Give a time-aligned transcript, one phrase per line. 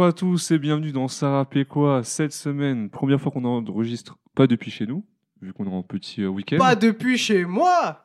[0.00, 2.02] Bonjour à tous et bienvenue dans Sarah Péquois.
[2.04, 5.04] Cette semaine, première fois qu'on enregistre pas depuis chez nous,
[5.42, 6.56] vu qu'on est en petit euh, week-end.
[6.56, 8.02] Pas depuis chez moi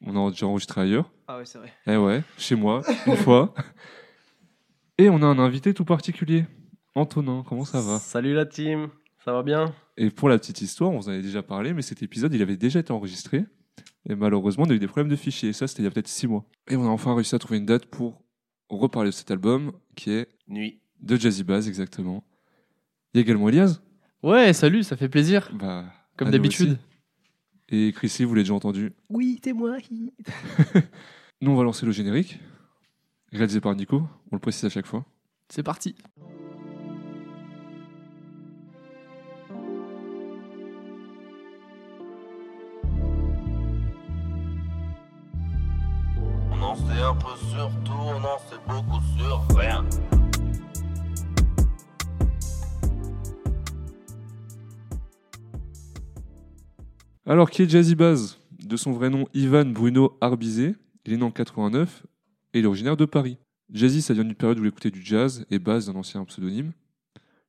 [0.00, 1.12] On a déjà enregistré ailleurs.
[1.28, 1.70] Ah ouais, c'est vrai.
[1.86, 3.52] Eh ouais, chez moi, une fois.
[4.96, 6.46] Et on a un invité tout particulier.
[6.94, 7.98] Antonin, comment ça va?
[7.98, 8.88] Salut la team,
[9.22, 9.74] ça va bien?
[9.98, 12.40] Et pour la petite histoire, on vous en avait déjà parlé, mais cet épisode, il
[12.40, 13.44] avait déjà été enregistré.
[14.08, 15.50] Et malheureusement, on a eu des problèmes de fichiers.
[15.50, 16.46] Et ça, c'était il y a peut-être six mois.
[16.70, 18.24] Et on a enfin réussi à trouver une date pour
[18.70, 20.80] reparler de cet album, qui est Nuit.
[21.00, 22.24] De Jazzy Bass, exactement.
[23.12, 23.80] Il y a également Elias.
[24.22, 25.50] Ouais, salut, ça fait plaisir.
[25.54, 25.84] Bah,
[26.16, 26.78] Comme d'habitude.
[27.68, 28.92] Et Chrissy, vous l'avez déjà entendu.
[29.08, 29.76] Oui, c'est moi.
[31.40, 32.38] Nous, on va lancer le générique.
[33.32, 35.04] Réalisé par Nico, on le précise à chaque fois.
[35.48, 35.94] C'est parti.
[46.52, 47.36] On en sait un peu
[57.28, 60.76] Alors, qui est Jazzy Bass De son vrai nom, Ivan Bruno Arbizet?
[61.04, 62.06] Il est né en 89
[62.54, 63.36] et il est originaire de Paris.
[63.72, 66.70] Jazzy, ça vient d'une période où il écoutait du jazz et Bass d'un ancien pseudonyme.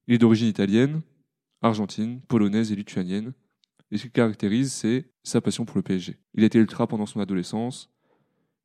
[0.08, 1.02] Il est d'origine italienne,
[1.62, 3.34] argentine, polonaise et lituanienne.
[3.92, 6.18] Et ce qui caractérise, c'est sa passion pour le PSG.
[6.34, 7.92] Il été ultra pendant son adolescence.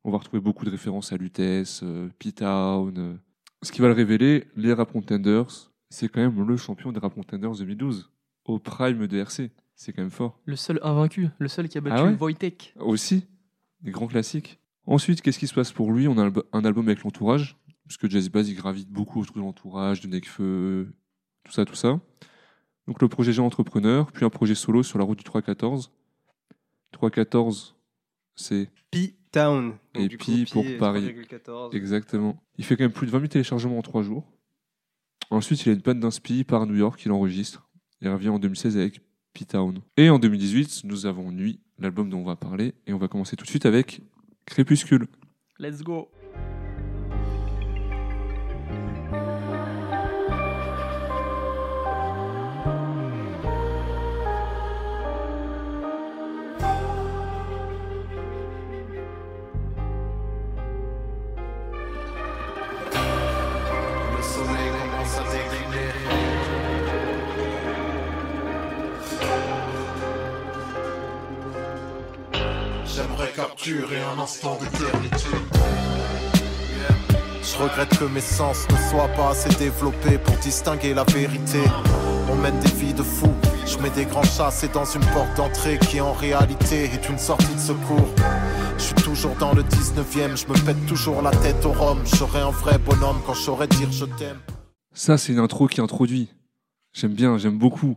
[0.03, 2.97] On va retrouver beaucoup de références à Lutèce, euh, P-Town.
[2.97, 3.13] euh.
[3.61, 7.13] Ce qui va le révéler, les Rap Contenders, c'est quand même le champion des Rap
[7.13, 8.11] Contenders 2012,
[8.45, 9.51] au prime de RC.
[9.75, 10.39] C'est quand même fort.
[10.45, 12.73] Le seul invaincu, le seul qui a battu Ah ouais Wojtek.
[12.79, 13.25] Aussi,
[13.81, 14.59] des grands classiques.
[14.85, 17.57] Ensuite, qu'est-ce qui se passe pour lui On a un album avec l'entourage,
[17.87, 20.93] puisque Jazzy Bass, il gravite beaucoup autour de l'entourage, de Necfeu,
[21.43, 21.99] tout ça, tout ça.
[22.87, 25.91] Donc le projet Jean Entrepreneur, puis un projet solo sur la route du 314.
[26.91, 27.75] 314,
[28.35, 29.73] c'est P-Town.
[29.95, 31.15] Et Donc, du Pi pour Pi, Paris.
[31.31, 31.75] 3,14.
[31.75, 32.43] exactement.
[32.57, 34.29] Il fait quand même plus de 20 000 téléchargements en 3 jours.
[35.29, 37.67] Ensuite, il a une panne d'inspi par New York, il enregistre.
[38.01, 39.01] Il revient en 2016 avec
[39.33, 39.79] P-Town.
[39.97, 43.35] Et en 2018, nous avons Nuit, l'album dont on va parler, et on va commencer
[43.35, 44.01] tout de suite avec
[44.45, 45.07] Crépuscule.
[45.59, 46.09] Let's go.
[73.63, 75.37] Capturer un instant d'éternité.
[77.41, 81.61] Je regrette que mes sens ne soient pas assez développés pour distinguer la vérité.
[82.29, 83.33] On mène des vies de fous.
[83.65, 87.55] Je mets des grands chassés dans une porte d'entrée qui en réalité est une sortie
[87.55, 88.09] de secours.
[88.77, 91.99] Je suis toujours dans le 19ème, je me pète toujours la tête au rhum.
[92.05, 94.39] Je un vrai bonhomme quand je saurais dire je t'aime.
[94.91, 96.27] Ça, c'est une intro qui introduit.
[96.91, 97.95] J'aime bien, j'aime beaucoup.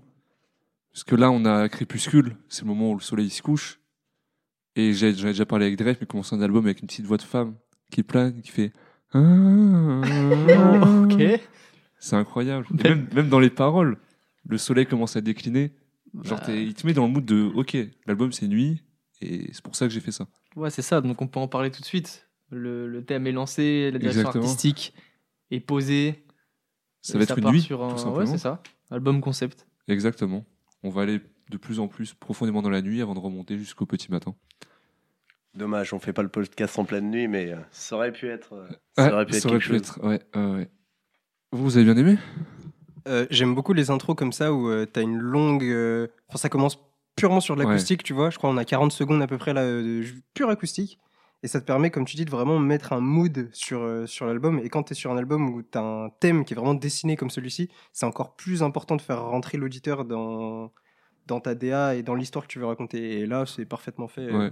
[0.92, 3.80] Parce que là, on a Crépuscule, c'est le moment où le soleil se couche.
[4.76, 7.06] Et j'ai j'en ai déjà parlé avec Drake, mais commence un album avec une petite
[7.06, 7.54] voix de femme
[7.90, 8.72] qui plane, qui fait.
[9.14, 11.40] Ok.
[11.98, 12.66] C'est incroyable.
[12.84, 13.98] Et Même- dans les paroles,
[14.46, 15.72] le soleil commence à décliner.
[16.22, 17.76] Genre, Bah, t'es- il te met dans le mood de OK,
[18.06, 18.82] l'album c'est nuit,
[19.20, 20.26] et c'est pour ça que j'ai fait ça.
[20.56, 22.28] ouais, c'est ça, donc on peut en parler tout de suite.
[22.50, 24.44] Le, le thème est lancé, la direction Exactement.
[24.44, 24.94] artistique
[25.50, 26.24] est posée.
[27.02, 27.94] Ça va être une nuit, sur un...
[27.94, 28.62] tout Ouais, c'est ça.
[28.90, 29.66] Album concept.
[29.88, 30.44] Exactement.
[30.82, 31.20] On va aller
[31.50, 34.34] de plus en plus profondément dans la nuit avant de remonter jusqu'au petit matin.
[35.54, 38.52] Dommage, on fait pas le podcast en pleine nuit, mais euh, ça aurait pu être,
[38.54, 38.68] euh,
[38.98, 39.98] Ouais, ça aurait pu être ça aurait quelque pu chose.
[39.98, 40.68] être- ouais.
[41.52, 42.18] Vous, vous avez bien aimé?
[43.08, 45.64] Euh, J'aime beaucoup les intros comme ça où tu t'as une longue.
[45.64, 46.78] euh, Enfin, ça commence
[47.14, 48.28] purement sur de l'acoustique, tu vois.
[48.30, 50.98] Je crois qu'on a 40 secondes à peu près là, de pure acoustique.
[51.42, 54.26] Et ça te permet, comme tu dis, de vraiment mettre un mood sur, euh, sur
[54.26, 54.58] l'album.
[54.58, 56.74] Et quand tu es sur un album où tu as un thème qui est vraiment
[56.74, 60.72] dessiné comme celui-ci, c'est encore plus important de faire rentrer l'auditeur dans,
[61.26, 63.20] dans ta DA et dans l'histoire que tu veux raconter.
[63.20, 64.30] Et là, c'est parfaitement fait.
[64.32, 64.50] Ouais.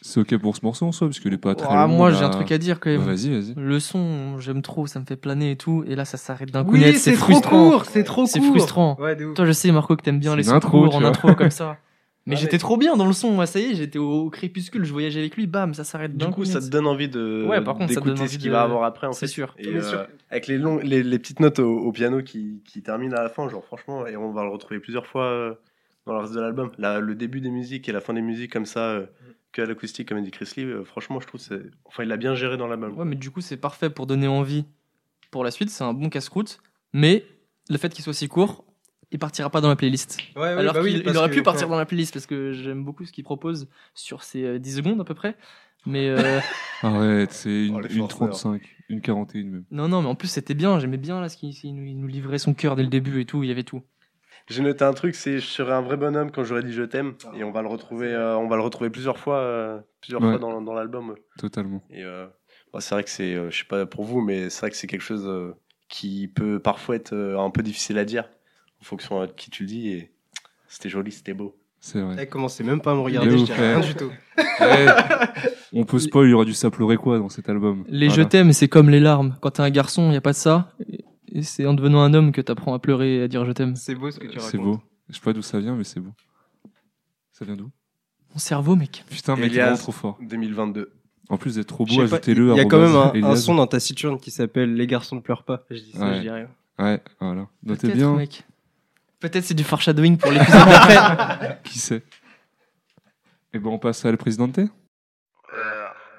[0.00, 1.92] C'est OK pour ce morceau en soi, parce qu'il est pas très Ah, long.
[1.94, 2.16] moi, là.
[2.16, 3.02] j'ai un truc à dire quand même.
[3.02, 3.54] Vas-y, vas-y.
[3.54, 5.84] Le son, j'aime trop, ça me fait planer et tout.
[5.86, 6.96] Et là, ça s'arrête d'un coup Oui, net.
[6.96, 7.70] c'est trop frustrant.
[7.70, 8.48] court, c'est trop C'est court.
[8.48, 8.96] frustrant.
[8.98, 9.34] Ouais, de ouf.
[9.34, 11.50] Toi, je sais, Marco, que t'aimes bien C'est les sons intro, courts en intro comme
[11.50, 11.76] ça.
[12.26, 14.30] Mais Ah, j'étais mais- trop bien dans le son, moi, ça y est, j'étais au
[14.30, 17.10] crépuscule, je voyageais avec lui, bam, ça s'arrête d'un Du coup, ça te donne envie
[17.10, 19.06] de Ouais, par contre, ça te donne d'écouter ce envie qu'il de- va avoir après,
[19.06, 19.32] en C'est fait.
[19.32, 19.54] sûr.
[19.58, 20.06] Et, Bien euh, sûr.
[20.30, 23.28] avec les, longs, les, les petites notes au, au piano qui, qui terminent à la
[23.28, 25.52] fin, genre franchement, et on va le retrouver plusieurs fois euh,
[26.06, 26.70] dans le reste de l'album.
[26.78, 29.06] Le début des musiques et la fin des musiques comme ça, euh,
[29.52, 31.62] que à l'acoustique, comme a dit Chris Lee, euh, franchement, je trouve que c'est.
[31.84, 32.96] Enfin, il l'a bien géré dans l'album.
[32.98, 34.64] Ouais, mais du coup, c'est parfait pour donner envie
[35.30, 36.60] pour la suite, c'est un bon casse-croûte.
[36.92, 37.24] Mais
[37.68, 38.64] le fait qu'il soit si court,
[39.10, 40.18] il partira pas dans la playlist.
[40.36, 42.12] Ouais, ouais, Alors bah oui, qu'il il parce aurait que- pu partir dans la playlist
[42.12, 45.36] parce que j'aime beaucoup ce qu'il propose sur ces euh, 10 secondes à peu près.
[45.86, 46.38] Mais euh,
[46.82, 48.30] Arrête, c'est une, Oh, une forceurs.
[48.30, 49.64] 35, une 41 même.
[49.70, 50.78] non, non, mais en plus c'était bien.
[50.78, 53.20] J'aimais bien là ce qu'il il nous, il nous livrait son cœur dès le début
[53.20, 53.42] et tout.
[53.42, 53.82] Il y avait tout.
[54.48, 57.14] J'ai noté un truc, c'est je serais un vrai bonhomme quand j'aurais dit je t'aime
[57.34, 60.30] et on va le retrouver, euh, on va le retrouver plusieurs fois, euh, plusieurs Ouais.
[60.30, 61.14] fois dans, dans l'album.
[61.38, 61.82] Totalement.
[61.90, 62.26] Et euh,
[62.72, 64.76] bah, c'est vrai que c'est, euh, je sais pas pour vous, mais c'est vrai que
[64.76, 65.52] c'est quelque chose euh,
[65.88, 68.24] qui peut parfois être euh, un peu difficile à dire
[68.80, 69.88] en fonction de qui tu le dis.
[69.88, 70.12] Et
[70.68, 71.56] c'était joli, c'était beau.
[71.80, 72.16] C'est vrai.
[72.20, 73.74] Eh, commencez même pas à me regarder, je fait.
[73.76, 74.10] rien du tout.
[75.72, 77.84] On peut spoil, il y aura du ça pleurer quoi dans cet album.
[77.88, 78.22] Les Voilà.
[78.22, 79.36] je t'aime, c'est comme les larmes.
[79.40, 80.72] Quand t'es un garçon, y a pas de ça.
[81.34, 83.76] Et- c'est en devenant un homme que t'apprends à pleurer et à dire je t'aime.
[83.76, 84.50] C'est beau ce que tu racontes.
[84.50, 84.80] C'est beau.
[85.10, 86.12] Je sais pas d'où ça vient, mais c'est beau.
[87.32, 87.70] Ça vient d'où?
[88.32, 89.04] Mon cerveau, mec.
[89.10, 90.18] Putain, mec, il est trop fort.
[90.22, 90.92] 2022.
[91.30, 92.50] En quand d'être trop beau, ajoutez-le.
[92.52, 95.16] Il y a quand même un, un son dans ta Saturne qui s'appelle Les garçons
[95.16, 95.64] ne pleurent pas.
[95.70, 96.16] Je dis ça, Ouais.
[96.16, 96.48] je dis rien.
[96.78, 97.46] Ouais, voilà.
[97.62, 98.14] Notez Peut-être, bien.
[98.16, 98.42] mec.
[99.20, 101.60] Peut-être c'est du foreshadowing pour l'épisode d'après.
[101.64, 102.02] Qui sait?
[103.54, 104.66] Et ben on passe à le président T.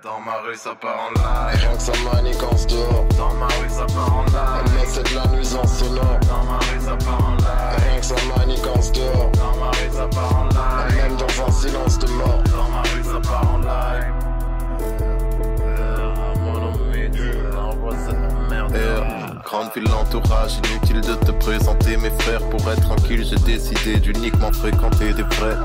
[0.06, 1.62] Dans ma rue, ça part en live.
[1.62, 3.06] Rien que ça manigance dehors.
[3.18, 4.74] Dans ma rue, ça part en live.
[4.75, 6.19] Mais c'est de la nuisance sonore.
[6.30, 7.84] Dans ma rue, ça part en live.
[7.84, 9.31] Rien que ça manigance dehors.
[9.31, 10.96] Dans ma rue, ça part en live.
[10.96, 12.44] Même dans un silence de mort.
[12.52, 14.16] Dans ma rue, ça part en live.
[19.56, 22.42] Grande ville, l'entourage, inutile de te présenter mes frères.
[22.50, 25.56] Pour être tranquille, j'ai décidé d'uniquement fréquenter des vrais.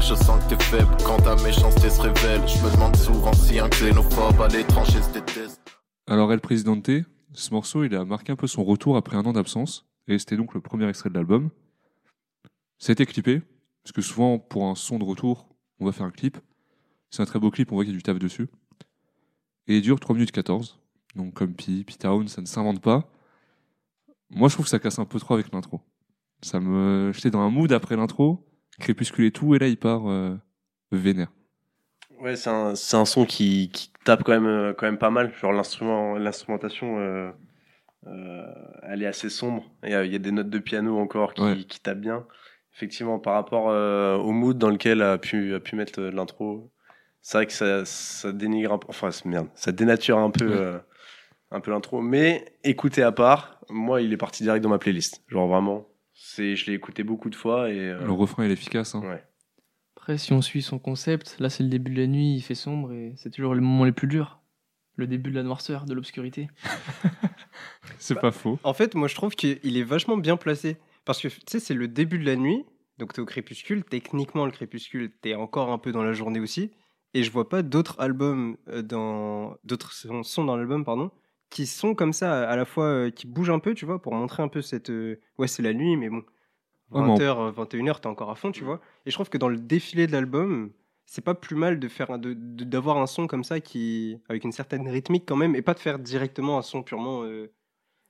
[0.00, 2.40] Je sens que t'es faible quand ta méchanceté se révèle.
[2.48, 5.60] Je me demande souvent si un xénophobe à l'étranger se déteste.
[6.06, 6.88] Alors El Presidente,
[7.34, 10.38] ce morceau, il a marqué un peu son retour après un an d'absence, et c'était
[10.38, 11.50] donc le premier extrait de l'album.
[12.88, 13.42] Été clippé,
[13.82, 15.50] parce que souvent, pour un son de retour,
[15.80, 16.38] on va faire un clip.
[17.10, 18.48] C'est un très beau clip, on voit qu'il y a du taf dessus.
[19.66, 20.78] Et il dure 3 minutes 14.
[21.14, 23.10] Donc comme Pi, P-Town, ça ne s'invente pas.
[24.30, 25.80] Moi, je trouve que ça casse un peu trop avec l'intro.
[26.42, 27.12] Ça me...
[27.14, 28.46] J'étais dans un mood après l'intro,
[28.78, 30.36] crépuscule et tout, et là, il part euh,
[30.92, 31.28] vénère.
[32.20, 35.10] Ouais, c'est un, c'est un son qui, qui tape quand même, euh, quand même pas
[35.10, 35.32] mal.
[35.40, 37.30] Genre l'instrument, l'instrumentation, euh,
[38.06, 38.44] euh,
[38.82, 39.64] elle est assez sombre.
[39.84, 41.56] Il y, a- il y a des notes de piano encore qui, Ouais.
[41.64, 42.26] qui tapent bien.
[42.74, 43.66] Effectivement, par rapport
[44.24, 46.70] au mood dans lequel a pu, a pu mettre l'intro,
[47.22, 50.80] c'est vrai que ça, ça dénigre un peu, enfin, merde, ça dénature un peu, Ouais.
[51.50, 52.00] Un peu l'intro.
[52.00, 55.22] Mais écoutez à part, moi, il est parti direct dans ma playlist.
[55.28, 58.54] Genre vraiment, c'est, je l'ai écouté beaucoup de fois et euh, Le refrain, il est
[58.54, 58.94] efficace.
[58.94, 59.02] Hein.
[59.02, 59.22] ouais.
[59.96, 62.54] Après, si on suit son concept, là c'est le début de la nuit, il fait
[62.54, 64.40] sombre et c'est toujours les moments les plus durs.
[64.96, 66.48] Le début de la noirceur, de l'obscurité.
[67.98, 68.58] C'est Bah, pas faux.
[68.64, 70.76] En fait, moi, je trouve qu'il est vachement bien placé.
[71.04, 72.64] Parce que, tu sais, c'est le début de la nuit.
[72.98, 73.84] Donc, t'es au crépuscule.
[73.84, 76.72] Techniquement, le crépuscule, t'es encore un peu dans la journée aussi.
[77.14, 79.56] Et je vois pas d'autres albums euh, dans.
[79.62, 81.12] D'autres sons dans l'album, pardon.
[81.50, 82.84] Qui sont comme ça, à la fois.
[82.84, 84.90] euh, qui bougent un peu, tu vois, pour montrer un peu cette.
[84.90, 86.22] euh, Ouais, c'est la nuit, mais bon.
[86.90, 88.80] Ouais, mais en- 20h, 21h, t'es encore à fond, tu vois.
[89.06, 90.70] Et je trouve que dans le défilé de l'album,
[91.06, 94.18] c'est pas plus mal de faire un- de- de- d'avoir un son comme ça qui
[94.28, 97.50] avec une certaine rythmique quand même et pas de faire directement un son purement euh,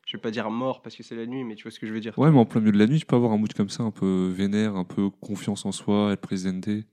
[0.06, 1.86] je vais pas dire mort parce que c'est la nuit mais tu vois ce que
[1.86, 3.36] je veux dire Ouais, mais en plein milieu de la nuit, tu peux avoir un
[3.38, 6.86] mood comme ça, un peu vénère, un peu confiance en soi, être présenté.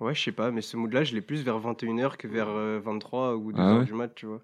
[0.00, 2.48] ouais je sais pas mais ce mood là je l'ai plus vers 21h que vers
[2.48, 4.42] euh, 23 ou 2h Ah ouais du mat tu vois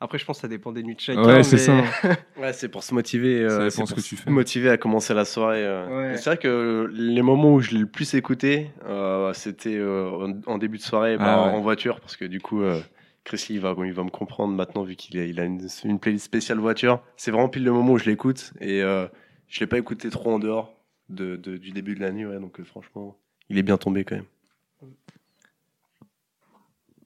[0.00, 2.16] après je pense que ça dépend des nuits de chacun Ouais, c'est mais- ça.
[2.40, 3.46] Ouais, c'est pour se motiver.
[3.48, 4.30] Ça euh, dépend c'est ce pour que tu se fais.
[4.30, 5.64] motiver à commencer la soirée.
[5.64, 6.10] euh.
[6.12, 6.16] Ouais.
[6.16, 10.10] C'est vrai que les moments où je l'ai le plus écouté, euh, c'était euh,
[10.46, 11.52] en, en début de soirée, bah, Ah ouais.
[11.54, 12.80] en voiture, parce que du coup, euh,
[13.24, 15.60] Chris Lee, il va, il va me comprendre maintenant vu qu'il a, il a une,
[15.84, 17.02] une playlist spéciale voiture.
[17.16, 19.06] C'est vraiment pile le moment où je l'écoute et euh,
[19.48, 20.74] je l'ai pas écouté trop en dehors
[21.10, 22.24] de, de- du début de la nuit.
[22.24, 23.18] Ouais, donc euh, franchement,
[23.50, 24.24] il est bien tombé quand même.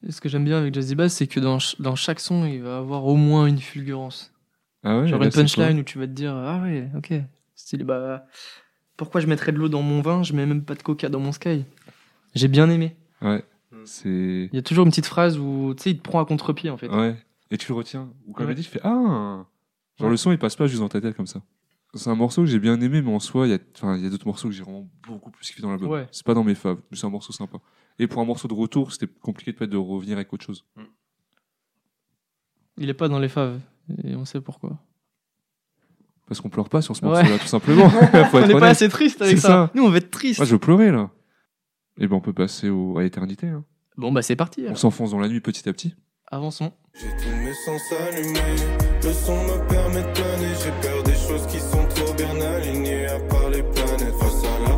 [0.09, 2.63] Ce que j'aime bien avec Jazzy Bass, c'est que dans, ch- dans chaque son, il
[2.63, 4.33] va avoir au moins une fulgurance.
[4.83, 7.13] Ah ouais, Genre une punchline où tu vas te dire Ah ouais, ok.
[7.55, 8.27] Stylé, bah.
[8.97, 11.21] Pourquoi je mettrais de l'eau dans mon vin Je mets même pas de coca dans
[11.21, 11.65] mon sky.
[12.35, 12.97] J'ai bien aimé.
[13.23, 13.43] Ouais,
[13.85, 14.09] c'est.
[14.53, 16.69] Il y a toujours une petite phrase où tu sais, il te prend à contre-pied
[16.71, 16.89] en fait.
[16.89, 17.17] Ouais.
[17.51, 18.11] Et tu le retiens.
[18.27, 18.53] Ou comme Ouais.
[18.53, 19.47] il dit, tu fais Ah Genre
[20.01, 20.11] Ouais.
[20.11, 21.41] le son, il passe pas juste dans ta tête comme ça.
[21.95, 24.03] C'est un morceau que j'ai bien aimé, mais en soi, il y a, enfin, il
[24.03, 25.89] y a d'autres morceaux que j'ai vraiment beaucoup plus kiffé dans l'album.
[25.91, 26.09] Ouais.
[26.11, 27.59] C'est pas dans mes faves, mais c'est un morceau sympa.
[27.99, 30.65] Et pour un morceau de retour, c'était compliqué de pas de revenir avec autre chose.
[32.77, 33.61] Il est pas dans les faves.
[34.03, 34.79] Et on sait pourquoi.
[36.27, 37.11] Parce qu'on pleure pas sur ce Ouais.
[37.13, 37.85] morceau-là, tout simplement.
[38.33, 39.49] On n'est pas assez triste avec ça.
[39.49, 39.71] ça.
[39.75, 40.39] Nous, on va être triste.
[40.41, 41.11] Moi, je veux pleurer là.
[41.99, 42.97] Et ben, on peut passer au...
[42.99, 43.47] à l'éternité.
[43.49, 43.65] hein.
[43.97, 44.65] Bon, bah c'est parti.
[44.69, 45.95] On s'enfonce dans la nuit petit à petit.
[46.29, 46.73] Avançons.
[46.95, 48.41] J'ai tous mes sens allumés,
[49.05, 50.55] le son me permet de planer.
[50.65, 54.15] J'ai peur des choses qui sont trop bien alignées, à part les planètes.
[54.19, 54.74] Face à de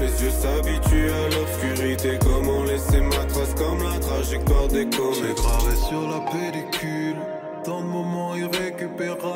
[0.00, 2.18] les yeux s'habituent à l'obscurité.
[2.22, 5.36] Comment laisser ma trace comme la trajectoire des comètes.
[5.36, 7.16] Gravé sur la pellicule,
[7.64, 9.28] tant de moments irrécupérables.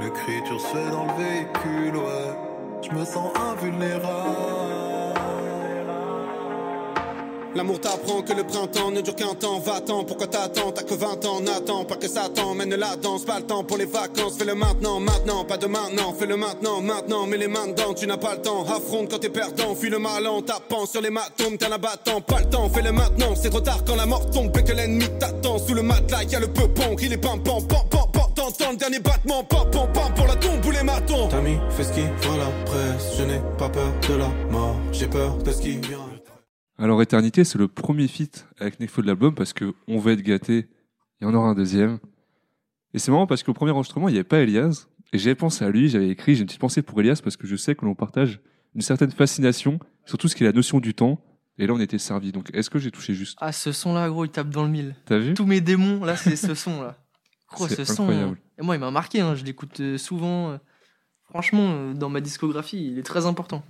[0.00, 2.34] L'écriture se fait dans le véhicule, ouais.
[2.82, 4.67] Je me sens invulnérable.
[7.58, 9.58] L'amour t'apprend que le printemps ne dure qu'un temps.
[9.58, 10.70] Va-t'en, pourquoi t'attends?
[10.70, 13.24] T'as que 20 ans, n'attends pas que ça t'emmène la danse.
[13.24, 15.44] Pas le temps pour les vacances, fais-le maintenant, maintenant.
[15.44, 17.26] Pas de maintenant, fais-le maintenant, maintenant.
[17.26, 18.62] Mets les mains dedans, tu n'as pas le temps.
[18.62, 21.56] Affronte quand t'es perdant, fuis le mal en tapant sur les matons.
[21.58, 23.34] T'es un abattant, pas le temps, fais-le maintenant.
[23.34, 25.58] C'est trop tard quand la mort tombe et que l'ennemi t'attend.
[25.58, 28.22] Sous le matelas, y a le peupon qui les pam pam pam pam pam.
[28.36, 31.26] T'entends le dernier battement, pam pam pam pour la tombe ou les matons.
[31.28, 33.16] T'as mis, fais ce qui la presse.
[33.18, 36.07] Je n'ai pas peur de la mort, j'ai peur de ce qui vient.
[36.78, 40.22] Alors Éternité, c'est le premier feat avec Nekfeu de l'album parce que on va être
[40.22, 40.68] gâté,
[41.20, 41.98] il y en aura un deuxième.
[42.94, 44.86] Et c'est marrant parce qu'au premier enregistrement, il n'y avait pas Elias.
[45.12, 47.46] Et j'avais pensé à lui, j'avais écrit, j'ai une petite pensée pour Elias parce que
[47.46, 48.40] je sais que l'on partage
[48.74, 51.20] une certaine fascination, surtout ce qui est la notion du temps.
[51.60, 52.30] Et là, on était servi.
[52.30, 53.36] Donc, est-ce que j'ai touché juste?
[53.40, 54.94] Ah, ce son-là, gros, il tape dans le mille.
[55.06, 55.34] T'as vu?
[55.34, 56.96] Tous mes démons, là, c'est ce son-là.
[57.50, 58.04] Gros, ce son.
[58.04, 58.38] incroyable.
[58.58, 60.50] Et moi, il m'a marqué, hein, je l'écoute euh, souvent.
[60.52, 60.58] euh.
[61.24, 63.64] Franchement, euh, dans ma discographie, il est très important.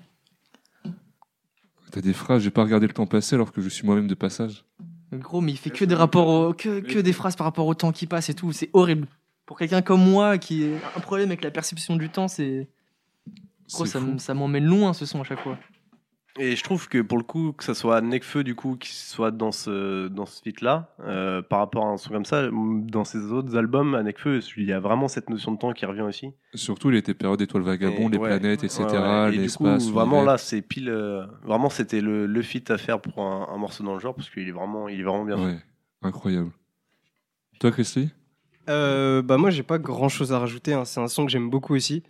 [1.90, 4.14] T'as des phrases, j'ai pas regardé le temps passer alors que je suis moi-même de
[4.14, 4.64] passage.
[5.12, 7.74] Gros, mais il fait que des rapports au- que, que des phrases par rapport au
[7.74, 8.52] temps qui passe et tout.
[8.52, 9.06] C'est horrible.
[9.46, 12.68] Pour quelqu'un comme moi qui a un problème avec la perception du temps, c'est.
[13.72, 14.06] Gros, C'est ça, fou.
[14.08, 15.58] m- ça m'emmène loin ce son à chaque fois.
[16.40, 19.32] Et je trouve que pour le coup, que ça soit Nekfeu du coup qui soit
[19.32, 23.04] dans ce dans ce feat là, euh, par rapport à un son comme ça, dans
[23.04, 26.02] ses autres albums, à Nekfeu, il y a vraiment cette notion de temps qui revient
[26.02, 26.32] aussi.
[26.54, 29.28] Surtout, il était période étoiles vagabondes, Et les ouais, planètes, etc., ouais, ouais.
[29.28, 29.86] Et du l'espace.
[29.86, 33.48] coup, vraiment là, c'est pile, euh, vraiment c'était le, le feat à faire pour un,
[33.52, 35.36] un morceau dans le genre parce qu'il est vraiment, il est vraiment bien.
[35.36, 35.42] fait.
[35.44, 35.58] Ouais,
[36.02, 36.52] incroyable.
[37.58, 38.10] Toi, Christy?
[38.68, 40.84] Euh, bah moi j'ai pas grand chose à rajouter, hein.
[40.84, 42.02] c'est un son que j'aime beaucoup aussi.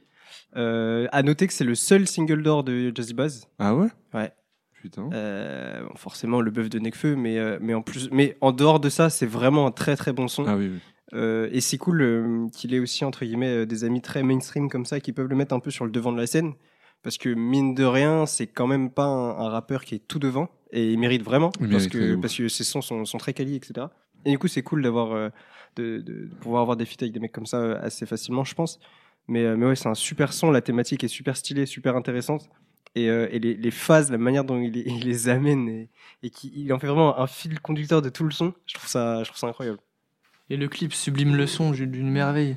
[0.57, 3.47] Euh, à noter que c'est le seul single d'or de Jazzy Buzz.
[3.59, 3.89] Ah ouais?
[4.15, 4.33] Ouais.
[4.81, 5.11] Putain.
[5.13, 8.81] Euh, bon, forcément le bœuf de Nekfeu, mais, euh, mais en plus, mais en dehors
[8.81, 10.47] de ça, c'est vraiment un très très bon son.
[10.47, 10.79] Ah oui, oui.
[11.15, 15.01] Euh, et c'est cool qu'il ait aussi entre guillemets des amis très mainstream comme ça
[15.01, 16.53] qui peuvent le mettre un peu sur le devant de la scène.
[17.03, 20.19] Parce que mine de rien, c'est quand même pas un, un rappeur qui est tout
[20.19, 23.19] devant et il mérite vraiment Il parce mérite, que parce que ses sons sont, sont
[23.19, 23.87] très quali, etc.
[24.25, 25.31] Et du coup, c'est cool d'avoir
[25.77, 28.55] de, de- de pouvoir avoir des feats avec des mecs comme ça assez facilement, je
[28.55, 28.79] pense.
[29.29, 30.51] Mais euh, mais ouais, c'est un super son.
[30.51, 32.49] La thématique est super stylée, super intéressante.
[32.95, 35.89] Et, euh, et les, les phases, la manière dont il, les- il les amène et,
[36.23, 38.89] et qu'il il en fait vraiment un fil conducteur de tout le son, je trouve
[38.89, 39.79] ça, je trouve ça incroyable.
[40.51, 42.57] Et le clip sublime le son d'une merveille.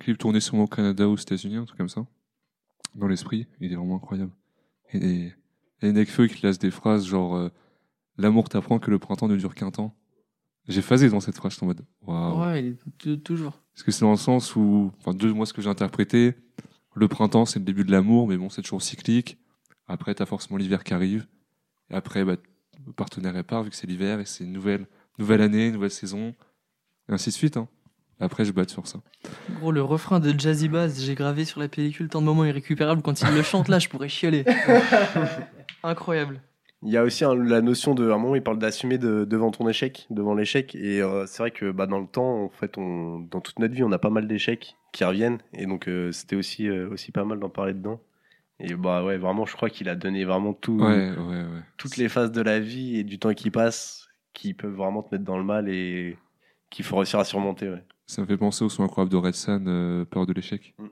[0.00, 2.04] Clip tourné sûrement au Canada ou aux États-Unis, un truc comme ça.
[2.94, 4.32] Dans l'esprit, il est vraiment incroyable.
[4.92, 5.32] Et,
[5.82, 7.48] et Nekfeu qui laisse des phrases genre euh,
[8.18, 9.94] L'amour t'apprend que le printemps ne dure qu'un temps.
[10.68, 12.40] J'ai phasé dans cette phrase, j'étais en mode Waouh.
[12.42, 13.58] Ouais, il est t- toujours.
[13.74, 16.34] Parce que c'est dans le sens où, enfin, deux, moi, ce que j'ai interprété,
[16.94, 19.38] le printemps, c'est le début de l'amour, mais bon, c'est toujours cyclique.
[19.86, 21.26] Après, t'as forcément l'hiver qui arrive.
[21.90, 22.36] Et après, bah,
[22.86, 24.86] le partenaire est part, vu que c'est l'hiver, et c'est une nouvelle,
[25.18, 26.34] nouvelle année, nouvelle saison,
[27.08, 27.68] et ainsi de suite, hein.
[28.20, 28.98] Après, je batte sur ça.
[29.60, 33.00] Gros, le refrain de Jazzy Bass, j'ai gravé sur la pellicule tant de moments irrécupérables.
[33.00, 34.44] Quand il le chante là, je pourrais chialer.
[35.84, 36.40] Incroyable.
[36.82, 39.24] Il y a aussi un- la notion de, à un moment, il parle d'assumer de-
[39.24, 40.74] devant ton échec, devant l'échec.
[40.76, 43.74] Et euh, c'est vrai que bah, dans le temps, en fait, on, dans toute notre
[43.74, 45.38] vie, on a pas mal d'échecs qui reviennent.
[45.54, 48.00] Et donc, euh, c'était aussi, euh, aussi pas mal d'en parler dedans.
[48.60, 51.62] Et bah ouais, vraiment, je crois qu'il a donné vraiment tout, Ouais, ouais, ouais.
[51.76, 55.12] toutes les phases de la vie et du temps qui passe qui peuvent vraiment te
[55.14, 56.16] mettre dans le mal et
[56.70, 57.68] qu'il faut réussir à surmonter.
[57.68, 57.82] Ouais.
[58.06, 60.74] Ça me fait penser au son incroyable de Red Sun, euh, Peur de l'échec.
[60.78, 60.86] Mm.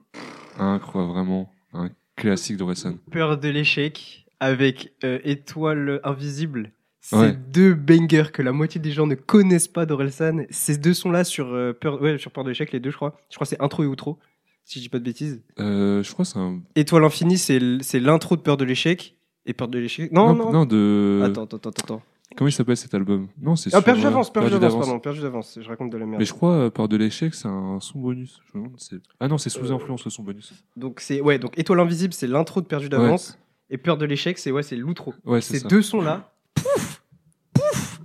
[0.59, 1.53] Incroyable, vraiment.
[1.73, 2.99] Un classique de Red Sun.
[3.11, 6.73] Peur de l'échec avec euh, Étoile invisible.
[7.13, 7.37] Ouais.
[7.53, 10.45] deux bangers que la moitié des gens ne connaissent pas d'Orelsan.
[10.51, 12.97] Ces deux sont là sur, euh, Peur, ouais, sur Peur de l'échec, les deux, je
[12.97, 13.17] crois.
[13.31, 14.19] Je crois que c'est intro et outro,
[14.65, 15.41] si je dis pas de bêtises.
[15.61, 16.61] Euh, je crois que c'est un.
[16.75, 17.61] Étoile infinie, c'est
[18.01, 19.15] l'intro de Peur de l'échec.
[19.49, 20.11] Et Peur de l'échec.
[20.11, 20.65] Non, non.
[20.67, 21.23] de.
[21.25, 22.03] Attends, attends, attends, attends.
[22.37, 23.29] Comment il s'appelle cet album?
[23.41, 25.59] Non, c'est Ah, Perdu euh, d'avance, Perdu Perdu d'avance, pardon, Perdu d'avance.
[25.63, 26.19] Je raconte de la merde.
[26.19, 28.41] Mais je crois, euh, Peur de l'échec, c'est un son bonus.
[28.53, 30.53] Je me demande, c'est- Ah non, c'est sous influence le son bonus.
[30.77, 33.39] Donc, c'est, ouais, donc Étoile invisible, c'est l'intro de Perdu d'avance.
[33.71, 35.15] Et Peur de l'échec, c'est, ouais, c'est l'outro.
[35.25, 35.69] Ouais, Ces ça.
[35.69, 37.03] deux sons là, pouf,
[37.53, 38.01] pouf,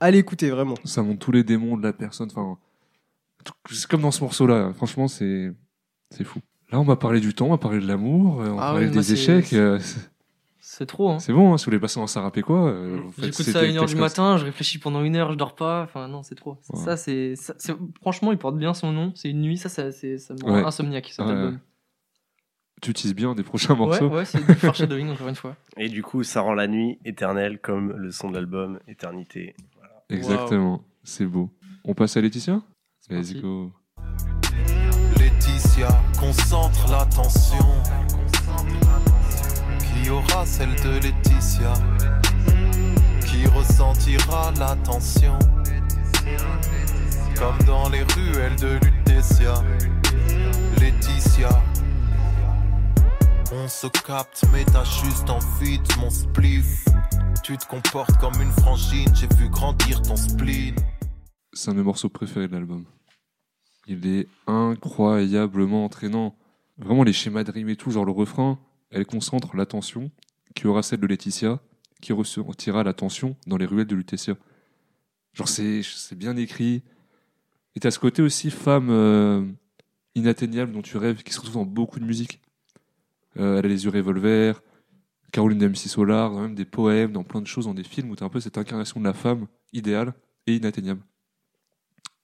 [0.00, 0.74] allez écouter vraiment.
[0.84, 2.28] Ça montre tous les démons de la personne.
[2.30, 2.58] Enfin,
[3.70, 4.72] c'est comme dans ce morceau-là.
[4.74, 5.52] Franchement, c'est
[6.10, 6.40] c'est fou.
[6.70, 8.60] Là, on m'a parlé du temps, on m'a parlé de l'amour, euh, on Ah m'a
[8.72, 9.52] parlé oui, moi, des échecs.
[9.52, 9.78] euh,
[10.60, 11.18] c'est- trop, hein.
[11.20, 12.66] C'est bon, hein, si vous voulez passer en sarapé quoi.
[12.66, 15.54] euh, J'écoute ça à des 1h du matin, je réfléchis pendant une heure, je dors
[15.54, 15.82] pas.
[15.84, 16.58] Enfin, non, c'est trop.
[16.70, 16.78] Ouais.
[16.84, 17.34] Ça, c'est.
[18.02, 19.12] Franchement, il porte bien son nom.
[19.14, 20.64] C'est une nuit, ça, ça, c'est- ça me rend Ouais.
[20.64, 21.58] insomniaque, cet Ouais, album.
[22.76, 22.80] Ouais.
[22.82, 24.08] Tu utilises bien des prochains Ouais, morceaux.
[24.08, 25.56] ouais, c'est du foreshadowing, encore une fois.
[25.76, 29.54] Et du coup, ça rend la nuit éternelle comme le son de l'album Éternité.
[30.10, 31.50] Exactement, c'est beau.
[31.84, 32.60] On passe à Laetitia
[33.10, 33.72] Let's go.
[35.18, 37.64] Laetitia, concentre l'attention.
[40.02, 41.72] Qui aura celle de Laetitia?
[43.26, 45.38] Qui ressentira l'attention?
[47.38, 49.54] Comme dans les ruelles de Lutetia.
[50.80, 51.48] Laetitia,
[53.52, 56.84] On se capte, mais t'as juste envie de mon spliff.
[57.44, 60.74] Tu te comportes comme une frangine, j'ai vu grandir ton spleen.
[61.52, 62.84] C'est un de mes morceaux préférés de l'album.
[63.86, 66.36] Il est incroyablement entraînant.
[66.76, 68.58] Vraiment, les schémas de rime et tout, genre le refrain,
[68.90, 70.10] elle concentre l'attention
[70.56, 71.60] qui aura celle de Laetitia,
[72.00, 74.34] qui ressortira l'attention dans les ruelles de Lutetia.
[75.34, 75.84] Genre, c'est
[76.16, 76.82] bien écrit.
[77.76, 79.46] Et t'as ce côté aussi femme euh,
[80.16, 82.40] inatteignable dont tu rêves, qui se retrouve dans beaucoup de musique.
[83.38, 84.62] Euh, elle a les yeux revolver,
[85.32, 88.16] Caroline d'MC Solar, dans même des poèmes, dans plein de choses, dans des films où
[88.16, 90.14] t'as un peu cette incarnation de la femme idéale
[90.46, 91.02] et inatteignable.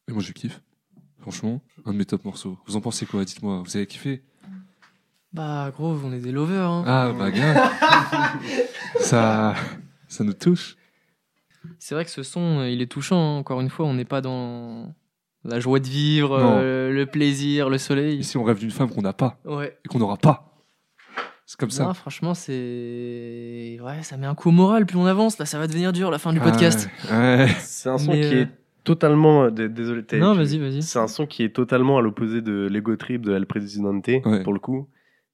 [0.08, 0.60] Et moi, je kiffe.
[1.20, 2.58] Franchement, un de mes top morceaux.
[2.66, 3.24] Vous en pensez quoi?
[3.24, 3.62] Dites-moi.
[3.64, 4.22] Vous avez kiffé?
[5.32, 6.68] Bah, gros, on est des lovers.
[6.68, 6.84] Hein.
[6.86, 7.70] Ah, bah, grave.
[9.00, 9.54] ça,
[10.08, 10.76] ça nous touche.
[11.78, 13.36] C'est vrai que ce son, euh, il est touchant.
[13.36, 13.38] hein.
[13.38, 14.92] Encore une fois, on n'est pas dans
[15.44, 18.18] la joie de vivre, euh, le plaisir, le soleil.
[18.18, 19.78] Ici, on rêve d'une femme qu'on n'a pas Ouais.
[19.84, 20.51] et qu'on n'aura pas?
[21.52, 21.84] C'est comme ça.
[21.84, 23.78] Non, franchement, c'est.
[23.82, 24.86] Ouais, ça met un coup au moral.
[24.86, 26.88] Plus on avance, là, ça va devenir dur, la fin du Ah, podcast.
[27.10, 27.46] ouais.
[27.58, 28.48] C'est un son Mais, qui euh, est
[28.84, 29.44] totalement.
[29.44, 30.82] euh, dé- Désolé, t'es- Non, vas-y, vas-y.
[30.82, 34.42] C'est un son qui est totalement à l'opposé de l'ego trip de El Presidente, Ouais.
[34.42, 34.88] pour le coup.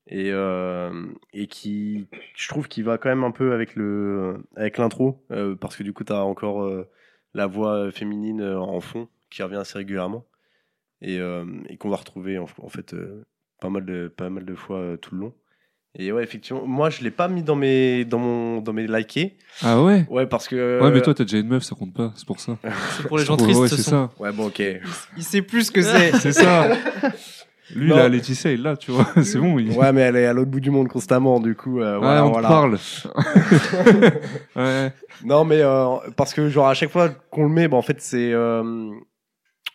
[0.08, 0.90] Et, euh,
[1.32, 5.54] et qui, je trouve qu'il va quand même un peu avec le avec l'intro, euh,
[5.54, 6.88] parce que du coup, tu as encore euh,
[7.34, 10.24] la voix féminine en fond qui revient assez régulièrement
[11.00, 13.24] et, euh, et qu'on va retrouver en, en fait euh,
[13.60, 15.34] pas, mal de, pas mal de fois euh, tout le long.
[15.96, 19.36] Et ouais, effectivement, moi je l'ai pas mis dans mes, dans mon, dans mes likés.
[19.62, 20.06] Ah ouais?
[20.10, 20.80] Ouais, parce que.
[20.82, 22.56] Ouais, mais toi, t'as déjà une meuf, ça compte pas, c'est pour ça.
[22.96, 24.10] C'est pour les gens Ouais, tristes, ouais, ce c'est ça.
[24.18, 24.62] Ouais, bon, ok.
[25.16, 26.12] Il sait plus ce que c'est.
[26.18, 26.68] C'est ça.
[27.74, 27.96] Lui, Non.
[27.96, 29.06] là, Laetitia, il est là, tu vois.
[29.22, 29.58] C'est bon.
[29.58, 29.70] Il...
[29.72, 31.80] Ouais, mais elle est à l'autre bout du monde constamment, du coup.
[31.80, 32.78] euh, Ouais, voilà, on te parle.
[34.56, 34.92] ouais.
[35.24, 38.00] Non, mais euh, parce que genre à chaque fois qu'on le met, bah, en fait
[38.00, 38.90] c'est, euh,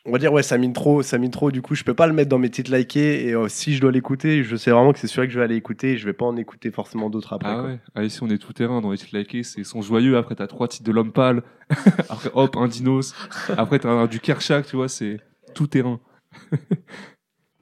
[0.05, 1.51] on va dire ouais, ça mine trop, ça mine trop.
[1.51, 3.25] Du coup, je peux pas le mettre dans mes titres likés.
[3.25, 5.45] Et euh, si je dois l'écouter, je sais vraiment que c'est sûr que je vais
[5.45, 5.91] aller écouter.
[5.91, 7.49] Et je vais pas en écouter forcément d'autres après.
[7.49, 7.63] Ah quoi.
[7.65, 7.79] ouais.
[7.95, 9.43] Ah, ici, on est tout terrain dans les titres likés.
[9.43, 10.17] C'est son joyeux.
[10.17, 11.43] Après, t'as trois titres de l'homme pâle.
[12.09, 13.15] Après, hop, un dinos.
[13.57, 14.89] Après, t'as un du Kershak, tu vois.
[14.89, 15.19] C'est
[15.53, 15.99] tout terrain.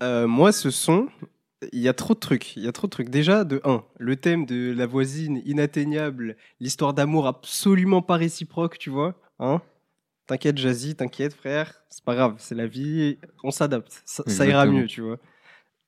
[0.04, 1.10] Euh, moi, ce son,
[1.72, 2.56] il y a trop de trucs.
[2.56, 3.10] Il y a trop de trucs.
[3.10, 8.90] Déjà, de 1, le thème de la voisine inatteignable, l'histoire d'amour absolument pas réciproque, tu
[8.90, 9.14] vois.
[9.38, 9.62] Hein
[10.32, 11.84] t'inquiète, Jazzy, t'inquiète, frère.
[11.90, 13.18] C'est pas grave, c'est la vie.
[13.44, 14.02] On s'adapte.
[14.06, 15.18] Ça, ça ira mieux, tu vois.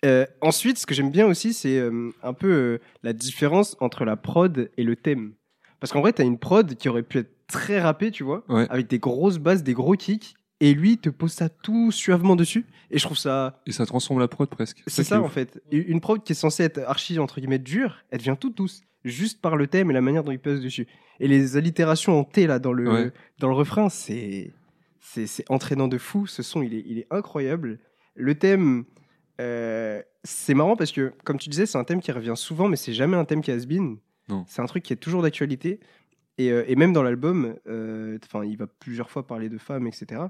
[0.03, 4.03] Euh, ensuite, ce que j'aime bien aussi, c'est euh, un peu euh, la différence entre
[4.03, 5.34] la prod et le thème.
[5.79, 8.67] Parce qu'en vrai, t'as une prod qui aurait pu être très rappée, tu vois, Ouais.
[8.69, 12.65] avec des grosses basses, des gros kicks, et lui te pose ça tout suavement dessus.
[12.91, 14.84] Et je trouve ça Et ça transforme la prod presque.
[14.88, 15.62] c'est ça est en fait.
[15.71, 19.41] Une prod qui est censée être archi entre guillemets dure, elle devient toute douce, juste
[19.41, 20.87] par le thème et la manière dont il pèse dessus.
[21.19, 23.11] Et les allitérations en T là dans le Ouais.
[23.39, 24.51] dans le refrain, c'est
[24.99, 26.25] c'est c'est entraînant de fou.
[26.27, 27.79] Ce son, il est il est incroyable.
[28.15, 28.85] Le thème,
[29.41, 32.75] euh, c'est marrant parce que comme tu disais, c'est un thème qui revient souvent, mais
[32.75, 33.97] c'est jamais un thème qui has been.
[34.29, 34.45] Non.
[34.47, 35.79] C'est un truc qui est toujours d'actualité.
[36.39, 39.85] Et, euh, et même dans l'album, euh, enfin, il va plusieurs fois parler de femmes,
[39.85, 40.21] etc.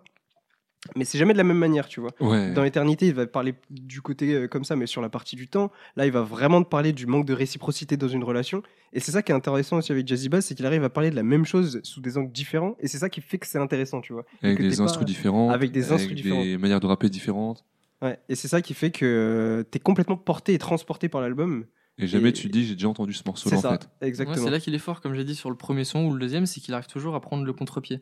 [0.95, 2.11] Mais c'est jamais de la même manière, tu vois.
[2.19, 2.51] Ouais.
[2.53, 5.47] Dans l'éternité, il va parler du côté euh, comme ça, mais sur la partie du
[5.47, 8.61] temps, là, il va vraiment te parler du manque de réciprocité dans une relation.
[8.91, 11.09] Et c'est ça qui est intéressant aussi avec Jazzy Bass, c'est qu'il arrive à parler
[11.09, 12.75] de la même chose sous des angles différents.
[12.79, 14.25] Et c'est ça qui fait que c'est intéressant, tu vois.
[14.41, 15.49] Avec des t'es instrus différents.
[15.51, 16.43] avec des instrus différents.
[16.43, 17.63] des manières de rapper différentes.
[18.01, 18.19] Ouais.
[18.27, 21.65] Et c'est ça qui fait que tu es complètement porté et transporté par l'album.
[21.97, 23.87] Et jamais Et- tu dis, j'ai déjà entendu ce morceau-là, C'est en ça, fait.
[24.01, 24.43] Ouais, exactement.
[24.43, 26.45] c'est là qu'il est fort, comme j'ai dit sur le premier son ou le deuxième,
[26.45, 28.01] c'est qu'il arrive toujours à prendre le contre-pied.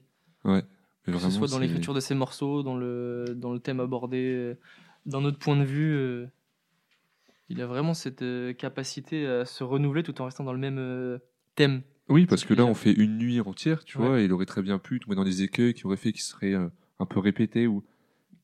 [1.07, 4.33] Mais Que ce soit dans l'écriture de ses morceaux, dans le, dans le thème abordé,
[4.33, 4.57] euh,
[5.05, 5.93] dans notre point de vue.
[5.95, 6.27] euh,
[7.49, 10.77] il a vraiment cette euh, capacité à se renouveler tout en restant dans le même
[10.77, 11.17] euh,
[11.55, 11.81] thème.
[12.07, 14.07] Oui, parce que là, on fait une nuit entière, tu Ouais.
[14.07, 16.21] vois, et il aurait très bien pu tomber dans des écueils qui auraient fait qu'il
[16.21, 16.67] serait euh,
[16.99, 17.67] un peu répété.
[17.67, 17.83] Ou...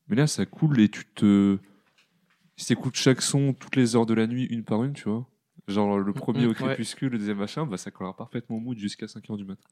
[0.08, 1.58] Mais là, ça coule et tu te.
[2.56, 5.26] Si t'écoutes chaque son toutes les heures de la nuit, une par une, tu vois.
[5.68, 6.54] Genre le premier Mm, au ouais.
[6.54, 9.68] crépuscule, le deuxième machin, bah, ça collera parfaitement au mood jusqu'à 5 heures du matin.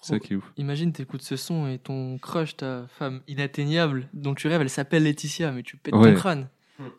[0.00, 0.52] C'est ça qui est ouf.
[0.56, 5.04] Imagine, t'écoutes ce son et ton crush, ta femme inatteignable dont tu rêves, elle s'appelle
[5.04, 6.12] Laetitia, mais tu pètes Ouais.
[6.12, 6.48] ton crâne.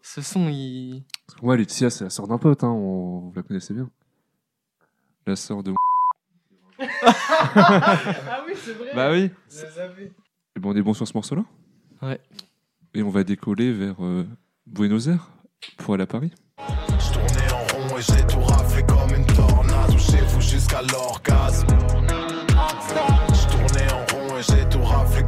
[0.01, 1.03] Ce son, il.
[1.43, 3.19] Moi, Laetitia, c'est la sœur d'un pote, hein, on...
[3.29, 3.89] vous la connaissez bien.
[5.27, 5.73] La sœur de.
[6.79, 8.91] ah oui, c'est vrai.
[8.95, 9.29] Bah oui.
[10.55, 11.43] Et bon, on est bon sur ce morceau-là
[12.01, 12.19] Ouais.
[12.93, 14.25] Et on va décoller vers euh,
[14.65, 15.29] Buenos Aires
[15.77, 16.31] pour aller à Paris.
[16.57, 19.91] Je tournais en rond et j'ai tout raflé comme une tornade.
[19.91, 21.67] Touchez-vous jusqu'à l'orgasme?
[24.37, 25.23] Je tournais en rond et j'ai tout raflé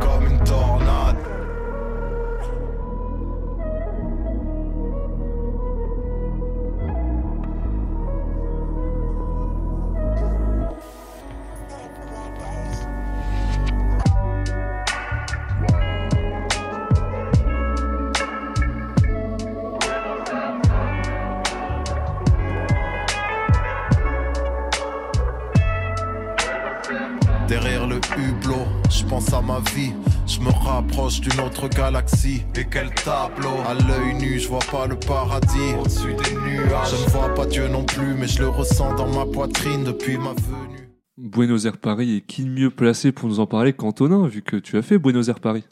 [30.87, 32.43] Rapproche d'une autre galaxie.
[32.55, 36.91] Et quel tableau À l'œil nu, je vois pas le paradis au-dessus des nuages.
[36.91, 40.17] Je ne vois pas Dieu non plus, mais je le ressens dans ma poitrine depuis
[40.17, 40.89] ma venue.
[41.17, 44.55] Buenos Aires Paris, et qui de mieux placé pour nous en parler qu'Antonin, vu que
[44.55, 45.65] tu as fait Buenos Aires Paris?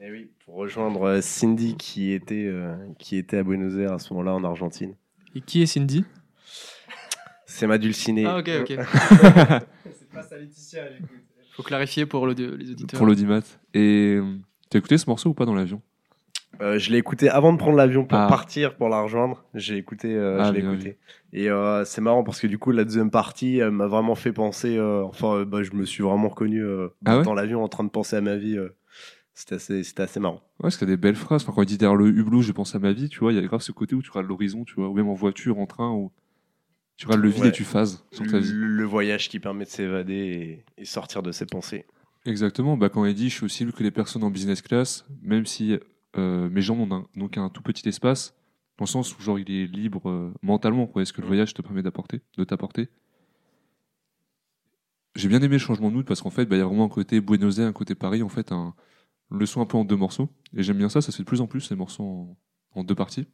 [0.00, 3.98] Et oui, pour rejoindre euh, Cindy qui était, euh, qui était à Buenos Aires à
[3.98, 4.94] ce moment-là en Argentine.
[5.34, 6.06] Et qui est Cindy?
[7.44, 8.24] C'est ma dulcinée.
[8.24, 8.68] Ah, ok, ok.
[9.98, 11.10] C'est pas ça, Laetitia, j'écoute.
[11.52, 12.98] Faut clarifier pour les auditeurs.
[12.98, 13.42] pour l'audimat.
[13.74, 14.24] Et euh,
[14.74, 15.80] t'as écouté ce morceau ou pas dans l'avion
[16.60, 18.26] Euh, je l'ai écouté avant de prendre l'avion pour Ah.
[18.28, 19.44] partir pour la rejoindre.
[19.54, 20.98] J'ai écouté, euh, Ah, je l'ai bien écouté.
[21.32, 24.76] Et euh, c'est marrant parce que du coup la deuxième partie m'a vraiment fait penser.
[24.76, 26.62] euh, enfin, bah, je me suis vraiment reconnu
[27.04, 28.56] Ah ouais dans l'avion en train de penser à ma vie.
[29.34, 30.36] c'était assez, c'était assez marrant.
[30.58, 31.42] Ouais, parce qu'il y a des belles phrases.
[31.42, 33.36] Enfin, quand il dit derrière le hublot, je pense à ma vie, tu vois, il
[33.36, 35.58] y a grave ce côté où tu regardes l'horizon, tu vois, ou même en voiture,
[35.58, 36.12] en train, où
[36.96, 37.48] tu regardes le vide Ouais.
[37.48, 38.52] et tu phases sur ta Le, vie.
[38.54, 41.84] le voyage qui permet de s'évader et, et sortir de ses pensées.
[42.26, 42.76] Exactement.
[42.76, 45.78] Bah, quand il dit, je suis aussi que les personnes en business class, même si
[46.16, 48.34] euh, mes jambes n'ont un- n'ont qu'un tout petit espace,
[48.78, 51.02] dans le sens où genre il est libre euh, mentalement, quoi.
[51.02, 52.88] Est-ce que le voyage te permet d'apporter, de t'apporter?
[55.14, 56.86] J'ai bien aimé le changement de mood parce qu'en fait, bah, il y a vraiment
[56.86, 58.74] un côté Buenos Aires, un côté Paris, en fait, un,
[59.30, 60.30] le son un peu en deux morceaux.
[60.56, 62.38] Et j'aime bien ça, ça se fait de plus en plus, ces morceaux en,
[62.80, 63.26] en deux parties.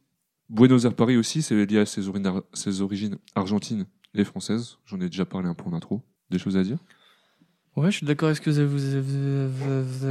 [0.49, 4.77] Buenos Aires Paris aussi, c'est lié à ses origines, ses origines argentines et françaises.
[4.85, 6.03] J'en ai déjà parlé un peu en intro.
[6.31, 6.79] Des choses à dire?
[7.77, 8.49] Ouais, je suis d'accord avec ce que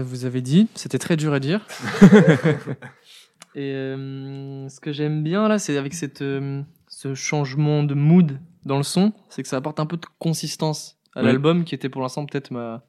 [0.02, 0.66] vous avez, dit.
[0.74, 1.66] C'était très dur à dire.
[3.54, 8.38] Et euh, ce que j'aime bien là, c'est avec cette, euh, ce changement de mood
[8.64, 11.26] dans le son, c'est que ça apporte un peu de consistance à Oui.
[11.26, 12.84] l'album, qui était pour l'instant peut-être ma,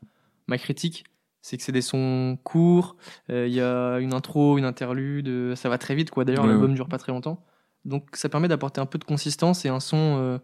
[0.47, 1.03] ma critique.
[1.41, 2.95] C'est que c'est des sons courts,
[3.31, 6.23] euh, il y a une intro, une interlude, ça va très vite quoi.
[6.23, 6.75] D'ailleurs, l'album ouais.
[6.75, 7.43] dure pas très longtemps.
[7.84, 10.39] Donc ça permet d'apporter un peu de consistance et un son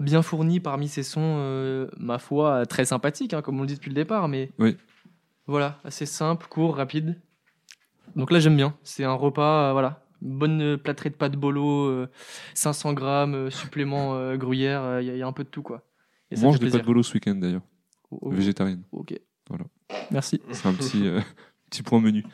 [0.00, 3.74] bien fourni parmi ces sons, euh, ma foi, très sympathiques, hein, comme on le dit
[3.76, 4.28] depuis le départ.
[4.28, 4.76] Mais Oui.
[5.46, 7.20] voilà, assez simple, court, rapide.
[8.14, 8.76] Donc là, j'aime bien.
[8.82, 10.02] C'est un repas, euh, voilà.
[10.22, 12.08] Bonne euh, plâtrée de pâtes bolo, euh,
[12.54, 15.62] 500 grammes, euh, supplément euh, gruyère, il y, a- y a un peu de tout,
[15.62, 15.82] quoi.
[16.30, 17.62] Et On ça mange des pâtes bolo ce week-end d'ailleurs,
[18.10, 18.82] Oh, oh, végétarienne.
[18.92, 19.14] ok.
[19.48, 19.64] Voilà.
[20.10, 20.40] Merci.
[20.52, 21.20] C'est un petit, euh,
[21.70, 22.24] petit point menu.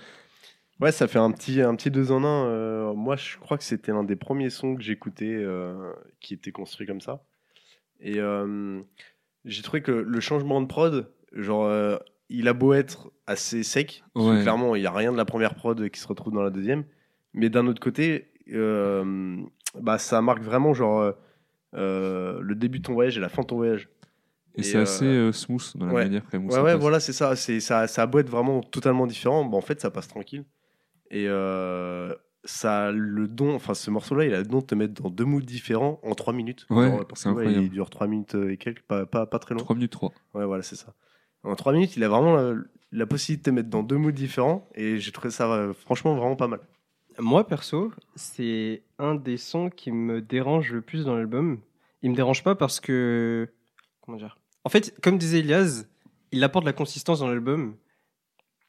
[0.80, 2.46] Ouais, ça fait un petit, un petit deux en un.
[2.46, 6.52] Euh, moi, je crois que c'était l'un des premiers sons que j'écoutais euh, qui était
[6.52, 7.22] construit comme ça.
[8.02, 8.80] Et euh,
[9.44, 11.96] j'ai trouvé que le changement de prod, genre, euh,
[12.28, 14.42] il a beau être assez sec, Ouais.
[14.42, 16.84] clairement, il n'y a rien de la première prod qui se retrouve dans la deuxième.
[17.32, 19.36] Mais d'un autre côté, euh,
[19.80, 21.14] bah, ça marque vraiment genre
[21.72, 23.88] le début de ton voyage et la fin de ton voyage.
[24.54, 26.04] Et, Et, c'est euh, assez euh, smooth dans la ouais.
[26.04, 26.48] manière quand même.
[26.50, 26.80] Ouais, ouais, passe.
[26.80, 27.36] voilà, c'est ça.
[27.36, 30.44] C'est ça, ça a beau être vraiment totalement différent, bah, en fait, ça passe tranquille.
[31.10, 34.74] Et euh, ça a le don, enfin, ce morceau-là, il a le don de te
[34.74, 36.66] mettre dans deux moods différents en trois minutes.
[36.70, 39.54] Ouais, parce que, ouais, il dure trois minutes euh, et quelques, pas, pas, pas très
[39.54, 39.60] long.
[39.60, 40.12] 3 minutes 3.
[40.34, 40.94] Ouais, voilà, c'est ça.
[41.44, 42.54] En trois minutes, il a vraiment la,
[42.92, 46.14] la possibilité de te mettre dans deux moods différents, et j'ai trouvé ça euh, franchement
[46.14, 46.60] vraiment pas mal.
[47.18, 51.60] Moi, perso, c'est un des sons qui me dérange le plus dans l'album.
[52.02, 53.48] Il me dérange pas parce que.
[54.00, 54.38] Comment dire?
[54.64, 55.84] En fait, comme disait Elias,
[56.32, 57.76] il apporte de la consistance dans l'album,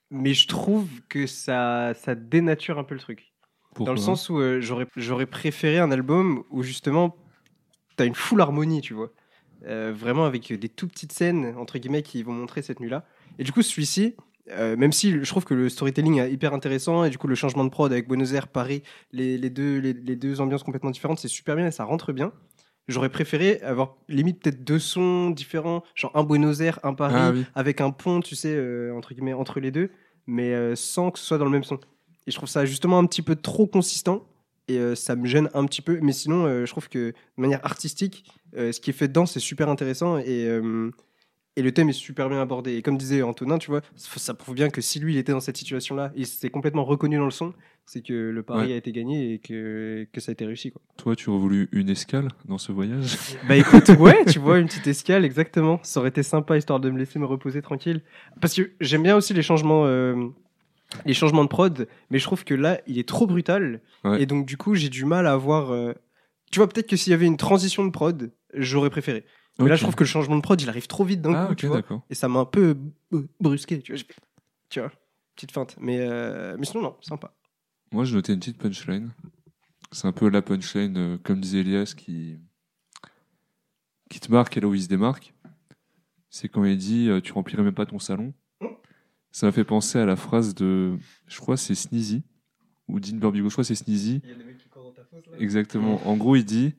[0.09, 3.32] mais je trouve que ça, ça dénature un peu le truc.
[3.73, 7.15] Pourquoi Dans le sens où euh, j'aurais j'aurais préféré un album où justement
[7.95, 9.11] t'as une full harmonie, tu vois.
[9.65, 13.05] Euh, vraiment avec des tout petites scènes, entre guillemets, qui vont montrer cette nuit-là.
[13.39, 14.15] Et du coup, celui-ci,
[14.51, 17.35] euh, même si je trouve que le storytelling est hyper intéressant, et du coup, le
[17.35, 18.83] changement de prod avec Buenos Aires, Paris,
[19.13, 22.11] les, les deux, les, les deux ambiances complètement différentes, c'est super bien et ça rentre
[22.11, 22.33] bien.
[22.89, 27.31] J'aurais préféré avoir limite peut-être deux sons différents, genre un Buenos Aires, un Paris, Ah
[27.33, 27.45] oui.
[27.55, 28.59] avec un pont, tu sais,
[28.91, 29.91] entre guillemets, entre les deux,
[30.27, 31.79] mais sans que ce soit dans le même son.
[32.27, 34.25] Et je trouve ça justement un petit peu trop consistant.
[34.69, 35.99] Et euh, ça me gêne un petit peu.
[36.01, 38.23] Mais sinon, euh, je trouve que de manière artistique,
[38.55, 40.17] euh, ce qui est fait dedans, c'est super intéressant.
[40.19, 40.47] Et,
[41.55, 42.75] et le thème est super bien abordé.
[42.75, 45.33] Et comme disait Antonin, tu vois, ça ça prouve bien que si lui, il était
[45.33, 47.53] dans cette situation-là, il s'est complètement reconnu dans le son,
[47.85, 48.73] c'est que le pari Ouais.
[48.73, 50.71] a été gagné et que, que ça a été réussi.
[50.71, 50.81] Quoi.
[50.97, 53.17] Toi, tu aurais voulu une escale dans ce voyage?
[53.47, 55.79] Bah écoute, ouais, tu vois, une petite escale, exactement.
[55.83, 58.01] Ça aurait été sympa, histoire de me laisser me reposer tranquille.
[58.41, 60.15] Parce que j'aime bien aussi les changements, euh,
[61.05, 63.81] les changements de prod, mais je trouve que là, il est trop brutal.
[64.03, 64.21] Ouais.
[64.21, 65.71] Et donc, du coup, j'ai du mal à avoir.
[65.71, 65.93] euh,
[66.51, 69.25] Tu vois, peut-être que s'il y avait une transition de prod, j'aurais préféré.
[69.59, 69.77] Mais là, Ok.
[69.79, 71.57] je trouve que le changement de prod, il arrive trop vite d'un Ah, coup, ok,
[71.57, 71.77] tu vois.
[71.77, 72.01] d'accord.
[72.09, 72.75] Et ça m'a un peu
[73.13, 73.97] euh, brusqué, tu vois.
[73.97, 74.15] J'ai fait-
[74.69, 74.91] Tu vois,
[75.35, 75.75] petite feinte.
[75.79, 77.33] Mais, euh, mais sinon, non, sympa.
[77.91, 79.11] Moi, je notais une petite punchline.
[79.91, 82.39] C'est un peu la punchline, euh, comme disait Elias, qui,
[84.09, 85.33] qui te marque et là où il se démarque.
[86.29, 88.33] C'est quand il dit euh, Tu remplirais même pas ton salon.
[89.33, 90.95] Ça m'a fait penser à la phrase de.
[91.27, 92.23] Je crois c'est Sneezy.
[92.87, 94.21] Ou Dean Burbigo, je crois que c'est Sneezy.
[94.23, 95.37] Il y a des mecs qui courent dans ta fosse là.
[95.39, 95.99] Exactement.
[96.07, 96.75] En gros, il dit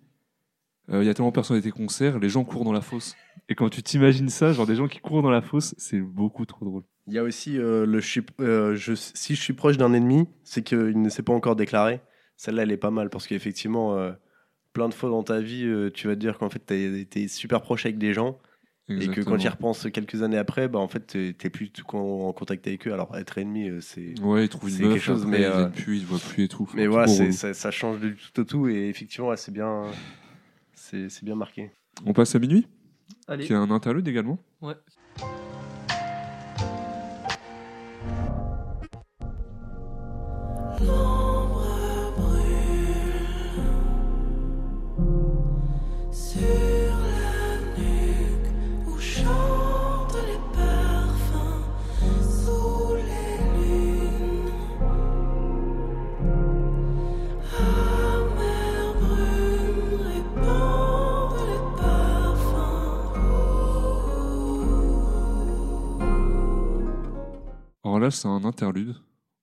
[0.91, 3.17] Euh, Il y a tellement de personnalités concerts, les gens courent dans la fosse.
[3.49, 6.47] Et quand tu t'imagines ça, genre des gens qui courent dans la fosse, c'est beaucoup
[6.47, 6.83] trop drôle.
[7.07, 9.93] Il y a aussi euh, le je suis- euh, je- si je suis proche d'un
[9.93, 12.01] ennemi, c'est qu'il ne s'est pas encore déclaré.
[12.37, 14.13] Celle-là, elle est pas mal parce qu'effectivement, euh,
[14.73, 17.29] plein de fois dans ta vie, euh, tu vas te dire qu'en fait, tu été
[17.29, 18.39] super proche avec des gens
[18.89, 21.71] et que quand tu y repenses quelques années après, bah, en fait, tu n'es plus
[21.71, 22.93] tout en, en contact avec eux.
[22.93, 24.19] Alors, être ennemi, euh, c'est.
[24.21, 26.07] Ouais, ils trouvent une meuf, quelque chose, après, mais, ils euh, viennent plus, ils se
[26.07, 26.69] voient plus et tout.
[26.75, 27.33] Mais voilà, relou.
[27.33, 29.85] ça, ça change du tout au tout et effectivement, ouais, c'est bien,
[30.75, 31.71] c'est bien marqué.
[32.05, 32.67] On passe à minuit,
[33.27, 33.47] Allez.
[33.47, 34.39] qui a un interlude également.
[34.61, 34.75] Ouais.
[68.11, 68.97] C'est un interlude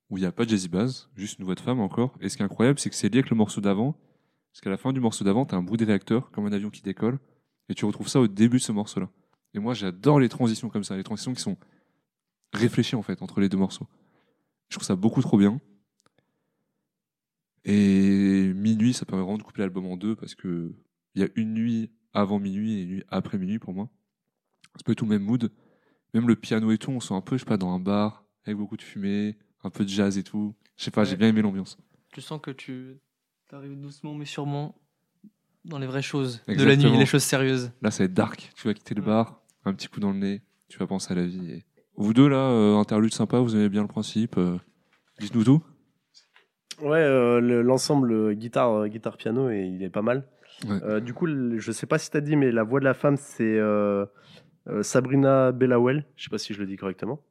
[0.10, 2.18] où il n'y a pas de Jazzy Bass, juste une voix de femme encore.
[2.20, 3.94] Et ce qui est incroyable, c'est que c'est lié avec le morceau d'avant.
[4.52, 6.52] Parce qu'à la fin du morceau d'avant, tu as un bruit des réacteurs, comme un
[6.52, 7.20] avion qui décolle.
[7.70, 9.10] Et tu retrouves ça au début de ce morceau-là.
[9.54, 11.58] Et moi, j'adore les transitions comme ça, les transitions qui sont
[12.54, 13.88] réfléchies en fait entre les deux morceaux.
[14.68, 15.60] Je trouve ça beaucoup trop bien.
[17.64, 20.74] Et minuit, ça permet vraiment de couper l'album en deux parce que
[21.16, 23.90] il y a une nuit avant minuit et une nuit après minuit pour moi.
[24.76, 25.52] C'est pas du tout le même mood.
[26.14, 28.26] Même le piano et tout, on sent un peu, je sais pas, dans un bar,
[28.46, 30.56] avec beaucoup de fumée, un peu de jazz et tout.
[30.78, 31.78] Je sais pas, j'ai bien aimé l'ambiance.
[32.14, 32.98] Tu sens que tu
[33.52, 34.76] arrives doucement mais sûrement
[35.66, 37.72] dans les vraies choses de la nuit, les choses sérieuses.
[37.82, 38.52] Là, ça va être dark.
[38.56, 39.06] Tu vas quitter le Mm.
[39.06, 41.52] bar, un petit coup dans le nez, tu vas penser à la vie.
[41.52, 41.66] Et...
[41.98, 44.38] Vous deux, là, euh, interlude sympa, vous aimez bien le principe.
[44.38, 44.58] euh,
[45.20, 45.64] Dites-nous tout.
[46.82, 50.28] Ouais, euh, le- l'ensemble euh, guitare, euh, guitare piano, et il est pas mal.
[50.68, 50.80] Ouais.
[50.84, 53.18] Euh, du coup, je sais pas si t'as dit, mais la voix de la femme,
[53.18, 54.06] c'est euh,
[54.68, 56.06] euh, Sabrina Bellawell.
[56.16, 57.22] Je sais pas si je le dis correctement.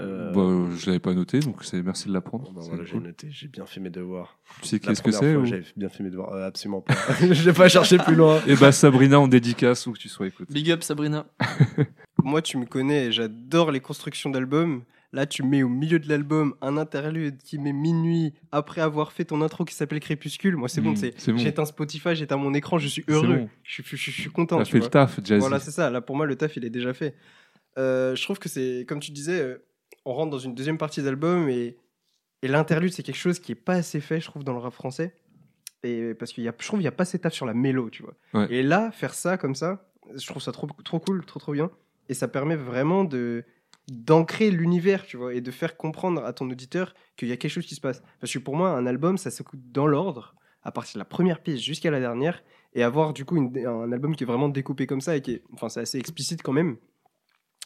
[0.00, 2.50] Euh, Bah, je l'avais pas noté, donc c'est merci de l'apprendre.
[2.52, 4.38] bon, bah, j'ai noté, j'ai bien fait mes devoirs.
[4.62, 5.44] Tu sais qu'est-ce que c'est ou...
[5.44, 6.94] J'avais bien fait mes devoirs, Euh, absolument pas.
[7.32, 8.40] j'ai pas cherché plus loin.
[8.46, 10.48] Eh bah, Sabrina, en dédicace, où que tu sois, écoute.
[10.50, 11.26] Big up Sabrina.
[12.22, 14.82] Moi, tu me connais, j'adore les constructions d'albums.
[15.12, 19.24] Là, tu mets au milieu de l'album un interlude qui met minuit après avoir fait
[19.24, 20.54] ton intro qui s'appelle Crépuscule.
[20.56, 21.38] Moi, c'est bon, Mm, c'est bon.
[21.38, 23.26] j'éteins Spotify, j'éteins mon écran, je suis heureux.
[23.26, 23.48] bon.
[23.62, 24.62] Je, suis- je je content.
[24.62, 24.86] Tu fait vois.
[24.86, 25.40] le taf, Jazzy.
[25.40, 25.88] Voilà, c'est ça.
[25.88, 27.14] Là, pour moi, le taf, il est déjà fait.
[27.78, 29.64] Euh, je trouve que c'est, comme tu disais, euh,
[30.08, 31.76] on rentre dans une deuxième partie d'album et,
[32.42, 34.72] et l'interlude, c'est quelque chose qui est pas assez fait, je trouve, dans le rap
[34.72, 35.14] français.
[35.84, 37.54] Et parce qu'il y a, je trouve, qu'il n'y a pas assez taf sur la
[37.54, 38.14] mélo, tu vois.
[38.34, 38.52] Ouais.
[38.52, 41.70] Et là, faire ça comme ça, je trouve ça trop, trop cool, trop, trop bien.
[42.08, 43.44] Et ça permet vraiment de
[43.90, 47.50] d'ancrer l'univers, tu vois, et de faire comprendre à ton auditeur qu'il y a quelque
[47.50, 48.02] chose qui se passe.
[48.20, 51.42] Parce que pour moi, un album, ça s'écoute dans l'ordre, à partir de la première
[51.42, 52.42] piste jusqu'à la dernière,
[52.74, 55.32] et avoir du coup une- un album qui est vraiment découpé comme ça et qui
[55.32, 56.76] est, enfin, c'est assez explicite quand même.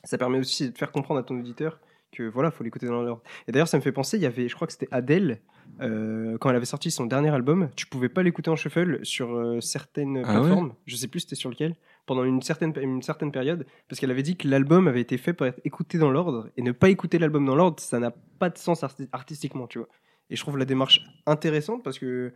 [0.04, 1.80] Ça permet aussi de faire comprendre à ton auditeur
[2.12, 3.22] que voilà, faut l'écouter dans l'ordre.
[3.48, 5.40] Et d'ailleurs, ça me fait penser, il y avait, je crois que c'était Adele,
[5.80, 9.34] euh, quand elle avait sorti son dernier album, tu pouvais pas l'écouter en shuffle sur
[9.34, 10.74] euh, certaines Ah ouais plateformes.
[10.86, 11.74] Je sais plus c'était sur lequel,
[12.06, 15.32] pendant une certaine, une certaine période, parce qu'elle avait dit que l'album avait été fait
[15.32, 18.50] pour être écouté dans l'ordre et ne pas écouter l'album dans l'ordre, ça n'a pas
[18.50, 19.88] de sens arti- artistiquement, tu vois.
[20.30, 22.32] Et je trouve la démarche intéressante parce que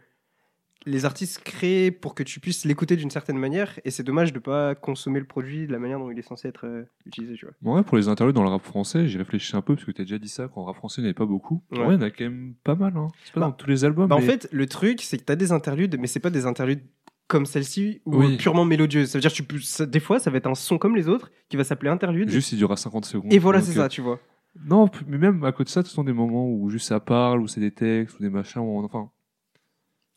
[0.86, 4.38] les artistes créent pour que tu puisses l'écouter d'une certaine manière et c'est dommage de
[4.38, 7.44] pas consommer le produit de la manière dont il est censé être euh, utilisé, tu
[7.44, 7.54] vois.
[7.60, 9.90] Bon, ouais, pour les interludes dans le rap français, j'ai réfléchi un peu, parce que
[9.92, 11.62] t'as déjà dit ça, qu'en rap français, il n'y en avait pas beaucoup.
[11.72, 11.78] Ouais.
[11.80, 12.92] Ouais, il y en a quand même pas mal.
[12.96, 13.08] Hein.
[13.24, 14.08] C'est pas Bah, dans tous les albums.
[14.08, 16.46] Bah, En fait, le truc, c'est que tu as des interludes, mais c'est pas des
[16.46, 16.82] interludes
[17.28, 18.36] comme celle-ci ou Oui.
[18.36, 19.10] purement mélodieuses.
[19.10, 20.94] Ça veut dire que tu peux, ça- des fois, ça va être un son comme
[20.94, 22.30] les autres qui va s'appeler interlude.
[22.30, 23.32] Juste, il durera 50 secondes.
[23.32, 24.20] et voilà, c'est euh, ça, tu vois.
[24.64, 27.40] Non, mais même à côté de ça, ce sont des moments où juste ça parle,
[27.42, 29.10] où c'est des textes, ou des machins, où on- enfin.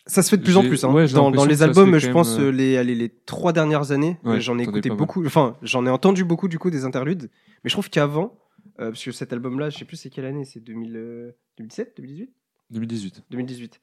[0.09, 0.83] Ça se fait de plus en plus.
[0.83, 0.91] hein.
[0.91, 4.41] ouais, dans, les albums, je pense, même, euh, les, allez, les trois dernières années, Ouais,
[4.41, 5.25] j'en ai écouté beaucoup.
[5.25, 7.29] Enfin, j'en ai entendu beaucoup du coup des interludes.
[7.63, 8.37] Mais je trouve qu'avant,
[8.79, 11.93] euh, parce que cet album-là, je sais plus c'est quelle année, c'est 2000, euh, 2017,
[11.97, 12.31] 2018
[12.71, 13.23] 2018.
[13.29, 13.81] 2018.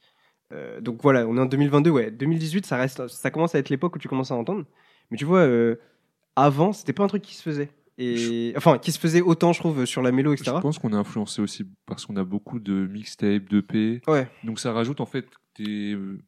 [0.52, 2.10] Euh, donc voilà, on est en 2022, ouais.
[2.10, 4.64] 2018, ça reste, ça commence à être l'époque où tu commences à entendre.
[5.10, 5.76] Mais tu vois, euh,
[6.34, 7.70] avant, c'était pas un truc qui se faisait.
[7.98, 10.52] Et enfin, qui se faisait autant, je trouve, sur la mélo, etc.
[10.56, 14.02] Je pense qu'on est influencé aussi parce qu'on a beaucoup de mixtapes, d'EP.
[14.06, 14.28] Ouais.
[14.44, 15.26] Donc ça rajoute en fait
[15.58, 16.18] des, euh,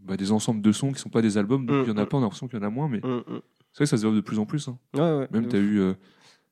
[0.00, 1.66] bah, des ensembles de sons qui sont pas des albums.
[1.66, 2.08] Donc Mm, il y en a mm.
[2.08, 2.88] pas, on a l'impression qu'il y en a moins.
[2.88, 3.40] Mais Mm, c'est vrai
[3.80, 4.68] que ça se développe de plus en plus.
[4.68, 4.78] hein.
[4.94, 5.28] Ouais, ouais.
[5.32, 5.94] Même tu as eu euh,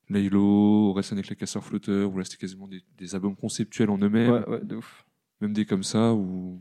[0.08, 3.98] Laylo, Orelsan avec les casseurs flotteurs, où là c'était quasiment des, des albums conceptuels en
[3.98, 4.30] eux-mêmes.
[4.32, 5.04] Ouais, ouais, de ouf.
[5.40, 6.12] Même des comme ça.
[6.14, 6.60] Où...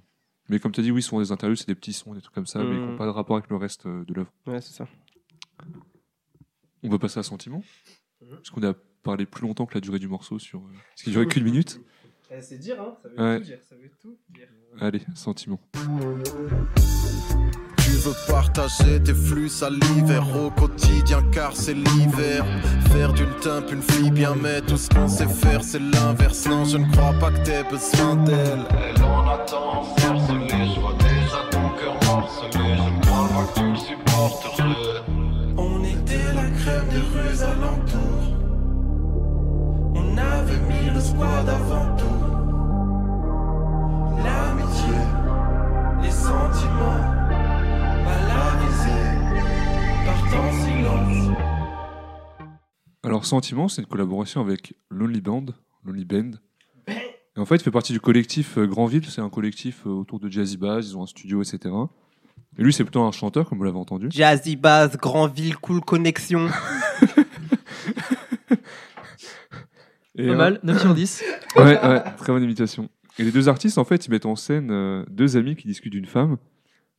[0.49, 2.33] Mais comme tu as dit, oui, souvent des interludes, c'est des petits sons, des trucs
[2.35, 4.31] comme ça, mais qui n'ont pas de rapport avec le reste euh, de l'œuvre.
[4.47, 4.87] Ouais, c'est ça.
[6.83, 7.63] On peut passer à Sentiment.
[8.29, 8.73] Parce qu'on a
[9.03, 10.59] parlé plus longtemps que la durée du morceau sur.
[10.59, 11.79] euh, Parce qu'il durait qu'une minute.
[12.31, 13.37] Eh, c'est dire, hein, ça veut Ouais.
[13.39, 14.47] tout dire, ça veut tout dire.
[14.81, 15.59] Allez, sentiment.
[17.77, 22.43] Tu veux partager tes flux salivaires au quotidien car c'est l'hiver.
[22.91, 26.47] Faire d'une timpe une fille bien, mais tout ce qu'on sait faire c'est l'inverse.
[26.47, 28.65] Non, je ne crois pas que t'aies besoin d'elle.
[28.97, 33.59] Elle en attend ensorcelée, je vois déjà ton cœur morcelé, je ne crois pas que
[33.59, 35.03] tu le supporterais.
[35.57, 38.04] On était la crème des rues alentours.
[40.45, 42.05] On avait mis le squad avant tout.
[44.23, 44.95] L'amitié,
[46.03, 46.99] les sentiments,
[48.03, 49.15] mal avisés,
[50.05, 51.37] partent en silence.
[53.03, 55.45] Alors, Sentiment, c'est une collaboration avec Lonely Band,
[55.83, 56.31] Lonely Band.
[56.87, 59.05] Et en fait, il fait partie du collectif euh, Grandville.
[59.05, 60.87] C'est un collectif euh, autour de Jazzy Bass.
[60.87, 61.73] Ils ont un studio, etc.
[62.57, 64.07] Et lui, c'est plutôt un chanteur, comme vous l'avez entendu.
[64.09, 66.47] Jazzy Bass, Grandville, Cool Connexion.
[70.17, 71.23] Et, Pas euh, mal, 9 sur 10.
[71.55, 72.89] Ouais, ouais, très bonne imitation.
[73.17, 75.93] Et les deux artistes, en fait, ils mettent en scène euh, deux amis qui discutent
[75.93, 76.37] d'une femme.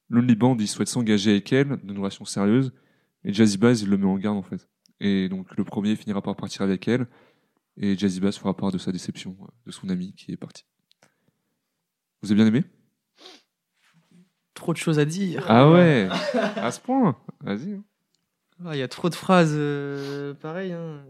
[0.09, 2.72] Lonely Band, il souhaite s'engager avec elle, d'une relation sérieuse.
[3.24, 4.68] Et Jazzy Bass, il le met en garde, en fait.
[5.00, 7.07] Et donc, le premier finira par partir avec elle.
[7.76, 10.64] Et Jazzy Bass fera part de sa déception euh, de son ami qui est parti.
[12.22, 12.64] Vous avez bien aimé?
[14.55, 15.44] Trop de choses à dire.
[15.48, 16.09] Ah ouais
[16.57, 17.74] À ce point Vas-y.
[17.74, 17.85] hein.
[18.64, 20.72] Ah, Il y a trop de phrases euh, pareilles.
[20.72, 21.05] hein.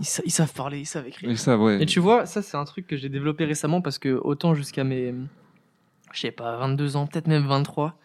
[0.00, 1.30] Ils, sa- ils savent parler, ils savent écrire.
[1.30, 1.80] Et ça, ouais.
[1.82, 4.82] Et tu vois, ça c'est un truc que j'ai développé récemment parce que autant jusqu'à
[4.82, 5.14] mes,
[6.12, 7.98] je sais pas, 22 ans, peut-être même 23,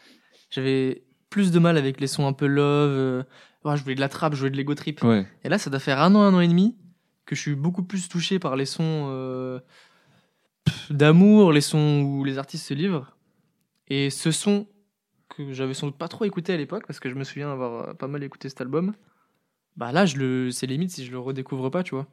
[0.51, 2.89] j'avais plus de mal avec les sons un peu love.
[2.91, 3.23] euh,
[3.63, 5.01] ouais, je voulais de la trappe, je voulais de l'ego trip.
[5.03, 5.25] Ouais.
[5.43, 6.75] Et là, ça doit faire un an, un an et demi
[7.25, 9.59] que je suis beaucoup plus touché par les sons euh,
[10.89, 13.15] d'amour, les sons où les artistes se livrent.
[13.87, 14.67] Et ce son
[15.29, 17.89] que j'avais sans doute pas trop écouté à l'époque, parce que je me souviens avoir
[17.89, 18.93] euh, pas mal écouté cet album,
[19.75, 22.07] bah là, je le, c'est limite si je le redécouvre pas, tu vois.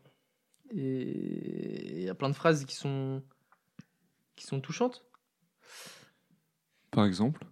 [0.74, 3.22] Et il y a plein de phrases qui sont,
[4.36, 5.04] qui sont touchantes.
[6.90, 7.44] Par exemple.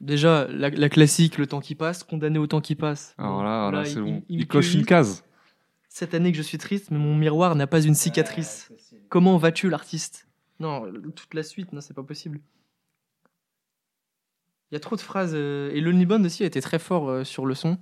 [0.00, 3.14] Déjà, la, la classique, le temps qui passe, condamné au temps qui passe.
[3.18, 4.22] Alors là, là, Là, c'est bon.
[4.28, 5.24] il coche une case.
[5.88, 8.72] Cette année que je suis triste, mais mon miroir n'a pas une cicatrice.
[9.08, 10.28] Comment vas-tu, l'artiste?
[10.58, 12.40] Non, toute la suite, non, c'est pas possible.
[14.70, 15.32] Il y a trop de phrases.
[15.34, 17.78] euh, et Lonely Bond aussi a été très fort euh, sur le son.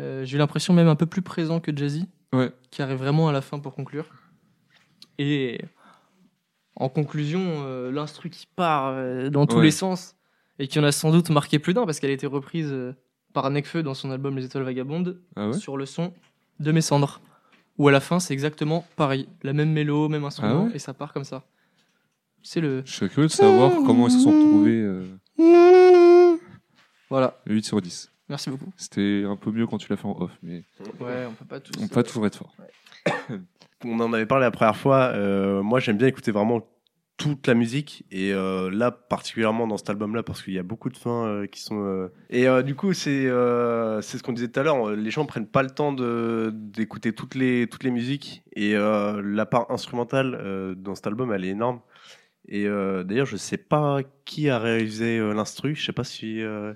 [0.00, 2.52] Euh, J'ai eu l'impression même un peu plus présent que Jazzy, Ouais.
[2.70, 4.06] qui arrive vraiment à la fin pour conclure.
[5.18, 5.60] Et
[6.76, 9.64] en conclusion, euh, l'instru qui part euh, dans tous Ouais.
[9.64, 10.14] les sens
[10.58, 12.92] et qui en a sans doute marqué plus d'un parce qu'elle a été reprise euh,
[13.32, 16.12] par Nekfeu dans son album Les Étoiles Vagabondes Ah ouais sur le son
[16.60, 17.20] de Mes Cendres.
[17.78, 19.28] Où à la fin, c'est exactement pareil.
[19.42, 21.44] La même mélo, même instrument, Ah et ça part comme ça.
[22.42, 22.82] C'est le.
[22.84, 26.38] Je serais curieux de savoir comment ils se sont retrouvés.
[27.10, 28.10] Voilà, 8 sur 10.
[28.28, 28.72] Merci beaucoup.
[28.76, 30.64] C'était un peu mieux quand tu l'as fait en off, mais
[31.00, 31.72] Ouais, on peut pas tous.
[31.80, 32.54] on peut pas toujours être fort.
[33.84, 35.12] On en avait parlé la première fois.
[35.14, 36.66] euh, moi, j'aime bien écouter vraiment
[37.16, 40.62] toute la musique et euh, là particulièrement dans cet album là parce qu'il y a
[40.62, 44.22] beaucoup de fins euh, qui sont euh, et euh, du coup c'est euh, c'est ce
[44.22, 47.66] qu'on disait tout à l'heure les gens prennent pas le temps de d'écouter toutes les
[47.68, 51.80] toutes les musiques et euh, la part instrumentale euh, dans cet album elle est énorme
[52.46, 56.40] et euh, d'ailleurs je sais pas qui a réalisé euh, l'instru je sais pas si
[56.40, 56.72] euh,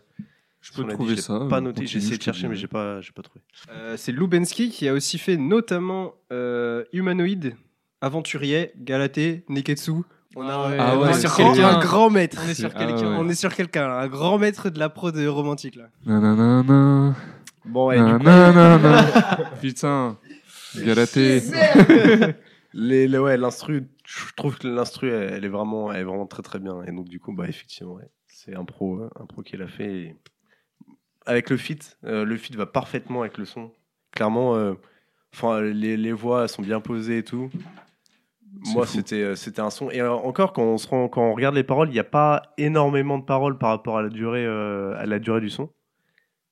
[0.62, 3.01] Je peux trouver dit, ça, pas euh, noté j'ai essayé de chercher mais j'ai pas
[3.01, 7.53] j'ai pas trouvé Euh, c'est Lubensky qui a aussi fait notamment euh, Humanoid,
[8.01, 9.92] Aventurier, Galatée, Neketsu.
[10.35, 12.38] On, a, ouais, Ah on ouais, est sur quelqu'un, un grand maître.
[12.42, 13.11] On est sur Ah quelqu'un.
[13.11, 13.16] ouais.
[13.18, 15.88] On est sur quelqu'un, là, un grand maître de la prod romantique là.
[16.07, 16.62] Nanana,
[17.64, 19.05] bon coup, nanana.
[19.61, 20.16] Putain,
[20.77, 21.42] Galaté.
[22.75, 26.27] Les, les- ouais, l'instru, je trouve que l'instru, elle, elle est vraiment, elle est vraiment
[26.27, 26.83] très très bien.
[26.85, 29.92] Et donc du coup, bah effectivement, ouais, c'est un pro, un pro qui l'a fait.
[29.92, 30.16] Et
[31.27, 33.71] Avec le fit, euh, le fit va parfaitement avec le son.
[34.11, 34.75] Clairement, euh,
[35.35, 37.51] enfin les, les voix sont bien posées et tout.
[38.75, 39.91] Moi, c'était euh, c'était un son.
[39.91, 42.43] Et encore, quand on se rend, quand on regarde les paroles, il n'y a pas
[42.59, 45.71] énormément de paroles par rapport à la durée, à la durée du son.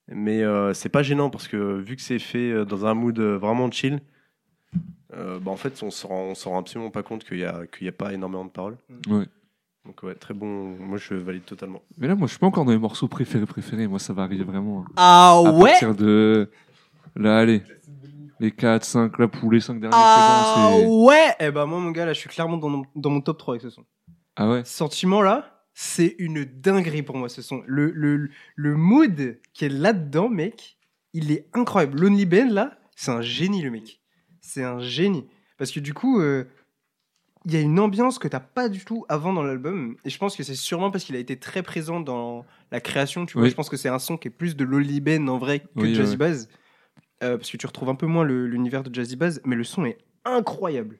[0.09, 3.71] Mais euh, c'est pas gênant parce que vu que c'est fait dans un mood vraiment
[3.71, 4.01] chill,
[5.15, 7.45] euh, bah, en fait, on se rend, on se rend absolument pas compte qu'il y
[7.45, 8.77] a, y a pas énormément de paroles.
[9.09, 9.27] Ouais.
[9.91, 10.77] Donc ouais, très bon.
[10.79, 11.83] Moi, je valide totalement.
[11.99, 13.89] Mais là, moi, je suis pas encore dans les morceaux préférés préférés.
[13.89, 14.83] Moi, ça va arriver vraiment.
[14.83, 14.93] hein.
[14.97, 16.49] Ah À partir de.
[17.17, 17.63] Là, allez.
[18.39, 21.07] Les 4, 5, là, pour les 5 derniers, Ah bon.
[21.09, 21.35] ouais?
[21.41, 23.55] Eh ben moi mon gars là je suis clairement dans mon, dans mon top 3
[23.55, 23.85] avec ce son.
[24.37, 24.63] Ah ouais?
[24.65, 27.63] Sentiment là, c'est une dinguerie pour moi ce son.
[27.67, 30.79] Le, le, le mood qui est là-dedans mec,
[31.13, 32.01] il est incroyable.
[32.01, 34.01] Lonely Ben là, c'est un génie le mec.
[34.41, 35.27] C'est un génie.
[35.59, 36.45] Parce que du coup, euh,
[37.47, 39.97] il y a une ambiance que t'as pas du tout avant dans l'album.
[40.05, 43.25] Et je pense que c'est sûrement parce qu'il a été très présent dans la création.
[43.27, 43.51] Tu vois, Oui.
[43.51, 45.67] je pense que c'est un son qui est plus de Lonely Ben en vrai que
[45.77, 46.17] Oui, Jazzy ouais.
[46.17, 46.49] Bass.
[47.23, 49.85] Euh, parce que tu retrouves un peu moins l'univers de Jazzy Bass, mais le son
[49.85, 50.99] est incroyable.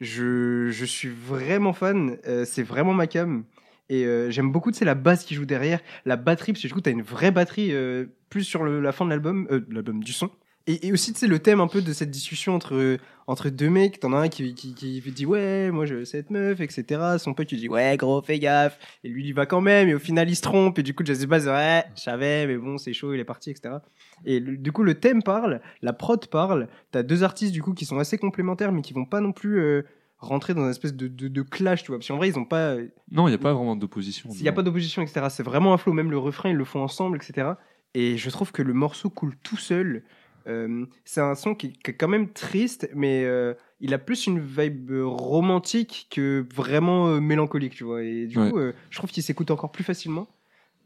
[0.00, 2.16] je, je suis vraiment fan.
[2.26, 3.44] euh, c'est vraiment ma cam.
[3.88, 6.68] Et euh, j'aime beaucoup, tu sais, la basse qui joue derrière, la batterie, parce que
[6.68, 9.58] du coup, t'as une vraie batterie euh, plus sur le- la fin de l'album, euh,
[9.60, 10.30] de l'album du son.
[10.66, 13.70] Et, et aussi, tu sais, le thème un peu de cette discussion entre, entre deux
[13.70, 13.98] mecs.
[13.98, 16.84] T'en as un qui, qui, qui dit Ouais, moi, je cette meuf, etc.
[17.18, 18.78] Son pote qui dit Ouais, gros, fais gaffe.
[19.02, 19.88] Et lui, il y va quand même.
[19.88, 20.78] Et au final, il se trompe.
[20.78, 23.50] Et du coup, Jazzy Bass, ouais, je savais, mais bon, c'est chaud, il est parti,
[23.50, 23.76] etc.
[24.24, 26.68] Et le- du coup, le thème parle, la prod parle.
[26.92, 29.58] T'as deux artistes, du coup, qui sont assez complémentaires, mais qui vont pas non plus
[29.60, 29.82] euh,
[30.18, 31.98] rentrer dans une espèce de, de, de clash, tu vois.
[31.98, 32.76] Parce qu'en vrai, ils ont pas.
[33.10, 34.28] Non, il n'y a pas vraiment d'opposition.
[34.34, 35.26] Il n'y a pas d'opposition, etc.
[35.30, 37.48] C'est vraiment un flow, même le refrain, ils le font ensemble, etc.
[37.94, 40.04] Et je trouve que le morceau coule tout seul.
[40.46, 44.26] Euh, c'est un son qui, qui est quand même triste, mais euh, il a plus
[44.26, 48.02] une vibe romantique que vraiment euh, mélancolique, tu vois.
[48.02, 48.50] Et du Ouais.
[48.50, 50.28] coup, euh, je trouve qu'il s'écoute encore plus facilement.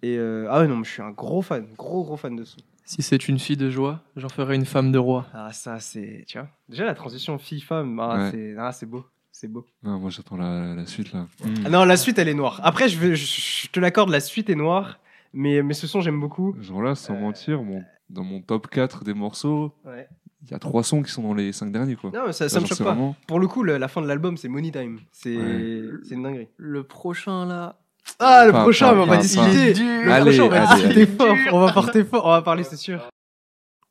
[0.02, 2.44] Et euh, ah ouais, non, mais je suis un gros fan, gros gros fan de
[2.44, 2.60] ce son.
[2.84, 5.26] Si c'est une fille de joie, j'en ferai une femme de roi.
[5.32, 6.24] Ah, ça, c'est.
[6.26, 8.30] Tu vois Déjà, la transition fille-femme, ah, Ouais.
[8.30, 9.04] c'est ah, c'est beau.
[9.32, 9.66] C'est beau.
[9.82, 11.26] Non, moi j'attends la, la suite là.
[11.64, 12.60] Ah non, la suite, elle est noire.
[12.62, 13.24] Après, je, vais- je,
[13.64, 15.00] je te l'accorde, la suite est noire.
[15.32, 16.54] Mais, mais ce son, j'aime beaucoup.
[16.60, 20.08] Genre là, sans Euh, mentir, mon- dans mon top 4 des morceaux, Ouais.
[20.42, 22.10] il y a trois sons qui sont dans les 5 derniers quoi.
[22.12, 22.84] Non, mais ça, Là, ça me choque pas.
[22.84, 25.00] vraiment- Pour le coup, le- la fin de l'album, c'est Money Time.
[25.12, 25.90] C'est Ouais.
[26.10, 26.48] une dinguerie.
[26.56, 27.78] Le prochain là.
[28.18, 29.72] Ah, le Pas- prochain, pas- on va pas- discuter.
[29.72, 31.06] pas- Le Allez, prochain, on va allez, discuter allez.
[31.46, 31.54] fort.
[31.54, 32.26] On va partir fort.
[32.26, 33.08] On va parler, c'est sûr.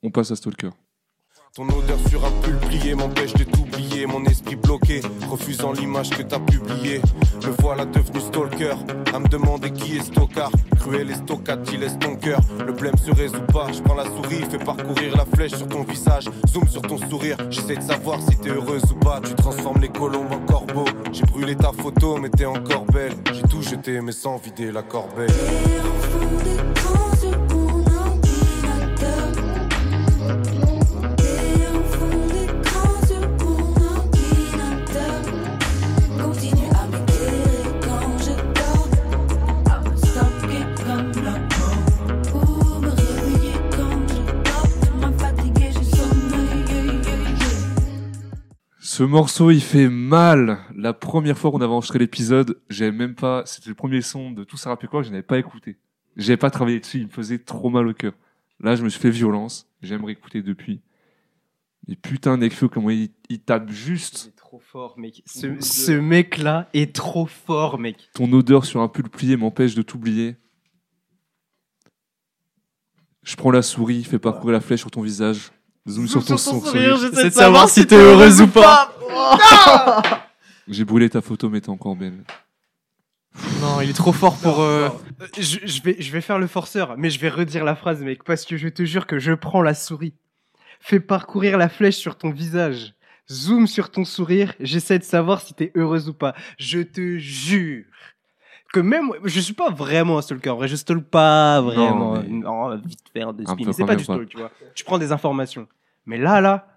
[0.03, 0.70] On passe à Stalker.
[1.56, 6.24] Ton odeur sur un pull plié m'empêche de t'oublier, mon esprit bloqué, refusant l'image que
[6.24, 6.99] t'as publiée.
[7.45, 8.74] Le voilà devenu stalker,
[9.14, 10.49] à me demander qui est stockard.
[10.80, 12.39] Cruel et stockade, qui laisse ton cœur.
[12.66, 15.84] Le blême se résout pas, je prends la souris, fais parcourir la flèche sur ton
[15.84, 16.28] visage.
[16.47, 19.22] Zoom sur ton sourire, j'essaie de savoir si t'es heureuse ou pas.
[19.24, 20.89] Tu transformes les colombes en corbeaux.
[21.12, 23.14] J'ai brûlé ta photo, mais t'es encore belle.
[23.32, 25.30] J'ai tout jeté, mais sans vider la corbeille.
[48.96, 50.60] Ce morceau, il fait mal.
[50.76, 53.41] La première fois qu'on avait enregistré l'épisode, j'avais même pas.
[53.48, 55.80] C'était le premier son de tout ça quoi que je n'avais pas écouté.
[56.16, 58.14] J'avais pas travaillé dessus, il me faisait trop mal au cœur.
[58.60, 59.68] Là, je me suis fait violence.
[59.82, 60.80] J'aimerais écouter depuis.
[61.88, 65.24] Mais putain, Nekfeu, comment il, il tape juste C'est trop fort, mec.
[65.26, 68.12] Ce, ce mec-là est trop fort, mec.
[68.14, 70.36] ton odeur sur un pull plié m'empêche de t'oublier.
[73.24, 75.52] Je prends la souris, fais parcourir la flèche sur ton visage.
[75.88, 76.98] Zoom sur ton sourire.
[76.98, 78.94] J'essaie de savoir si t'es heureuse ou pas.
[80.68, 82.24] J'ai brûlé ta photo, mais t'es encore belle.
[83.62, 84.62] Non, il est trop fort pour.
[84.62, 84.90] euh,
[85.22, 88.02] Euh, Je, je vais, je vais faire le forceur, mais je vais redire la phrase,
[88.02, 90.14] mec, parce que je te jure que je prends la souris.
[90.80, 92.94] Fais parcourir la flèche sur ton visage.
[93.32, 94.54] Zoom sur ton sourire.
[94.60, 96.36] J'essaie de savoir si t'es heureuse ou pas.
[96.60, 97.86] Je te jure
[98.74, 100.49] que même, je suis pas vraiment un stalker.
[100.49, 102.13] En vrai, je stalk pas vraiment.
[102.13, 103.63] mais- Non, vite faire de Un spin.
[103.63, 104.51] peu C'est pas du stalk, tu vois.
[104.76, 105.67] Tu prends des informations.
[106.05, 106.67] Mais là, là,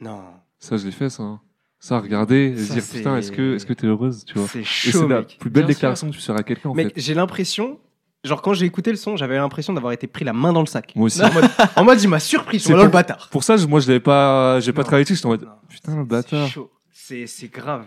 [0.00, 0.22] non, non.
[0.60, 1.22] Ça, je l'ai fait, ça.
[1.24, 1.40] hein.
[1.80, 4.60] Ça, regarder, et se dire, putain, est-ce que est-ce que t'es heureuse, tu vois C'est
[4.60, 5.76] Et chaud, c'est la plus belle Bien sûr.
[5.76, 7.00] déclaration que tu seras à quelqu'un, en Mec, fait.
[7.00, 7.78] j'ai l'impression,
[8.24, 10.66] genre quand j'ai écouté le son, j'avais l'impression d'avoir été pris la main dans le
[10.66, 10.92] sac.
[10.96, 11.22] Moi aussi.
[11.22, 11.44] En mode,
[11.76, 13.28] en mode, il m'a surpris, C'est le bâtard.
[13.30, 16.02] Pour ça, moi, je l'avais pas, j'ai pas travaillé dessus, j'étais en mode, putain, le
[16.02, 16.48] c'est bâtard.
[16.48, 16.70] chaud.
[16.90, 17.86] C'est c'est grave.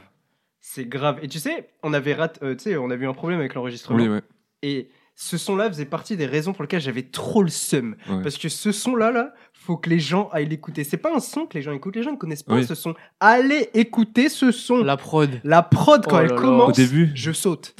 [0.64, 1.20] C'est grave.
[1.24, 2.32] Et tu sais, on avait rat...
[2.44, 3.98] euh, tu sais, on avait eu un problème avec l'enregistrement.
[4.00, 4.22] Oui, ouais.
[4.62, 7.96] Et ce son-là faisait partie des raisons pour lesquelles j'avais trop le seum.
[8.10, 8.22] Ouais.
[8.22, 10.84] Parce que ce son-là, là, faut que les gens aillent l'écouter.
[10.84, 11.96] C'est pas un son que les gens écoutent.
[11.96, 12.66] Les gens ne connaissent pas Oui.
[12.66, 12.94] ce son.
[13.20, 14.78] Allez écouter ce son.
[14.78, 15.42] La, La prod.
[15.72, 16.42] prod, quand Oh elle là là.
[16.42, 17.12] commence, Au début.
[17.16, 17.76] je saute.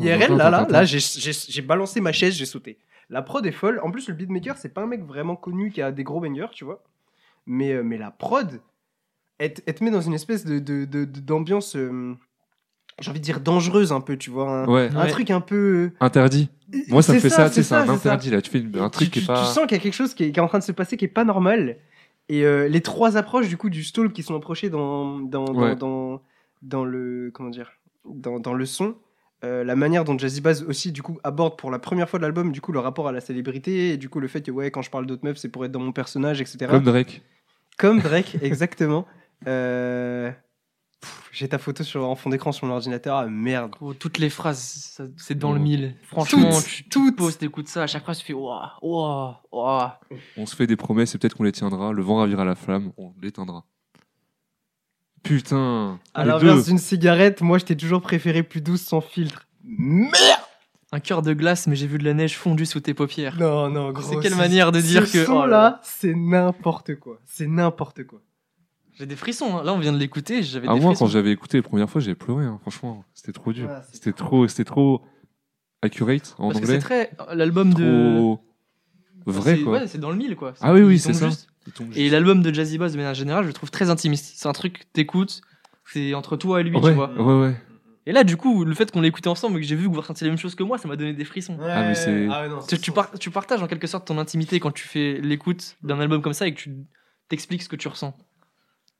[0.00, 2.78] IRL, là, là, là, j'ai- j'ai j'ai balancé ma chaise, j'ai sauté.
[3.08, 3.80] La prod est folle.
[3.82, 6.48] En plus, le beatmaker, c'est pas un mec vraiment connu qui a des gros bangers,
[6.52, 6.82] tu vois.
[7.46, 8.60] Mais, euh, mais la prod,
[9.38, 12.14] elle, te- elle te met dans une espèce de de- de- de- d'ambiance, euh,
[13.00, 14.50] j'ai envie de dire dangereuse un peu, tu vois.
[14.50, 14.88] Un, Ouais.
[14.94, 15.10] un Ouais.
[15.10, 15.90] truc un peu.
[16.00, 16.48] Interdit.
[16.88, 17.92] Moi, ça me fait ça, tu sais, c'est un ça, ça.
[17.92, 18.40] interdit, là.
[18.42, 19.40] Tu fais une- un truc tu, qui est tu- pas.
[19.40, 20.72] tu sens qu'il y a quelque chose qui est, qui est en train de se
[20.72, 21.76] passer qui est pas normal.
[22.28, 25.54] Et euh, les trois approches du coup du stall qui sont approchées dans dans, dans,
[25.62, 25.76] Ouais.
[25.76, 26.20] dans,
[26.62, 27.70] dans le comment dire
[28.04, 28.96] dans, dans le son.
[29.44, 32.22] euh, la manière dont Jazzy Bass aussi du coup aborde pour la première fois de
[32.24, 34.70] l'album du coup le rapport à la célébrité et du coup le fait que ouais
[34.72, 37.22] quand je parle d'autres meufs c'est pour être dans mon personnage etc Comme Drake.
[37.78, 39.06] comme Drake exactement
[39.46, 40.30] Euh,
[41.38, 44.30] j'ai ta photo sur en fond d'écran sur mon ordinateur ah merde Gros, toutes les
[44.30, 45.94] phrases, ça- c'est dans le mille.
[46.04, 47.12] Franchement, Toutes, tu, tu toutes.
[47.16, 50.00] te poses, t'écoutes ça, à chaque phrase, tu fais ouah, ouah, ouah.
[50.38, 51.92] On se fait des promesses et peut-être qu'on les tiendra.
[51.92, 53.64] Le vent ravira la flamme, on l'éteindra.
[55.22, 55.98] Putain.
[56.14, 60.12] à l'inverse d'une cigarette moi je t'ai toujours préféré plus douce sans filtre merde
[60.92, 63.36] Un cœur de glace, mais j'ai vu de la neige fondue sous tes paupières.
[63.36, 64.02] Non, non, gros.
[64.08, 65.80] C'est quelle ce- manière de dire ce que- son oh là, là.
[65.82, 67.18] c'est n'importe quoi.
[67.24, 68.20] C'est n'importe quoi.
[68.98, 69.58] J'ai des frissons.
[69.58, 69.62] hein.
[69.64, 71.04] Là, on vient de l'écouter, j'avais Ah, des moi, frissons.
[71.04, 72.44] quand j'avais écouté les premières fois, j'avais pleuré.
[72.44, 72.58] hein.
[72.62, 73.68] Franchement, c'était trop dur.
[73.92, 75.02] C'était trop, c'était trop
[75.82, 76.74] accurate en Parce anglais.
[76.74, 77.10] c'est très.
[77.34, 78.34] L'album de.
[79.26, 79.72] Vrai quoi.
[79.80, 80.54] Ouais, c'est dans le mille, quoi.
[80.60, 81.28] Ah oui, oui, c'est ça.
[81.28, 81.48] juste.
[81.96, 84.34] Et l'album de Jazzy Bass, de manière générale, je le trouve très intimiste.
[84.36, 85.40] C'est un truc, t'écoutes,
[85.92, 87.10] c'est entre toi et lui, ouais, tu vois.
[87.12, 87.56] ouais, ouais.
[88.08, 89.92] Et là, du coup, le fait qu'on l'ait écouté ensemble et que j'ai vu que
[89.92, 91.58] vous ressentiez la même chose que moi, ça m'a donné des frissons.
[91.60, 94.86] Ah, mais c'est- non, Tu, par- tu partages en quelque sorte ton intimité quand tu
[94.86, 96.72] fais l'écoute d'un album comme ça et que tu
[97.28, 98.16] t'expliques ce que tu ressens.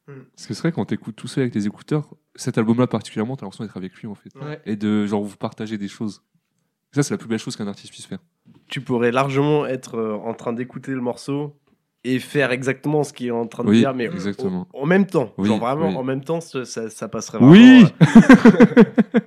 [0.07, 3.45] Parce que c'est vrai quand t'écoutes tout seul avec tes écouteurs, cet album-là particulièrement, t'as
[3.47, 4.31] l'impression d'être avec lui en fait.
[4.37, 4.61] Ouais.
[4.65, 6.23] Et de genre vous partager des choses.
[6.93, 8.21] Ça, c'est la plus belle chose qu'un artiste puisse faire.
[8.69, 11.57] Tu pourrais largement être euh, en train d'écouter le morceau
[12.05, 14.69] et faire exactement ce qu'il est en train de Oui, dire, mais exactement.
[14.73, 15.33] En, en même temps.
[15.39, 15.97] Oui, Genre vraiment, oui.
[15.97, 18.85] en même temps, ça, ça- ça passerait Oui euh,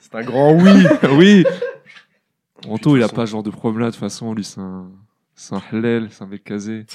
[0.00, 0.84] C'est un grand oui
[1.16, 1.44] oui
[2.68, 4.90] Anto, il a pas ce genre de problème là, de toute façon, lui, c'est un,
[5.34, 6.86] c'est un hlel, c'est un mec casé.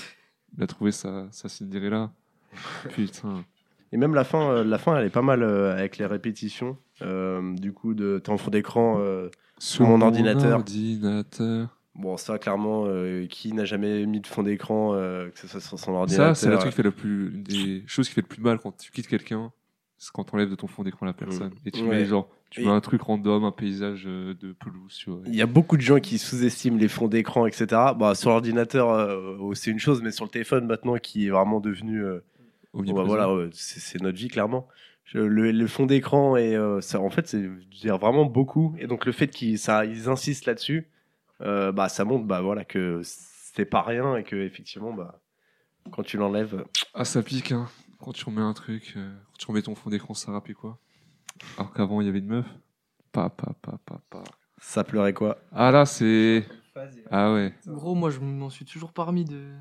[0.56, 2.12] Il a trouvé sa, sa Cinderella.
[2.90, 3.44] Putain.
[3.92, 6.78] Et même la fin, euh, la fin, elle est pas mal euh, avec les répétitions.
[7.02, 9.30] euh, du coup, de en fond d'écran euh,
[9.60, 10.56] sur mon ordinateur.
[10.58, 11.70] ordinateur.
[11.96, 15.62] Bon, ça, clairement, euh, qui n'a jamais mis de fond d'écran, euh, que ce soit
[15.62, 18.22] sur son ordinateur Ça, c'est le truc qui fait le plus, des choses qui fait
[18.22, 19.52] le plus mal quand tu quittes quelqu'un.
[19.98, 21.52] C'est quand t'enlèves de ton fond d'écran la personne.
[21.66, 21.90] Et tu Ouais.
[21.90, 25.22] mets genre, tu Et- mets un truc random, un paysage euh, de pelouse, tu vois.
[25.26, 27.66] Il y a beaucoup de gens qui sous-estiment les fonds d'écran, etc.
[27.98, 31.60] Bah, sur l'ordinateur, euh, c'est une chose, mais sur le téléphone maintenant, qui est vraiment
[31.60, 32.04] devenu.
[32.04, 32.20] euh,
[32.80, 33.16] Omniprésent.
[33.16, 34.68] bah, voilà, c'est c'est notre vie, clairement.
[35.06, 37.48] Je- Le, le fond d'écran, et euh, ça, en fait, c'est
[37.90, 38.76] vraiment beaucoup.
[38.80, 40.90] Et donc, le fait qu'ils ça- ils insistent là-dessus,
[41.42, 45.20] euh, bah, ça montre bah, voilà, que c'est pas rien et que, effectivement, bah,
[45.92, 46.66] quand tu l'enlèves.
[46.94, 47.68] Ah, ça pique, hein.
[48.00, 50.78] Quand tu remets un truc, euh, quand tu remets ton fond d'écran, ça rappelle quoi
[51.58, 52.46] Alors qu'avant, il y avait une meuf.
[53.12, 54.24] Pa, pa, pa, pa, pa.
[54.60, 55.38] Ça pleurait quoi?
[55.52, 56.46] Ah là, c'est.
[57.10, 57.54] Ah ouais.
[57.66, 59.52] Gros, moi, je m'en suis toujours parmi de.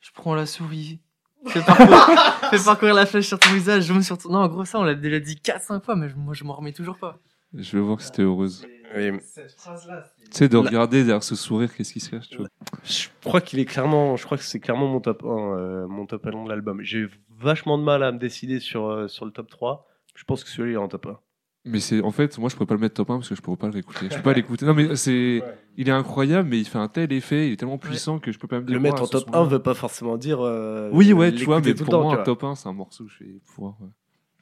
[0.00, 1.00] Je prends la souris.
[1.46, 2.08] Fais parcourir,
[2.50, 3.84] fais parcourir la flèche sur ton visage.
[3.84, 4.30] Je me sur ton...
[4.30, 6.72] Non, gros, ça, on l'a déjà dit 4-5 fois, mais je- moi, je m'en remets
[6.72, 7.18] toujours pas.
[7.54, 8.66] Je veux voir que c'était heureuse.
[8.96, 9.12] Oui.
[9.22, 12.38] Cette phrase-là, c'est- Tu sais, de regarder derrière ce sourire, qu'est-ce qui se cache, tu
[12.38, 12.48] vois.
[12.84, 16.06] Je crois qu'il est clairement, je crois que c'est clairement mon top 1, euh, mon
[16.06, 16.80] top 1 de l'album.
[16.82, 17.06] J'ai
[17.38, 19.86] vachement de mal à me décider sur, euh, sur le top 3.
[20.14, 21.18] Je pense que celui-là il est en top 1.
[21.66, 23.40] Mais c'est en fait, moi je pourrais pas le mettre top 1 parce que je
[23.42, 24.06] pourrais pas le réécouter.
[24.10, 24.64] Je peux pas l'écouter.
[24.66, 25.42] Non mais c'est
[25.76, 28.38] il est incroyable mais il fait un tel effet, il est tellement puissant que je
[28.38, 29.38] peux pas me dire Le mettre en top son-là.
[29.40, 30.40] 1 veut pas forcément dire.
[30.40, 33.04] euh, Oui, ouais, tu vois, mais pour temps, moi, un top 1, c'est un morceau
[33.04, 33.74] que je vais pouvoir.
[33.80, 33.88] ouais.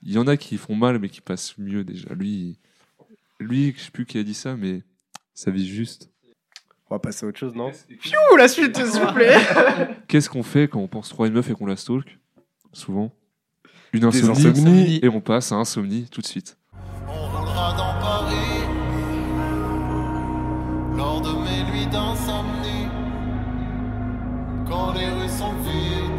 [0.03, 2.13] Il y en a qui font mal, mais qui passent mieux déjà.
[2.13, 2.59] Lui,
[3.41, 4.83] lui, je sais plus qui a dit ça, mais
[5.33, 6.11] ça vise juste.
[6.91, 9.35] On va passer à autre chose, non Ouh, la suite, s'il vous plaît
[10.09, 12.19] Qu'est-ce qu'on fait quand on pense trouver une meuf et qu'on la stalk
[12.75, 13.15] Souvent?
[13.95, 14.99] Une insomnie, insomnies.
[15.03, 16.59] et on passe à insomnie tout de suite.
[17.09, 18.65] On roulera dans Paris
[20.97, 22.89] lors de mes nuits d'insomnie.
[24.69, 26.11] Quand les rues sont vides,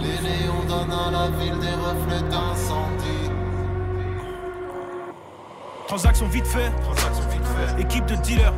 [0.00, 3.30] les néons donnent à la ville des reflets d'incendie.
[5.86, 6.72] Transaction vite fait,
[7.78, 8.54] équipe de dealers.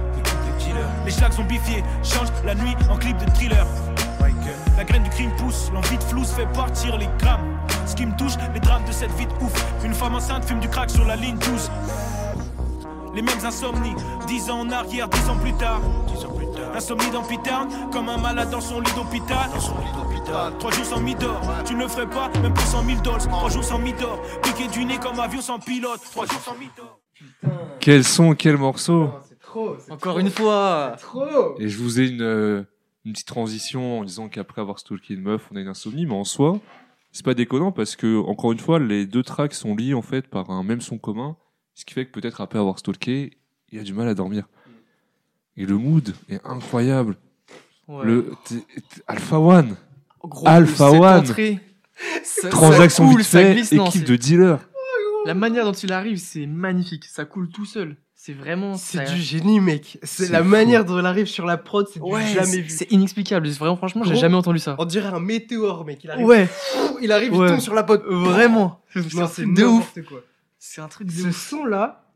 [1.05, 3.67] Les schlags zombifiés changent la nuit en clip de thriller.
[4.77, 7.59] La graine du crime pousse, l'envie de flou fait partir les grammes.
[7.87, 9.53] Ce qui me touche, les drames de cette vie de ouf.
[9.85, 11.71] Une femme enceinte fume du crack sur la ligne 12.
[13.15, 13.95] Les mêmes insomnies,
[14.27, 15.81] dix ans en arrière, dix ans plus tard.
[16.75, 19.49] Insomnie dans Pitern, comme un malade dans son lit d'hôpital.
[20.59, 23.19] Trois jours sans midor, tu ne le ferais pas, même pour 100 000 dollars.
[23.29, 26.01] Trois jours sans midor, piqué du nez comme avion sans pilote.
[26.11, 26.99] Trois jours sans midor.
[27.79, 30.95] Quel son, quel morceau C'est trop, Encore trop, une fois.
[30.97, 32.65] c'est Trop Et je vous ai une, euh,
[33.05, 36.15] une petite transition en disant qu'après avoir stalké une meuf, on a une insomnie, mais
[36.15, 36.61] en soi,
[37.13, 40.27] c'est pas déconnant parce que, encore une fois, les deux tracks sont liés en fait
[40.29, 41.37] par un même son commun,
[41.75, 43.39] ce qui fait que peut-être après avoir stalké,
[43.71, 44.47] il a du mal à dormir.
[45.57, 47.17] Et le mood est incroyable.
[47.87, 48.05] Ouais.
[48.05, 49.77] Le t- t- Alpha One,
[50.25, 51.27] Gros, Alpha One.
[52.23, 54.69] ça- transaction ça coule, vite ça fait, glisse, non, équipe de dealers.
[55.27, 57.05] La manière dont il arrive, c'est magnifique.
[57.05, 57.97] Ça coule tout seul.
[58.25, 58.79] C'est vraiment.
[58.79, 59.99] C'est du génie, mec.
[60.03, 60.49] C'est la fou.
[60.49, 62.69] manière dont elle arrive sur la prod, c'est du Ouais, jamais c'est- vu.
[62.71, 63.47] C'est inexplicable.
[63.51, 64.77] Vraiment, franchement, j'ai jamais entendu ça.
[64.79, 66.03] On dirait un météore, mec.
[66.05, 66.49] Il arrive, Ouais,
[67.03, 68.03] il arrive, il tombe sur la pote.
[68.07, 68.81] vraiment.
[69.15, 69.95] Non, C'est de ouf.
[70.59, 71.37] C'est un truc de Ce ouf.
[71.51, 72.11] son-là,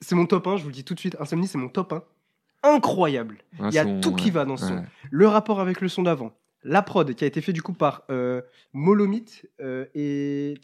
[0.00, 1.16] c'est mon top 1, je vous le dis tout de suite.
[1.20, 2.02] Insomnie, c'est mon top 1.
[2.64, 3.38] Incroyable.
[3.60, 4.84] Il y a son- tout qui va dans ce son.
[5.12, 6.32] Le rapport avec le son d'avant.
[6.64, 8.40] La prod qui a été fait du coup par euh,
[8.72, 10.54] Molomite euh, et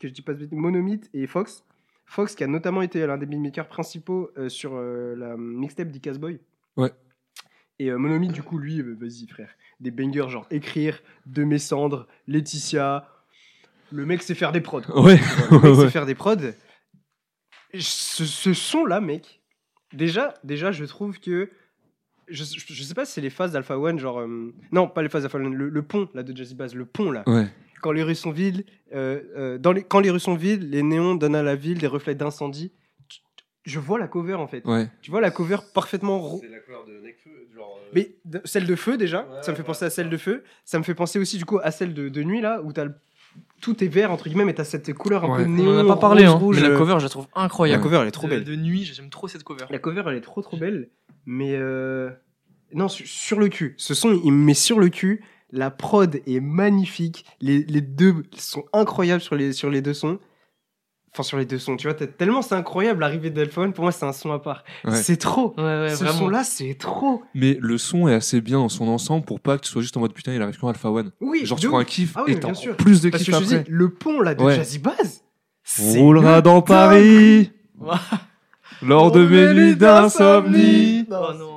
[0.00, 1.64] que je dis pas Monomite et Fox.
[2.12, 6.18] Fox qui a notamment été l'un des beatmakers principaux euh, sur euh, la mixtape d'Icas
[6.18, 6.38] Boy.
[6.76, 6.92] Ouais.
[7.78, 9.48] Et euh, Monomite du coup lui, euh, vas-y frère,
[9.80, 13.08] des bangers genre écrire, De mes cendres, Laetitia.
[13.90, 14.82] Le mec sait faire des prods.
[14.82, 15.02] quoi.
[15.02, 15.18] Ouais,
[15.50, 16.36] Le mec sait faire des prods.
[17.78, 19.40] Ce, ce son-là, mec,
[19.94, 21.50] déjà, déjà, je trouve que.
[22.28, 24.22] Je, je, je sais pas si c'est les phases d'Alpha One, genre.
[24.70, 27.10] non, pas les phases d'Alpha One, le, le pont là, de Jazzy Bass, le pont
[27.10, 27.24] là.
[27.26, 27.48] Ouais.
[27.82, 28.64] Quand les rues sont vides,
[28.94, 31.78] euh, euh, dans les, quand les rues sont vides, les néons donnent à la ville
[31.78, 32.72] des reflets d'incendie.
[33.64, 34.64] Je vois la cover en fait.
[34.66, 34.88] Ouais.
[35.02, 37.78] Tu vois la cover parfaitement ro- C'est la couleur de Necfeu, genre.
[37.80, 40.10] euh, Mais de- celle de feu déjà, Ouais, ça me fait ouais, penser à celle
[40.10, 40.42] de feu.
[40.64, 42.86] Ça me fait penser aussi du coup à celle de, de nuit là, où t'as
[42.86, 42.94] le-
[43.60, 45.44] tout est vert entre guillemets, mais t'as cette couleur un Ouais.
[45.44, 45.78] peu On néon.
[45.78, 47.82] en a pas parlé, hein, rouge, mais la cover, je la trouve La incroyable.
[47.84, 48.44] cover elle est trop de, belle.
[48.44, 49.64] de nuit, j'aime trop cette cover.
[49.70, 50.88] La cover elle est trop trop belle,
[51.24, 52.10] mais euh,
[52.74, 53.74] non sur, sur le cul.
[53.78, 55.22] Ce son il me met sur le cul.
[55.52, 57.24] La prod est magnifique.
[57.40, 60.18] Les, les deux sont incroyables sur les sur les deux sons.
[61.14, 63.74] Enfin sur les deux sons, tu vois, tellement c'est incroyable l'arrivée d'Elphone.
[63.74, 64.64] Pour moi c'est un son à part.
[64.84, 64.96] Ouais.
[64.96, 65.52] C'est trop.
[65.58, 66.18] Ouais, ouais, Ce vraiment.
[66.20, 67.22] son là c'est trop.
[67.34, 69.94] Mais le son est assez bien dans son ensemble pour pas que tu sois juste
[69.98, 71.10] en mode putain, il arrive quand Alpha One.
[71.20, 71.44] Oui.
[71.44, 73.44] Genre, de tu prends un kiff Ah oui, et t'as plus de kiff je te
[73.44, 73.64] dis, après.
[73.70, 74.56] le pont là de Ouais.
[74.56, 75.22] Jazzy Bass.
[75.64, 76.62] c'est Roulera le dans.
[76.62, 77.50] Paris
[78.82, 81.04] lors de mes nuits d'insomnie.
[81.04, 81.06] d'insomnie.
[81.10, 81.51] Oh non.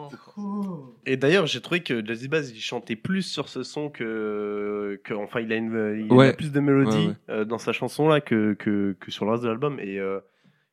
[1.06, 5.14] Et d'ailleurs, j'ai trouvé que Jazzy Bass il chantait plus sur ce son que, que
[5.14, 6.30] enfin, il a une, il Ouais.
[6.30, 7.16] a plus de mélodie Ouais, ouais.
[7.30, 9.80] euh, dans sa chanson là que, que, que sur le reste de l'album.
[9.80, 10.20] Et euh,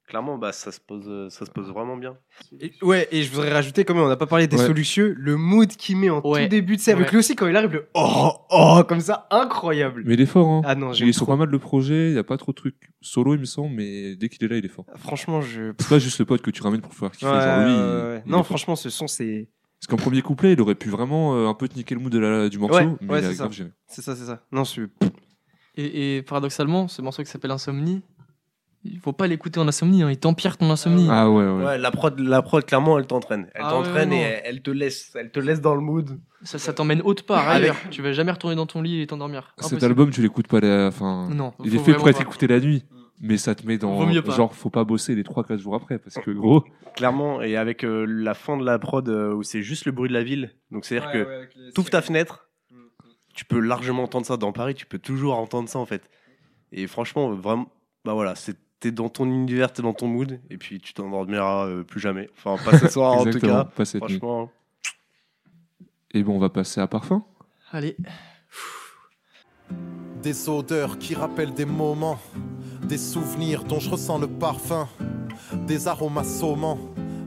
[0.08, 2.16] clairement, bah, ça se pose, ça se pose vraiment bien.
[2.60, 4.66] Et- ouais, et je voudrais rajouter quand même, on n'a pas parlé des Ouais.
[4.66, 6.44] solucieux, le mood qu'il met en Ouais.
[6.44, 9.26] tout début de scène, avec lui aussi quand il arrive, le oh, oh, comme ça,
[9.30, 10.02] incroyable.
[10.06, 10.62] Mais il est fort, hein.
[10.64, 11.32] Ah non, il j'aime est sur trop.
[11.32, 13.74] pas mal de projets, il y a pas trop de trucs solo, il me semble,
[13.74, 14.86] mais dès qu'il est là, il est fort.
[14.96, 15.72] Franchement, je.
[15.78, 17.72] C'est pas juste le pote que tu ramènes pour faire kiffer, Ouais, genre lui.
[17.74, 18.22] ouais, il- ouais.
[18.26, 19.48] il Non, franchement, ce son, c'est.
[19.82, 22.12] Parce qu'en premier couplet, il aurait pu vraiment euh, un peu te niquer le mood
[22.12, 23.42] de la, du morceau, Ouais, mais ouais, il a c'est ça.
[23.44, 23.70] grave géré.
[23.88, 24.40] C'est ça, c'est ça.
[24.52, 24.82] Non, c'est.
[25.76, 28.02] Et, et paradoxalement, ce morceau qui s'appelle Insomnie,
[28.84, 31.06] il faut pas l'écouter en insomnie, hein, il t'empire ton insomnie.
[31.10, 31.64] Ah ouais, ouais.
[31.64, 33.48] Ouais, la prod, la prod, clairement, elle t'entraîne.
[33.54, 34.26] Elle Ah t'entraîne ouais, et non.
[34.26, 36.18] elle, elle te laisse, elle te laisse dans le mood.
[36.42, 37.76] Ça, ça t'emmène autre part Avec- ailleurs.
[37.90, 39.52] Tu vas jamais retourner dans ton lit et t'endormir.
[39.56, 39.84] Cet Impossible.
[39.84, 40.88] album, tu l'écoutes pas, la...
[40.88, 42.22] enfin, Non, il faut est fait pour être pas.
[42.22, 42.84] écouté la nuit,
[43.22, 44.34] mais ça te met dans, Vaut mieux pas.
[44.34, 46.64] genre, faut pas bosser les 3-4 jours après, parce que gros,
[46.94, 50.08] Clairement, et avec euh, la fin de la prod euh, où c'est juste le bruit
[50.08, 50.54] de la ville.
[50.70, 52.48] Donc c'est-à-dire que t'ouvres ta fenêtre,
[53.32, 56.10] tu peux largement entendre ça dans Paris, tu peux toujours entendre ça en fait.
[56.72, 57.70] Et franchement, vraiment,
[58.04, 61.68] bah voilà, c'est t'es dans ton univers, t'es dans ton mood, et puis tu t'endormiras
[61.68, 62.28] euh, plus jamais.
[62.36, 63.64] Enfin, pas ce soir en tout cas.
[63.64, 64.20] pas cette nuit.
[66.14, 67.24] Et bon, on va passer à Parfum.
[67.70, 67.96] Allez.
[70.20, 72.18] Des odeurs qui rappellent des moments,
[72.86, 74.88] des souvenirs dont je ressens le parfum,
[75.66, 76.78] des arômes assommants.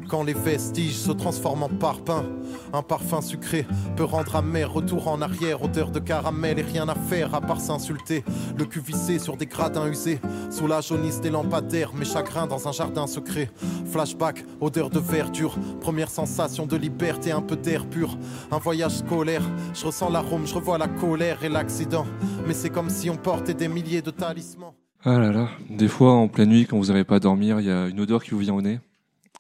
[0.08, 2.26] Quand les vestiges se transforment en parpaing,
[2.74, 4.72] un parfum sucré peut rendre amer.
[4.72, 8.24] Retour en arrière, odeur de caramel et rien à faire à part s'insulter.
[8.56, 10.20] Le cul vissé sur des gradins usés,
[10.52, 13.50] sous la jaunisse des lampadaires, mes chagrins dans un jardin secret.
[13.92, 18.16] Flashback, odeur de verdure, première sensation de liberté, un peu d'air pur.
[18.52, 19.42] Un voyage scolaire,
[19.74, 22.06] je ressens l'arôme, je revois la colère et l'accident.
[22.46, 24.76] Mais c'est comme si on portait des milliers de talismans.
[25.08, 27.68] Ah là là, des fois en pleine nuit, quand vous n'arrivez pas à dormir, il
[27.68, 28.80] y a une odeur qui vous vient au nez.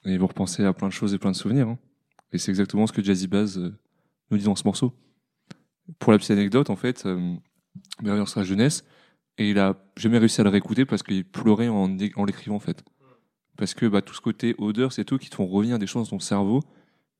[0.05, 1.67] Et vous repensez à plein de choses et plein de souvenirs.
[1.67, 1.79] hein.
[2.31, 3.73] Et c'est exactement ce que Jazzy Baz euh,
[4.29, 4.93] nous dit dans ce morceau.
[5.97, 7.35] Pour la petite anecdote, en fait, euh,
[8.03, 8.85] sur sa jeunesse
[9.39, 12.59] et il a jamais réussi à le réécouter parce qu'il pleurait en, en l'écrivant, en
[12.59, 12.83] fait.
[13.57, 16.03] Parce que bah, tout ce côté odeur, c'est tout qui te font revenir des choses
[16.09, 16.61] dans ton cerveau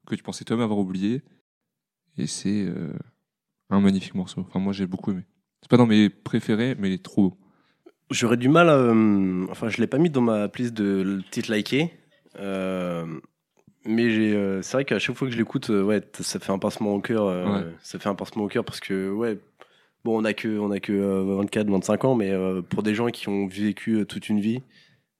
[0.05, 1.23] que tu pensais toi-même avoir oublié.
[2.19, 2.93] Et c'est euh,
[3.71, 4.41] un magnifique morceau.
[4.41, 5.23] Enfin, moi, j'ai beaucoup aimé.
[5.63, 7.37] C'est pas dans mes préférés, mais il est trop beau.
[8.11, 8.75] J'aurais du mal à.
[8.75, 11.91] euh, enfin, je l'ai pas mis dans ma playlist de titres likés.
[12.39, 13.05] euh,
[13.87, 16.93] mais euh, c'est vrai qu'à chaque fois que je l'écoute, ouais, ça fait un pincement
[16.95, 17.25] au cœur.
[17.53, 17.65] Ouais.
[17.81, 19.37] Ça fait un pincement au cœur parce que, ouais,
[20.03, 22.31] bon, on a que, on a que euh, 24, 25 ans, mais
[22.69, 24.61] pour des gens qui ont vécu toute une vie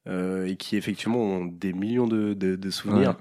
[0.08, 3.16] et qui effectivement ont des millions de, de- de souvenirs,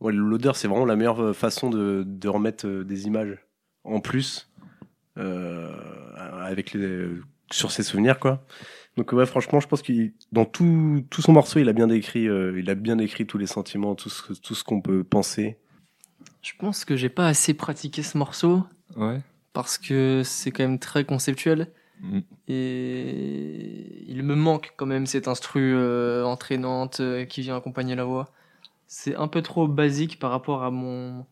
[0.00, 3.38] ouais, l'odeur, c'est vraiment la meilleure façon de, de remettre des images
[3.84, 4.48] en plus
[5.16, 7.08] avec les,
[7.50, 8.44] sur ses souvenirs, quoi.
[8.96, 12.28] Donc ouais, franchement, je pense qu'il dans tout, tout son morceau, il a bien décrit,
[12.28, 15.58] euh, il a bien décrit tous les sentiments, tout ce, tout ce qu'on peut penser.
[16.42, 18.62] Je pense que j'ai pas assez pratiqué ce morceau
[18.96, 19.20] Ouais.
[19.52, 21.68] parce que c'est quand même très conceptuel
[21.98, 22.18] Mm.
[22.48, 28.04] et il me manque quand même cette instru euh, entraînante euh, qui vient accompagner la
[28.04, 28.30] voix.
[28.86, 31.24] C'est un peu trop basique par rapport à mon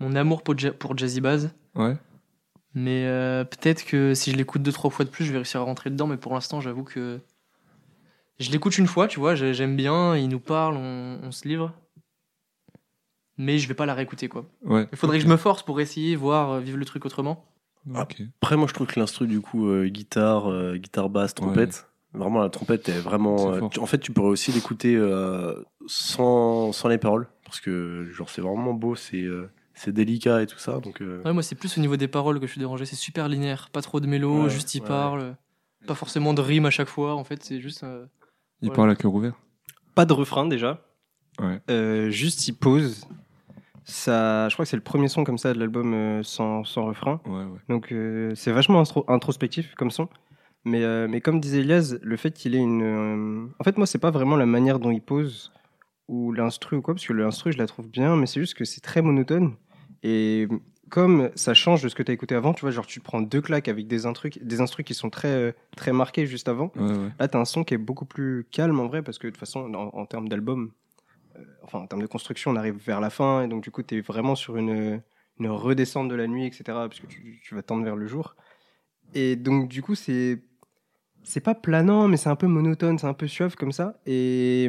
[0.00, 1.48] mon amour pour, Ja- pour Jazzy Bass.
[1.74, 1.96] Ouais.
[2.74, 5.60] Mais euh, peut-être que si je l'écoute deux trois fois de plus, je vais réussir
[5.60, 6.06] à rentrer dedans.
[6.08, 7.20] Mais pour l'instant, j'avoue que
[8.40, 11.46] je l'écoute une fois, tu vois, j'ai- j'aime bien, il nous parle, on, on se
[11.46, 11.72] livre.
[13.36, 14.46] Mais je vais pas la réécouter quoi.
[14.64, 14.86] Ouais.
[14.92, 17.44] Il faudrait que je me force pour essayer, voir, euh, vivre le truc autrement.
[18.42, 22.40] Après, moi, je trouve que l'instru du coup, euh, guitare, euh, guitare basse, trompette, vraiment
[22.40, 23.36] la trompette est vraiment.
[23.52, 25.54] Euh, tu- en fait, tu pourrais aussi l'écouter euh,
[25.86, 30.46] sans, sans les paroles, parce que genre c'est vraiment beau, c'est euh, c'est délicat et
[30.46, 30.78] tout ça.
[30.80, 32.84] Donc euh, Ouais, moi, c'est plus au niveau des paroles que je suis dérangé.
[32.86, 35.36] C'est super linéaire, pas trop de mélo, Ouais, juste il ouais, parle.
[35.86, 37.82] Pas forcément de rime à chaque fois, en fait, c'est juste.
[37.84, 38.06] euh,
[38.62, 38.74] Il Ouais.
[38.74, 39.34] parle à cœur ouvert.
[39.94, 40.80] Pas de refrain déjà.
[41.40, 41.60] Ouais.
[41.70, 43.06] Euh, juste il pose.
[43.84, 47.20] Ça, je crois que c'est le premier son comme ça de l'album sans, sans refrain.
[47.26, 47.58] Ouais, ouais.
[47.68, 50.08] Donc euh, c'est vachement intro- introspectif comme son.
[50.64, 52.82] Mais, euh, mais comme disait Elias, le fait qu'il ait une.
[52.82, 55.52] euh, En fait, moi, c'est pas vraiment la manière dont il pose
[56.08, 58.64] ou l'instru ou quoi, parce que l'instru, je la trouve bien, mais c'est juste que
[58.64, 59.54] c'est très monotone.
[60.04, 60.46] Et
[60.90, 63.20] comme ça change de ce que tu as écouté avant, tu vois, genre tu prends
[63.20, 66.70] deux claques avec des instrus, des instrus qui sont très, très marqués juste avant.
[66.76, 67.08] Ouais, ouais.
[67.18, 69.32] Là, tu as un son qui est beaucoup plus calme en vrai, parce que de
[69.32, 70.70] toute façon, en, en termes d'album,
[71.36, 73.82] euh, enfin en termes de construction, on arrive vers la fin, et donc du coup,
[73.82, 75.02] tu es vraiment sur une,
[75.40, 78.36] une redescente de la nuit, etc., parce que tu, tu vas tendre vers le jour.
[79.14, 80.42] Et donc, du coup, c'est.
[81.26, 83.98] C'est pas planant, mais c'est un peu monotone, c'est un peu suave comme ça.
[84.04, 84.68] Et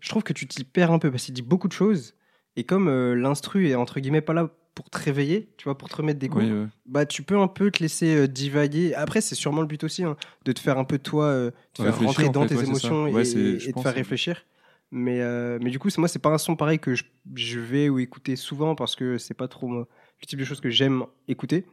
[0.00, 2.14] je trouve que tu t'y perds un peu parce qu'il dit beaucoup de choses.
[2.56, 5.88] Et comme euh, l'instru est entre guillemets pas là pour te réveiller, tu vois, pour
[5.88, 6.66] te remettre des coups, Oui, ouais.
[6.86, 8.94] bah tu peux un peu te laisser euh, divaguer.
[8.94, 11.82] Après, c'est sûrement le but aussi, hein, de te faire un peu toi, euh, te
[11.82, 14.44] faire rentrer en dans fait, tes ouais, émotions et, et te faire réfléchir.
[14.90, 17.04] Mais, euh, mais du coup, c'est moi, c'est pas un son pareil que je,
[17.34, 19.88] je vais ou écouter souvent parce que c'est pas trop moi,
[20.20, 21.66] le type de choses que j'aime écouter.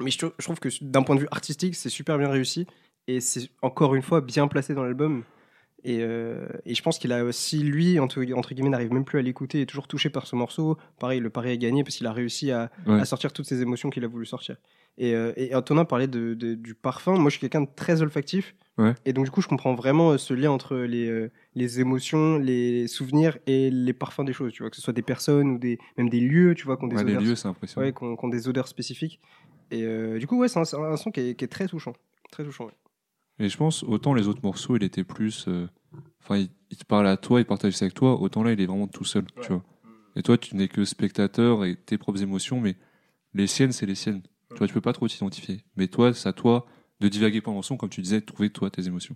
[0.00, 2.66] Mais je trouve que d'un point de vue artistique, c'est super bien réussi
[3.08, 5.22] et c'est encore une fois bien placé dans l'album.
[5.88, 9.20] Et, euh, et je pense qu'il a aussi, lui, entre, entre guillemets, n'arrive même plus
[9.20, 10.76] à l'écouter, est toujours touché par ce morceau.
[10.98, 12.98] Pareil, le pari est gagné parce qu'il a réussi à, Ouais.
[13.00, 14.56] à sortir toutes ces émotions qu'il a voulu sortir.
[14.98, 17.12] Et, euh, et Antonin parlait de, de- du parfum.
[17.18, 18.56] Moi, je suis quelqu'un de très olfactif.
[18.78, 18.94] Ouais.
[19.04, 22.88] Et donc, du coup, je comprends vraiment euh, ce lien entre les, les émotions, les
[22.88, 24.52] souvenirs et les parfums des choses.
[24.52, 26.84] Tu vois, que ce soit des personnes ou des, même des lieux, tu vois, qui
[26.84, 27.20] ont des Ouais, odeurs.
[27.22, 27.34] lieux.
[27.76, 29.20] Ouais, des odeurs spécifiques.
[29.70, 30.64] Et euh, du coup, ouais, c'est un,
[30.96, 31.92] son qui est, qui est très touchant.
[32.32, 32.72] Très touchant, ouais.
[33.38, 35.44] Et je pense, autant les autres morceaux, il était plus.
[35.46, 35.68] euh,
[36.28, 38.60] Enfin, il, il te parle à toi, il partage ça avec toi, autant là, il
[38.60, 39.62] est vraiment tout seul, tu vois.
[40.16, 42.74] Et toi, tu n'es que spectateur et tes propres émotions, mais
[43.34, 44.22] les siennes, c'est les siennes.
[44.50, 45.60] Tu vois, tu peux pas trop t'identifier.
[45.76, 46.66] Mais toi, c'est à toi
[47.00, 49.14] de divaguer pendant le son, comme tu disais, de trouver toi tes émotions.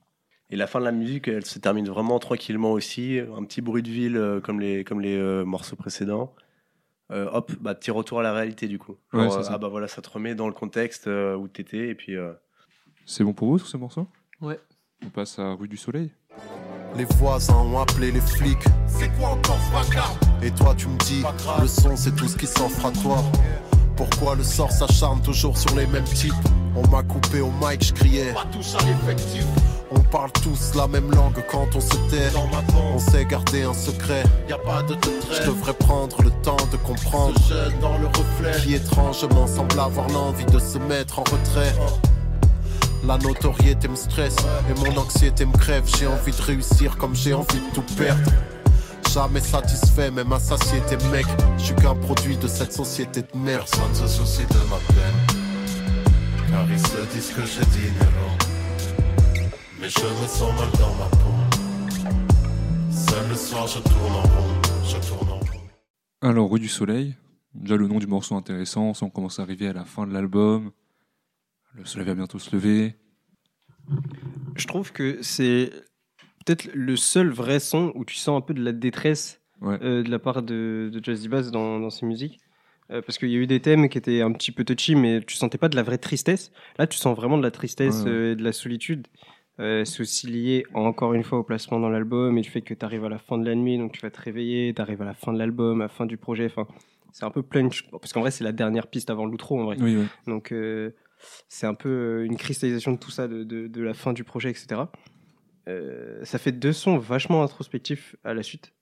[0.50, 3.18] Et la fin de la musique, elle se termine vraiment tranquillement aussi.
[3.18, 6.34] Un petit bruit de ville euh, comme les, comme les euh, morceaux précédents.
[7.12, 8.96] Euh, hop, bah, petit retour à la réalité du coup.
[9.12, 9.54] Genre, Ouais, c'est ça.
[9.54, 12.14] ah bah voilà, ça te remet dans le contexte euh, où t'étais et puis.
[12.16, 12.32] euh,
[13.06, 14.06] C'est bon pour vous, tous ces morceaux
[14.40, 14.60] Ouais.
[15.04, 16.10] On passe à Rue du Soleil.
[16.96, 18.64] Les voisins ont appelé les flics.
[18.86, 19.58] C'est quoi encore
[19.90, 21.22] ce Et toi, tu me dis,
[21.60, 23.22] le son, c'est tout ce qui s'offre à toi.
[23.96, 26.32] Pourquoi le sort s'acharne toujours sur les mêmes types?
[26.74, 28.32] On m'a coupé au mic, je criais.
[28.32, 29.44] Pas tous à l'effectif
[29.90, 32.30] On parle tous la même langue quand on se tait.
[32.94, 34.22] On sait garder un secret.
[34.48, 34.96] Y a pas de
[35.32, 37.38] Je devrais prendre le temps de comprendre.
[37.48, 38.62] Jette dans le reflet.
[38.62, 41.74] Qui étrangement semble avoir l'envie de se mettre en retrait.
[43.04, 44.36] La notoriété me stresse
[44.68, 45.84] et mon anxiété me crève.
[45.98, 48.30] J'ai envie de réussir comme j'ai envie de tout perdre.
[49.12, 51.26] Jamais satisfait, même à satiété, mec.
[51.58, 53.64] Je suis qu'un produit de cette société de merde.
[53.68, 55.40] Personne se soucie de ma peine.
[56.50, 58.36] Car ils se disent que j'ai d'inhérent.
[59.80, 62.10] Mais je me sens mal dans ma peau.
[62.90, 64.54] Seul le soir, je tourne en rond.
[64.84, 65.60] Je tourne en rond.
[66.20, 67.16] Alors, Rue du Soleil,
[67.54, 70.70] déjà le nom du morceau intéressant, on commence à arriver à la fin de l'album.
[71.74, 72.96] Le soleil va bientôt se lever.
[74.56, 75.70] Je trouve que c'est
[76.44, 79.78] peut-être le seul vrai son où tu sens un peu de la détresse Ouais.
[79.82, 82.38] euh, de la part de, de Jazzy Bass dans, dans ses musiques.
[82.90, 85.20] Euh, parce qu'il y a eu des thèmes qui étaient un petit peu touchy, mais
[85.20, 86.50] tu sentais pas de la vraie tristesse.
[86.78, 89.06] Là, tu sens vraiment de la tristesse Ouais, euh, et de la solitude.
[89.60, 92.72] Euh, c'est aussi lié, encore une fois, au placement dans l'album et du fait que
[92.72, 95.02] tu arrives à la fin de la nuit, donc tu vas te réveiller, tu arrives
[95.02, 96.46] à la fin de l'album, à la fin du projet.
[96.46, 96.66] Enfin,
[97.12, 99.64] c'est un peu plein de Parce qu'en vrai, c'est la dernière piste avant l'outro, en
[99.66, 99.76] vrai.
[99.78, 99.98] Oui.
[100.26, 100.92] Donc, euh,
[101.48, 104.24] c'est un peu euh, une cristallisation de tout ça, de, de- de la fin du
[104.24, 104.82] projet, etc.
[105.68, 108.72] Euh, ça fait deux sons vachement introspectifs à la suite.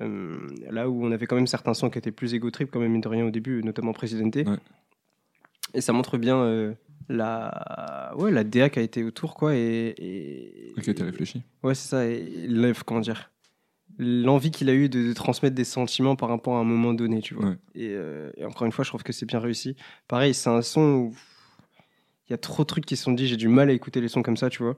[0.00, 2.80] Euh, là où on avait quand même certains sons qui étaient plus égo trip, quand
[2.80, 4.36] même, mine de rien, au début, notamment Presidente.
[4.36, 4.44] Ouais.
[5.74, 6.72] Et ça montre bien euh,
[7.08, 9.54] la, ouais, la DA qui a été autour, quoi.
[9.56, 11.42] Et, et- Qui a été réfléchi.
[11.62, 12.06] Ouais, c'est ça.
[12.06, 13.30] Et l'œuvre, comment dire
[13.98, 17.20] L'envie qu'il a eu de, de transmettre des sentiments par rapport à un moment donné,
[17.20, 17.46] tu vois.
[17.46, 17.56] Ouais.
[17.74, 17.96] Et,
[18.36, 19.74] et encore une fois, je trouve que c'est bien réussi.
[20.06, 21.14] Pareil, c'est un son où
[22.28, 24.00] il y a trop de trucs qui se sont dit, j'ai du mal à écouter
[24.00, 24.76] les sons comme ça, tu vois.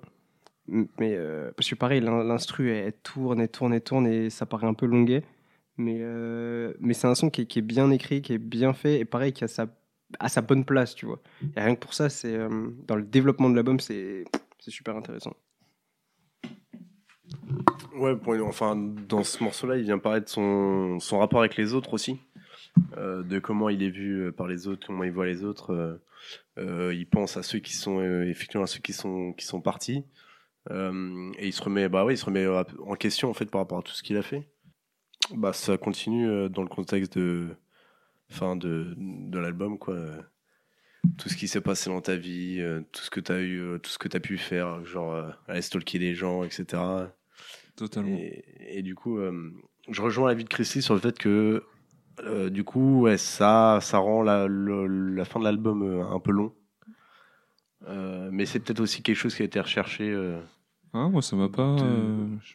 [0.68, 4.46] Mais euh, parce que pareil, l'in- l'instru, elle, tourne, elle tourne, elle tourne, et ça
[4.46, 5.24] paraît un peu longuet.
[5.76, 9.05] Mais, euh, mais c'est un son qui est, bien écrit, qui est bien fait, et
[9.05, 9.66] pareil, qui a sa,
[10.42, 11.20] bonne place, tu vois.
[11.57, 14.24] Et rien que pour ça, c'est euh, dans le développement de l'album, c'est
[14.68, 15.34] super intéressant.
[17.96, 18.76] Ouais, enfin,
[19.09, 22.20] dans ce morceau-là, il vient paraître son, son rapport avec les autres aussi.
[22.96, 26.01] De comment il est vu par les autres, comment il voit les autres.
[26.59, 29.61] Euh, il pense à ceux qui sont, euh, effectivement, à ceux qui sont, qui sont
[29.61, 30.05] partis.
[30.71, 33.61] Euh, et il se remet, bah ouais, il se remet en question, en fait, par
[33.61, 34.49] rapport à tout ce qu'il a fait.
[35.35, 37.57] Bah, ça continue dans le contexte de,
[38.31, 39.97] fin de, de l'album, quoi.
[41.18, 43.61] Tout ce qui s'est passé dans ta vie, euh, tout ce que tu as eu,
[43.61, 46.83] euh, tout ce que tu as pu faire, genre euh, aller stalker des gens, etc.
[47.77, 48.16] Totalement.
[48.16, 49.18] Et, et du coup,
[49.89, 51.64] je rejoins l'avis de Christy sur le fait que,
[52.25, 56.21] euh, du coup, ouais, ça, ça rend la, le- la fin de l'album euh, un
[56.21, 56.53] peu long.
[57.89, 60.11] Euh, mais c'est peut-être aussi quelque chose qui a été recherché.
[60.11, 60.39] euh.
[60.93, 61.77] Ah, moi, ça m'a pas.
[61.77, 62.55] De- euh, je,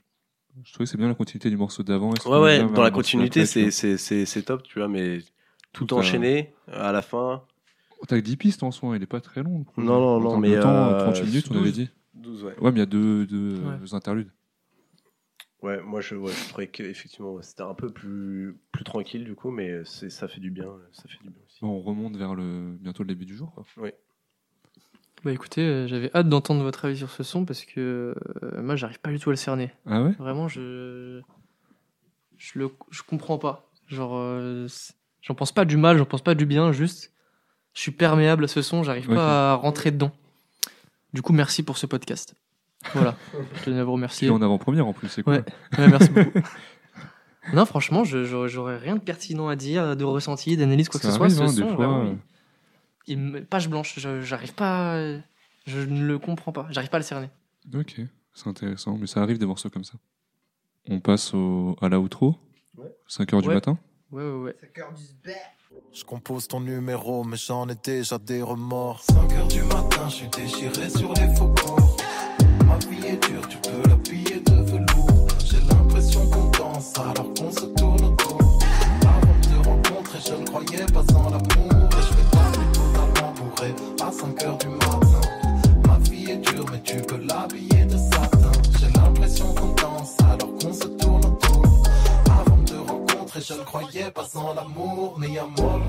[0.63, 2.13] je trouvais que c'est bien la continuité du morceau d'avant.
[2.13, 3.72] et ça Ouais, ouais, bien dans la le morceau continuité, d'après, tu c'est- vois.
[3.72, 5.20] c'est c'est- c'est top, tu vois, mais
[5.74, 7.43] tout Tout à- enchaîné à la fin.
[7.99, 9.59] Oh, T'as que 10 pistes en soi, il est pas très long.
[9.59, 9.88] le projet.
[9.88, 11.89] Non, non, En non, termes mais, temps, euh, 38 minutes, on avait 12, dit.
[12.13, 12.51] 12, ouais.
[12.59, 13.93] Ouais, mais il y a deux, deux Ouais.
[13.93, 14.30] interludes.
[15.66, 19.34] Ouais, moi je, ouais, je trouvais qu'effectivement ouais, c'était un peu plus, plus tranquille du
[19.36, 20.68] coup, mais c'est- ça fait du bien.
[20.93, 21.59] Ça fait du bien aussi.
[21.61, 23.51] Bon, on remonte vers le bientôt le début du jour.
[23.53, 23.66] Quoi.
[25.24, 28.13] Bah écoutez, euh, j'avais hâte d'entendre votre avis sur ce son parce que
[28.43, 29.72] euh, moi j'arrive pas du tout à le cerner.
[29.88, 30.11] Ah ouais?
[30.20, 31.22] Vraiment, je
[32.38, 33.68] je le je comprends pas.
[33.88, 34.68] Genre, euh,
[35.22, 37.11] j'en pense pas du mal, j'en pense pas du bien, juste
[37.74, 40.11] je suis perméable à ce son, j'arrive pas à rentrer dedans.
[41.13, 42.36] Du coup, merci pour ce podcast.
[42.93, 43.15] Voilà,
[43.55, 44.27] je tenais à vous remercier.
[44.27, 45.33] Et en avant-première en plus, c'est cool.
[45.33, 45.43] Ouais,
[45.79, 46.39] ouais, merci beaucoup.
[47.53, 51.11] Non, franchement, je- j'aurais rien de pertinent à dire, de ressenti, d'analyse, quoi que ce
[51.11, 51.25] soit.
[51.27, 54.95] arrive, Ce hein, son, des fois, vraiment, il- il me- page blanche, je- j'arrive pas,
[54.95, 55.17] à-
[55.67, 57.29] je ne le comprends pas, j'arrive pas à le cerner.
[57.75, 58.01] Ok,
[58.33, 59.93] c'est intéressant, mais ça arrive des morceaux comme ça.
[60.89, 62.36] On passe au, à la outro,
[63.07, 63.53] 5h du Ouais.
[63.53, 63.77] matin.
[64.11, 64.55] Ouais, ouais, ouais.
[65.93, 69.01] Je compose ton numéro, mais j'en ai déjà des remords.
[69.03, 71.95] 5 heures du matin, je suis déchiré sur les faubourgs.
[73.08, 75.28] Est dure, tu peux l'appuyer de velours.
[75.45, 78.60] J'ai l'impression qu'on danse alors qu'on se tourne autour.
[79.01, 81.89] Avant de rencontrer, je ne croyais pas en l'amour.
[81.91, 85.22] Et je fais pas totalement bourré à 5 heures du matin.
[85.88, 88.51] Ma vie est dure, mais tu peux l'habiller de satin.
[88.80, 91.64] J'ai l'impression qu'on danse alors qu'on se tourne autour.
[92.39, 95.82] Avant de rencontrer, je ne croyais pas en l'amour ni amour.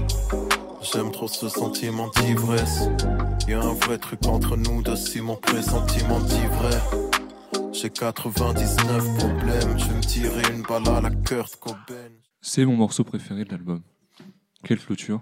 [0.93, 2.89] J'aime trop ce sentiment d'ivresse.
[3.49, 6.81] Y a un vrai truc entre nous deux, si mon pressentiment dit vrai.
[7.73, 12.13] J'ai 99 problèmes, je me tirer une balle à la Kurt Cobain.
[12.41, 13.83] C'est mon morceau préféré de l'album.
[14.63, 15.21] Quelle clôture.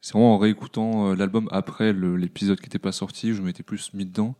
[0.00, 3.62] C'est vraiment en réécoutant euh, l'album après l'épisode qui n'était pas sorti, où je m'étais
[3.62, 4.34] plus mis dedans.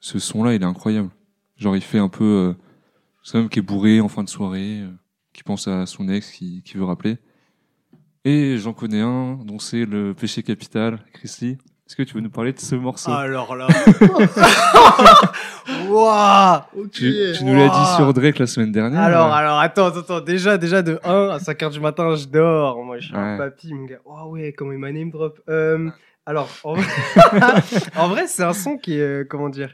[0.00, 1.10] Ce son-là, il est incroyable.
[1.56, 2.24] Genre, il fait un peu.
[2.24, 2.54] Euh,
[3.22, 4.90] c'est homme qui est bourré en fin de soirée, euh,
[5.32, 7.18] qui pense à son ex, qui, qui veut rappeler.
[8.24, 11.58] Et j'en connais un, dont c'est le péché capital, Chris Lee.
[11.86, 13.10] Est-ce que tu veux nous parler de ce morceau?
[13.10, 13.66] Alors là.
[15.88, 16.90] Waouh Ok.
[16.92, 19.00] tu, tu nous l'as dit sur Drake la semaine dernière.
[19.00, 20.20] Alors, alors, attends, attends, attends.
[20.20, 22.84] Déjà, déjà, de 1 à 5h du matin, je dors.
[22.84, 23.98] Moi, je suis un papy, mon gars.
[24.04, 25.40] Oh ouais, comment il m'a name drop.
[25.48, 25.88] Euh,
[26.26, 26.84] alors, en vrai,
[27.96, 29.70] en vrai, c'est un son qui est, euh, comment dire,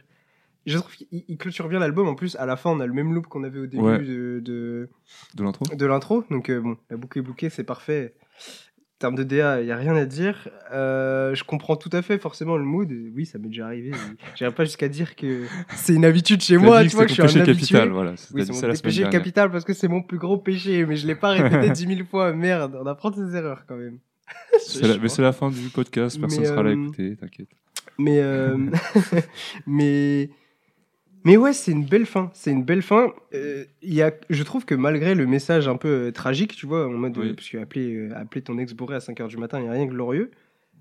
[0.66, 2.08] je trouve qu'il il clôture bien l'album.
[2.08, 3.98] En plus, à la fin, on a le même loop qu'on avait au début Ouais.
[3.98, 4.88] de, de,
[5.34, 6.24] de l'intro de l'intro.
[6.30, 8.14] Donc, euh, bon, la boucle est bouquée, c'est parfait.
[8.38, 10.48] En termes de DA, il n'y a rien à dire.
[10.72, 12.90] Euh, je comprends tout à fait forcément le mood.
[13.14, 13.90] Oui, ça m'est déjà arrivé.
[14.36, 15.44] J'irai pas jusqu'à dire que
[15.74, 16.82] c'est une habitude chez moi.
[16.82, 17.52] Tu vois que je suis un habitué.
[17.52, 18.14] capital, voilà.
[18.32, 20.86] Oui, c'est mon péché capital parce que c'est mon plus gros péché.
[20.86, 22.32] Mais je l'ai pas répété dix mille fois.
[22.32, 23.98] Merde, on apprend ses erreurs quand même.
[24.82, 27.48] La- mais c'est la fin du podcast, personne Mais, sera là à euh, écouter, t'inquiète.
[27.98, 28.56] Mais, euh,
[29.66, 30.30] mais,
[31.26, 32.30] mais ouais, c'est une belle fin.
[32.34, 33.12] C'est une belle fin.
[33.34, 36.86] Euh, y a, je trouve que malgré le message un peu euh, tragique, tu vois,
[36.86, 37.30] en mode, Oui.
[37.30, 39.68] euh, parce que appeler, euh, appeler ton ex bourré à 5h du matin, il n'y
[39.68, 40.30] a rien de glorieux.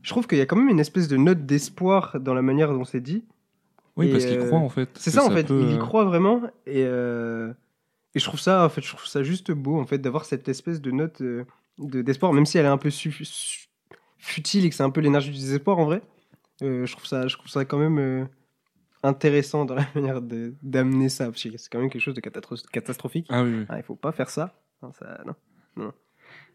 [0.03, 2.71] Je trouve qu'il y a quand même une espèce de note d'espoir dans la manière
[2.71, 3.23] dont c'est dit.
[3.97, 4.89] Oui, Et, parce qu'il croit en fait.
[4.93, 6.41] C'est ça, en fait, peut, il y croit vraiment.
[6.67, 10.25] Et, et je trouve ça, en fait, je trouve ça juste beau, en fait, d'avoir
[10.25, 12.91] cette espèce de note de- d'espoir, même si elle est un peu
[14.19, 16.01] futile et que c'est un peu l'énergie du désespoir, en vrai.
[16.61, 18.27] Je, trouve ça, je trouve ça quand même
[19.03, 22.21] intéressant dans la manière de- d'amener ça, parce que c'est quand même quelque chose de
[22.21, 23.27] catastro- catastrophique.
[23.29, 23.65] Ah oui, oui.
[23.77, 24.53] il faut pas faire ça.
[24.81, 25.33] Non, ça, non.
[25.77, 25.93] non.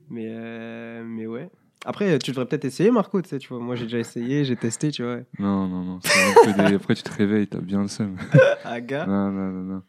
[0.08, 1.50] Mais, euh, mais ouais.
[1.86, 3.58] Après, tu devrais peut-être essayer, Marco, tu sais, tu vois.
[3.60, 5.18] Moi, j'ai déjà essayé, j'ai testé, tu vois.
[5.38, 5.98] Non, non, non.
[5.98, 8.16] des- Après, tu te réveilles, t'as bien le seum.
[8.64, 9.06] Ah, gars.
[9.06, 9.82] Non, non, non, non.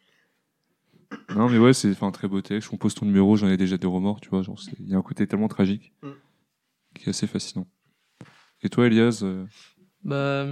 [1.36, 2.66] Non, mais ouais, c'est enfin, un très beau texte.
[2.66, 4.43] Je compose ton numéro, j'en ai déjà des remords, tu vois.
[4.80, 6.10] Il y a un côté tellement tragique Mm.
[6.95, 7.68] qui est assez fascinant.
[8.64, 9.45] Et toi, Elias euh,
[10.04, 10.45] Bah,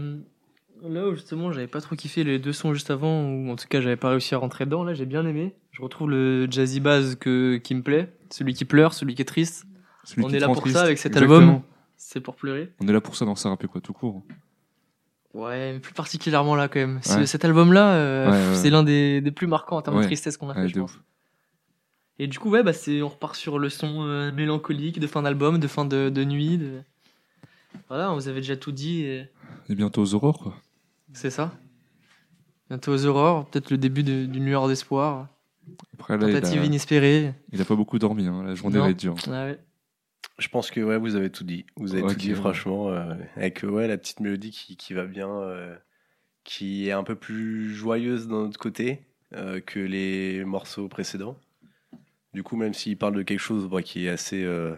[0.87, 3.67] là où justement j'avais pas trop kiffé les deux sons juste avant, ou en tout
[3.67, 5.55] cas j'avais pas réussi à rentrer dedans, là j'ai bien aimé.
[5.71, 9.25] Je retrouve le jazzy bass que, qui me plaît, celui qui pleure, celui qui est
[9.25, 9.65] triste.
[10.03, 11.39] celui On est là pour triste ça avec cet Exactement.
[11.39, 11.61] album,
[11.97, 12.71] c'est pour pleurer.
[12.79, 14.23] On est là pour ça dans ça rapper quoi, tout court.
[15.33, 16.99] Ouais, mais plus particulièrement là quand même.
[17.07, 17.25] Ouais.
[17.27, 20.37] Cet album-là, euh, Ouais, ouais, c'est l'un des, des plus marquants en termes de tristesse
[20.37, 20.95] qu'on a fait, je pense.
[20.95, 21.01] ouf.
[22.21, 22.71] Et du coup, ouais, bah,
[23.03, 26.57] on repart sur le son euh, mélancolique de fin d'album, de fin de, de nuit.
[26.57, 26.81] de-
[27.87, 29.03] Voilà, on vous avait déjà tout dit.
[29.03, 29.27] et
[29.69, 30.55] Et bientôt aux aurores, quoi.
[31.13, 31.51] C'est ça?
[32.69, 35.27] Bientôt aux aurores, peut-être le début d'une lueur d'espoir.
[35.93, 37.33] Après, là, il Tentative a, inespérée.
[37.51, 38.43] il a pas beaucoup dormi, hein.
[38.43, 38.83] la journée Non.
[38.85, 39.15] va être dure.
[39.27, 39.59] Ah ouais.
[40.37, 41.65] Je pense que ouais, vous avez tout dit.
[41.75, 42.89] Vous avez tout dit, franchement.
[42.89, 45.75] euh, avec ouais, la petite mélodie qui, qui va bien, euh,
[46.43, 49.01] qui est un peu plus joyeuse d'un autre côté
[49.33, 51.37] euh, que les morceaux précédents.
[52.33, 54.75] Du coup, même s'il parle de quelque chose bah, qui est assez, euh,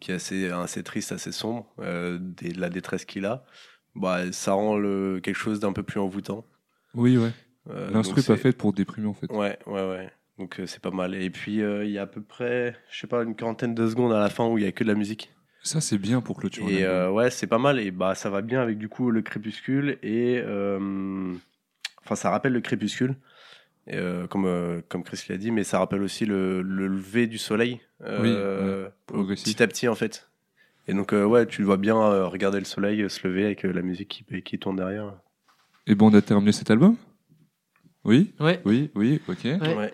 [0.00, 3.44] qui est assez, assez triste, assez sombre, euh, de la détresse qu'il a,
[3.94, 6.44] bah, ça rend le, quelque chose d'un peu plus envoûtant.
[6.94, 7.30] Oui, ouais.
[7.70, 9.30] Euh, L'instru donc est pas faite pour déprimer en fait.
[9.30, 10.10] Ouais, ouais, ouais.
[10.38, 11.14] Donc euh, c'est pas mal.
[11.14, 13.88] Et puis euh, il y a à peu près, je sais pas, une quarantaine de
[13.88, 15.32] secondes à la fin où il y a que de la musique.
[15.62, 16.80] Ça, c'est bien pour clôturer.
[16.80, 17.78] Et euh, ouais, c'est pas mal.
[17.78, 22.60] Et bah ça va bien avec du coup le crépuscule et enfin ça rappelle le
[22.60, 23.14] crépuscule.
[23.86, 27.80] Et, comme comme Chris l'a dit, mais ça rappelle aussi le, le lever du soleil
[29.06, 29.44] progressif.
[29.44, 30.28] petit à petit en fait.
[30.88, 33.64] Et donc euh, ouais, tu vois bien euh, regarder le soleil euh, se lever avec
[33.64, 35.14] euh, la musique qui, qui tourne derrière.
[35.86, 36.96] Et ben, on a terminé cet album?
[38.04, 38.34] Oui?
[38.40, 38.60] Ouais.
[38.64, 39.44] Oui, oui, ok.
[39.44, 39.76] Ouais.
[39.76, 39.92] Ouais.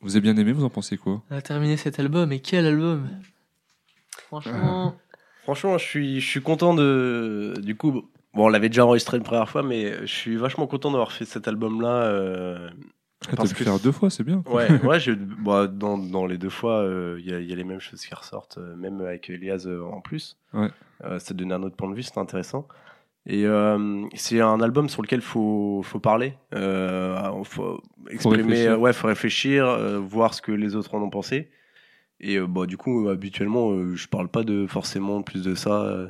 [0.00, 1.22] Vous avez bien aimé, vous en pensez quoi?
[1.30, 3.08] On a terminé cet album, et quel album?
[3.10, 4.18] Ah.
[4.26, 4.96] Franchement,
[5.42, 7.54] Franchement, je suis, je suis content de.
[7.62, 10.90] Du coup, bon, on l'avait déjà enregistré une première fois, mais je suis vachement content
[10.90, 12.70] d'avoir fait cet album-là.
[13.28, 14.42] Euh, Ah, T'as pu que faire deux fois, c'est bien.
[14.46, 17.52] Ouais, ouais je, bah, dans, dans les deux fois, euh, il y, a, il y
[17.52, 20.36] a les mêmes choses qui ressortent, euh, même avec Elias euh, en plus.
[20.52, 20.68] Ouais.
[21.04, 22.66] Euh, ça donne un autre point de vue, c'est intéressant.
[23.26, 28.92] Et euh, c'est un album sur lequel faut faut parler, euh, faut exprimer, euh, ouais,
[28.92, 31.48] faut réfléchir, euh, voir ce que les autres en ont pensé.
[32.20, 35.82] Et euh, bah du coup, habituellement, euh, je parle pas de forcément plus de ça
[35.84, 36.08] euh,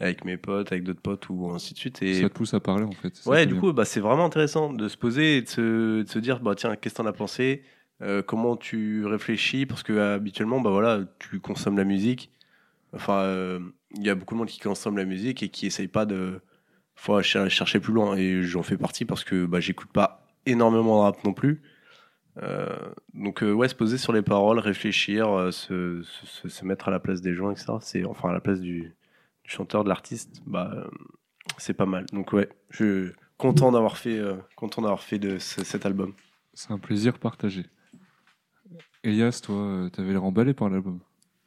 [0.00, 2.02] avec mes potes, avec d'autres potes ou ainsi de suite.
[2.02, 3.14] Et Ça te pousse à parler en fait.
[3.16, 3.60] ça Ouais, du bien.
[3.60, 6.54] coup, bah, c'est vraiment intéressant de se poser et de se, de se dire, bah,
[6.56, 7.62] tiens, qu'est-ce que t'en as pensé?
[8.02, 9.66] Euh, Comment tu réfléchis?
[9.66, 12.30] Parce que habituellement, bah, voilà, tu consommes la musique.
[12.92, 13.60] Enfin, euh,
[13.96, 16.40] il y a beaucoup de monde qui consomme la musique et qui essaye pas de
[16.96, 18.16] faut cher- chercher plus loin.
[18.16, 21.62] Et j'en fais partie parce que bah, j'écoute pas énormément de rap non plus.
[22.42, 22.66] Euh,
[23.14, 26.90] donc, euh, ouais, se poser sur les paroles, réfléchir, euh, se, se, se mettre à
[26.90, 27.74] la place des gens, etc.
[27.80, 28.92] C'est, enfin, à la place du,
[29.44, 30.86] du chanteur, de l'artiste, bah,
[31.58, 32.06] c'est pas mal.
[32.12, 36.14] Donc, ouais, je suis content d'avoir fait, euh, content d'avoir fait de ce- cet album.
[36.54, 37.66] C'est un plaisir partagé.
[39.02, 41.00] Elias, toi, euh, t'avais l'air emballé par l'album.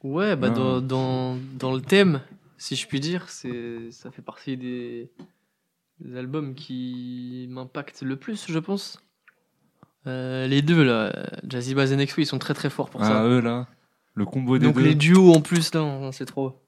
[0.04, 0.54] ouais, bah, Ah.
[0.54, 2.20] dans, dans, dans le thème,
[2.56, 5.10] si je puis dire, c'est, ça fait partie des,
[6.00, 9.02] des albums qui m'impactent le plus, je pense.
[10.06, 11.12] Euh, les deux, là,
[11.48, 13.24] Jazzy Bass et ils sont très très forts pour ah, ça.
[13.24, 13.66] eux là,
[14.14, 14.82] le combo des Donc deux.
[14.82, 16.60] les duos en plus, là, on- c'est trop.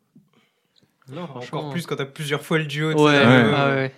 [1.12, 2.88] Non, Encore plus quand t'as plusieurs fois le duo.
[2.90, 3.94] Ouais, sais, ouais, euh, ah ouais.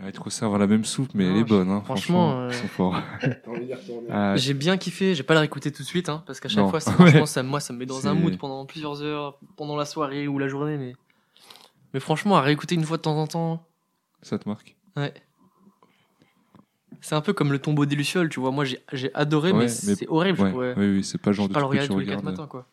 [0.00, 1.70] Ouais, ils te resservent la même soupe, mais Non, elle est bonne.
[1.70, 3.02] Hein, franchement, franchement, ils euh, sont forts.
[4.10, 6.58] Ah, J'ai bien kiffé, j'ai pas le réécouter tout de suite, hein, parce qu'à chaque
[6.64, 6.70] Non.
[6.70, 6.92] fois, Ouais.
[6.94, 10.28] franchement, ça, moi, ça me met dans un mood pendant plusieurs heures, pendant la soirée
[10.28, 10.92] ou la journée, mais,
[11.94, 13.66] mais franchement, à réécouter une fois de temps en temps,
[14.22, 14.76] ça te marque?
[14.96, 15.12] ouais.
[17.00, 18.50] C'est un peu comme le tombeau des Lucioles, tu vois.
[18.50, 20.40] Moi, j'ai adoré, Ouais, mais c'est horrible.
[20.40, 21.78] ouais, je pourrais Oui, oui, c'est pas le genre je de peux pas le truc
[21.80, 22.24] que regarder tu tous les quatre regardes.
[22.38, 22.66] matins, quoi.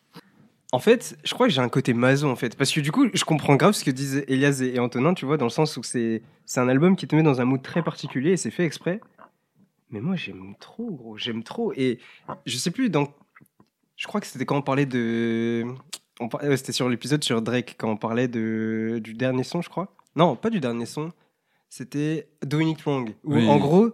[0.72, 2.56] En fait, je crois que j'ai un côté maso en fait.
[2.56, 5.36] Parce que du coup, je comprends grave ce que disent Elias et Antonin, tu vois,
[5.36, 6.22] dans le sens où c'est
[6.56, 9.00] un album qui te met dans un mood très particulier et c'est fait exprès.
[9.90, 11.16] Mais moi, j'aime trop, gros.
[11.16, 11.72] J'aime trop.
[11.76, 12.00] Et
[12.46, 13.06] je sais plus, dans.
[13.96, 15.64] Je crois que c'était quand on parlait de.
[16.18, 19.00] on par- ouais, C'était sur l'épisode sur Drake, quand on parlait de...
[19.02, 19.94] du dernier son, je crois.
[20.16, 21.12] Non, pas du dernier son.
[21.68, 23.14] C'était Doing It Wrong.
[23.24, 23.48] Où Oui.
[23.48, 23.90] en gros,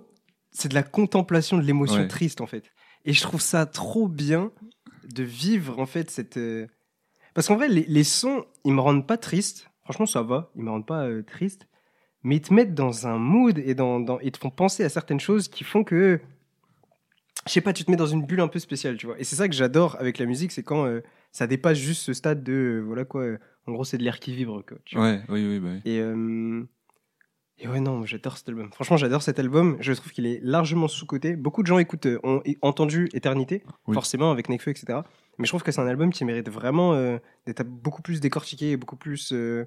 [0.50, 2.08] c'est de la contemplation de l'émotion Ouais.
[2.08, 2.64] triste, en fait.
[3.04, 4.50] Et je trouve ça trop bien
[5.08, 6.36] de vivre, en fait, cette.
[6.36, 6.66] euh,
[7.34, 9.68] Parce qu'en vrai, les, les sons, ils me rendent pas triste.
[9.84, 10.50] Franchement, ça va.
[10.56, 11.66] Ils me rendent pas euh, triste.
[12.22, 14.88] Mais ils te mettent dans un mood et dans, dans- ils te font penser à
[14.88, 16.20] certaines choses qui font que.
[17.46, 19.18] Je sais pas, tu te mets dans une bulle un peu spéciale, tu vois.
[19.18, 21.00] Et c'est ça que j'adore avec la musique, c'est quand euh,
[21.32, 22.52] ça dépasse juste ce stade de.
[22.52, 23.24] euh, voilà quoi.
[23.66, 24.78] en gros, c'est de l'air qui vibre, quoi.
[24.84, 25.06] tu vois.
[25.06, 25.90] Ouais, oui, oui, bah oui.
[25.90, 26.00] Et,
[27.62, 28.70] et ouais, non, j'adore cet album.
[28.72, 29.76] Franchement, j'adore cet album.
[29.80, 31.36] Je trouve qu'il est largement sous-coté.
[31.36, 33.94] Beaucoup de gens écoutent, euh, ont entendu Éternité, Oui.
[33.94, 35.00] forcément, avec Nekfeu, etc.
[35.38, 38.72] Mais je trouve que c'est un album qui mérite vraiment euh, d'être beaucoup plus décortiqué
[38.72, 39.64] et beaucoup plus euh,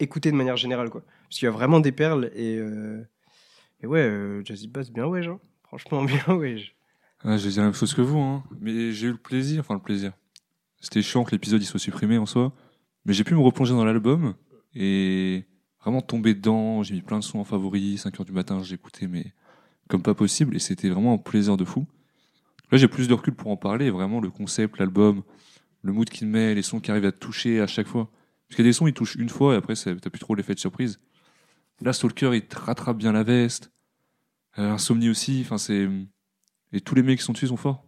[0.00, 1.02] écouté de manière générale, quoi.
[1.28, 3.06] Parce qu'il y a vraiment des perles et, euh,
[3.82, 5.38] et ouais, Jazzy Bass, bien ouais, genre.
[5.64, 6.56] Franchement, bien ouais.
[7.24, 8.42] Ah, je vais dire la même chose que vous, hein.
[8.60, 10.12] mais j'ai eu le plaisir, enfin le plaisir.
[10.80, 12.52] C'était chiant que l'épisode il soit supprimé en soi,
[13.06, 14.34] mais j'ai pu me replonger dans l'album
[14.74, 15.44] et
[15.84, 16.82] vraiment tomber dedans.
[16.82, 19.32] J'ai mis plein de sons en favori, 5 heures du matin, écouté, mais
[19.88, 21.86] comme pas possible, et c'était vraiment un plaisir de fou.
[22.70, 25.22] Là, j'ai plus de recul pour en parler, vraiment le concept, l'album,
[25.82, 28.10] le mood qu'il met, les sons qui arrivent à te toucher à chaque fois.
[28.48, 30.34] Parce qu'il y a des sons, ils touchent une fois et après, t'as plus trop
[30.34, 30.98] l'effet de surprise.
[31.82, 33.70] Là, Stalker, il te rattrape bien la veste.
[34.58, 35.88] Euh, Insomnie aussi, enfin c'est.
[36.72, 37.84] Et tous les mecs qui sont dessus sont forts.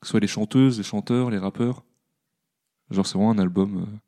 [0.00, 1.84] Que ce soit les chanteuses, les chanteurs, les rappeurs.
[2.90, 3.78] Genre, c'est vraiment un album.
[3.82, 3.98] euh,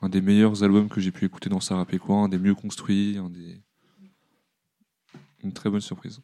[0.00, 3.16] un des meilleurs albums que j'ai pu écouter dans Sarah Pécoin, un des mieux construits,
[3.18, 3.60] un des.
[5.42, 6.20] Une très bonne surprise.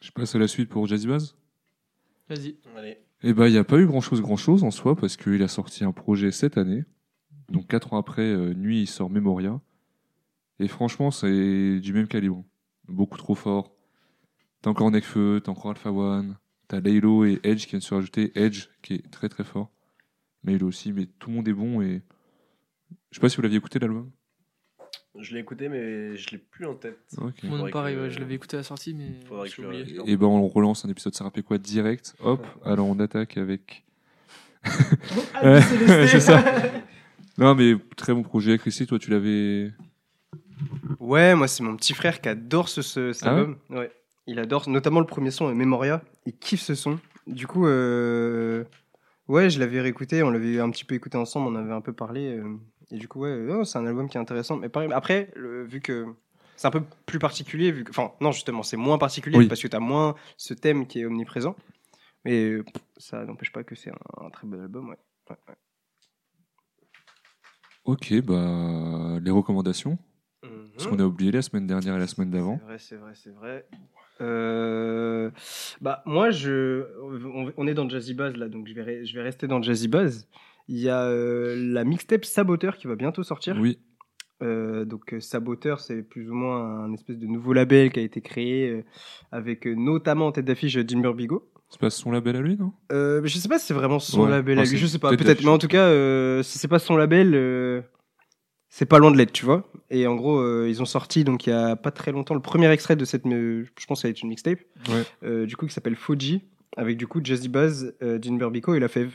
[0.00, 1.36] Je passe à la suite pour Jazzy Bass.
[2.28, 2.56] Vas-y.
[2.76, 2.98] Allez.
[3.22, 5.84] Eh ben, il n'y a pas eu grand-chose, grand-chose en soi, parce qu'il a sorti
[5.84, 6.84] un projet cette année.
[7.48, 9.60] Donc, quatre ans après, euh, Nuit, il sort Memoria.
[10.58, 12.44] Et franchement, c'est du même calibre.
[12.88, 13.74] Beaucoup trop fort.
[14.60, 16.36] T'as encore Nekfeu, t'as encore Alpha One,
[16.68, 18.32] t'as Laylo et Edge qui viennent se rajouter.
[18.34, 19.70] Edge, qui est très très fort.
[20.44, 22.02] Laylo aussi, mais tout le monde est bon et.
[23.10, 24.10] Je sais pas si vous l'aviez écouté l'album.
[25.18, 26.98] Je l'ai écouté, mais je l'ai plus en tête.
[27.18, 27.42] Ok.
[27.44, 29.84] Moi, Faudrait pareil, que- ouais, je l'avais écouté à la sortie, mais je oublié.
[30.06, 32.14] Et ben on relance un épisode ça rappelle quoi direct.
[32.20, 33.84] Hop, alors on attaque avec.
[35.42, 35.60] Ouais,
[36.08, 36.42] c'est ça.
[37.38, 38.58] Non mais très bon projet.
[38.58, 39.72] Chrissy, toi tu l'avais.
[41.00, 43.56] Ouais, moi c'est mon petit frère qui adore ce, ce- cet Ah album.
[43.70, 43.90] Ouais.
[44.26, 46.02] Il adore notamment le premier son, Memoria.
[46.26, 46.98] Il kiffe ce son.
[47.26, 48.64] Du coup, euh,
[49.28, 51.92] ouais, je l'avais réécouté, on l'avait un petit peu écouté ensemble, on avait un peu
[51.92, 52.36] parlé.
[52.38, 52.56] euh,
[52.90, 54.56] et du coup, ouais, non, c'est un album qui est intéressant.
[54.56, 56.06] Mais pareil, après, le- vu que
[56.56, 59.48] c'est un peu plus particulier, vu que, enfin, non, justement, c'est moins particulier Oui.
[59.48, 61.56] parce que tu as moins ce thème qui est omniprésent.
[62.24, 64.96] Mais euh, pff, ça n'empêche pas que c'est un, un très bon album, ouais.
[67.84, 69.98] Ok, bah les recommandations.
[70.76, 72.58] Parce qu'on a oublié la semaine dernière et la semaine d'avant.
[72.60, 73.66] C'est vrai, c'est vrai, c'est vrai.
[74.20, 75.30] Euh,
[75.80, 76.84] Bah, moi, je...
[77.34, 79.60] on, on est dans Jazzy Buzz là, donc je vais, re- je vais rester dans
[79.62, 80.26] Jazzy Buzz.
[80.68, 83.56] Il y a euh, la mixtape Saboteur qui va bientôt sortir.
[83.60, 83.78] Oui,
[84.42, 88.20] Euh, donc, Saboteur, c'est plus ou moins un espèce de nouveau label qui a été
[88.20, 88.84] créé
[89.30, 91.48] avec notamment en tête d'affiche euh, Jimber Bigo.
[91.70, 92.72] c'est pas son label à lui, non?
[92.90, 94.30] Je sais pas si c'est vraiment son Ouais.
[94.30, 95.42] label à Enfin, lui, c'est je sais pas, peut-être.
[95.42, 97.34] Mais en tout cas, si c'est pas son label,
[98.74, 99.70] c'est pas loin de l'être, tu vois.
[99.90, 102.40] Et en gros, euh, ils ont sorti donc il y a pas très longtemps le
[102.40, 105.02] premier extrait de cette, euh, je pense que ça va être une mixtape, Ouais.
[105.24, 106.42] euh, du coup qui s'appelle Foji,
[106.78, 109.12] avec du coup Jazzy Buzz, euh, Jin Berbico et La Fève.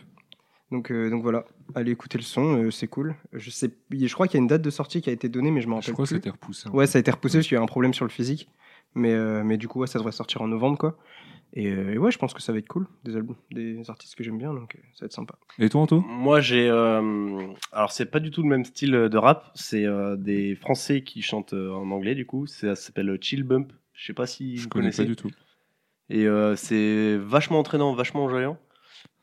[0.69, 1.45] Donc, donc voilà,
[1.75, 3.15] allez écouter le son, c'est cool.
[3.31, 5.49] Je sais, je crois qu'il y a une date de sortie qui a été donnée,
[5.49, 6.67] mais je m'en Je rappelle crois que ça a été repoussé.
[6.67, 6.71] hein.
[6.73, 8.49] Ouais, ça a été repoussé parce qu'il y a un problème sur le physique.
[8.93, 10.97] Mais, mais du coup, ouais, ça devrait sortir en novembre, quoi.
[11.59, 12.85] Et, euh, et ouais, je pense que ça va être cool.
[13.03, 15.35] Des albums, des artistes que j'aime bien, donc euh, ça va être sympa.
[15.57, 16.01] Et toi, Anto?
[16.01, 16.69] Moi, j'ai.
[16.69, 19.49] euh, Alors, c'est pas du tout le même style de rap.
[19.55, 22.45] C'est euh, des Français qui chantent euh, en anglais, du coup.
[22.45, 23.73] Ça s'appelle Chill Bump.
[23.93, 25.03] Je sais pas si Je vous connais connaissez.
[25.03, 25.31] pas du tout.
[26.09, 28.57] Et euh, c'est vachement entraînant, vachement enjoyant.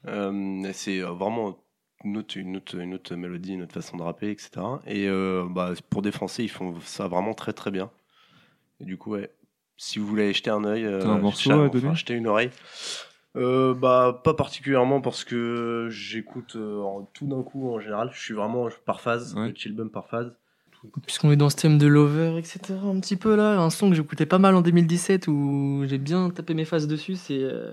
[0.07, 1.57] Euh, et c'est euh, vraiment
[2.05, 4.51] une autre, une, autre, une autre mélodie, une autre façon de rapper, etc.
[4.87, 7.91] Et euh, bah, pour des Français, ils font ça vraiment très très bien.
[8.80, 9.30] Et du coup, ouais,
[9.77, 12.51] si vous voulez jeter un œil, euh, un morceau jeter- enfin, une oreille.
[13.37, 16.81] Euh, bah pas particulièrement parce que j'écoute euh,
[17.14, 18.11] tout d'un coup en général.
[18.12, 19.49] Je suis vraiment par phase, Ouais.
[19.49, 20.33] le chill bump par phase.
[21.03, 23.97] Puisqu'on est dans ce thème de Lover, etc., un petit peu là, un son que
[23.97, 27.72] j'écoutais pas mal en 2017 où j'ai bien tapé mes faces dessus, c'est euh,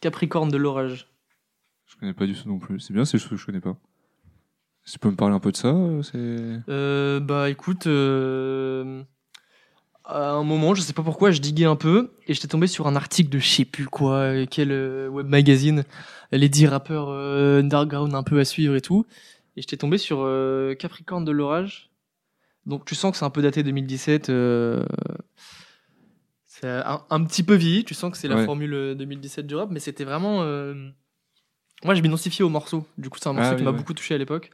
[0.00, 1.06] Capricorne de l'orage.
[1.86, 2.80] Je connais pas du tout non plus.
[2.80, 3.76] C'est bien, c'est ce que je connais pas.
[4.84, 6.60] Si tu peux me parler un peu de ça, euh, c'est.
[6.68, 9.02] Euh, bah écoute, euh,
[10.10, 12.86] à un moment, je sais pas pourquoi, je diguais un peu et j'étais tombé sur
[12.86, 15.84] un article de je sais plus quoi, euh, quel euh, web magazine,
[16.32, 19.06] les 10 rappeurs euh, underground un peu à suivre et tout.
[19.56, 21.90] Et j'étais tombé sur euh, Capricorne de l'orage.
[22.66, 24.30] Donc tu sens que c'est un peu daté 2017.
[24.30, 24.84] euh,
[26.46, 28.44] c'est un, un petit peu vieilli, tu sens que c'est la Ouais.
[28.44, 30.42] formule euh, 2017 du rap, mais c'était vraiment.
[30.42, 30.74] euh,
[31.84, 32.86] Moi, je m'identifiais au morceau.
[32.98, 33.76] Du coup, c'est un morceau Ah qui oui, m'a ouais.
[33.78, 34.50] beaucoup touché à l'époque.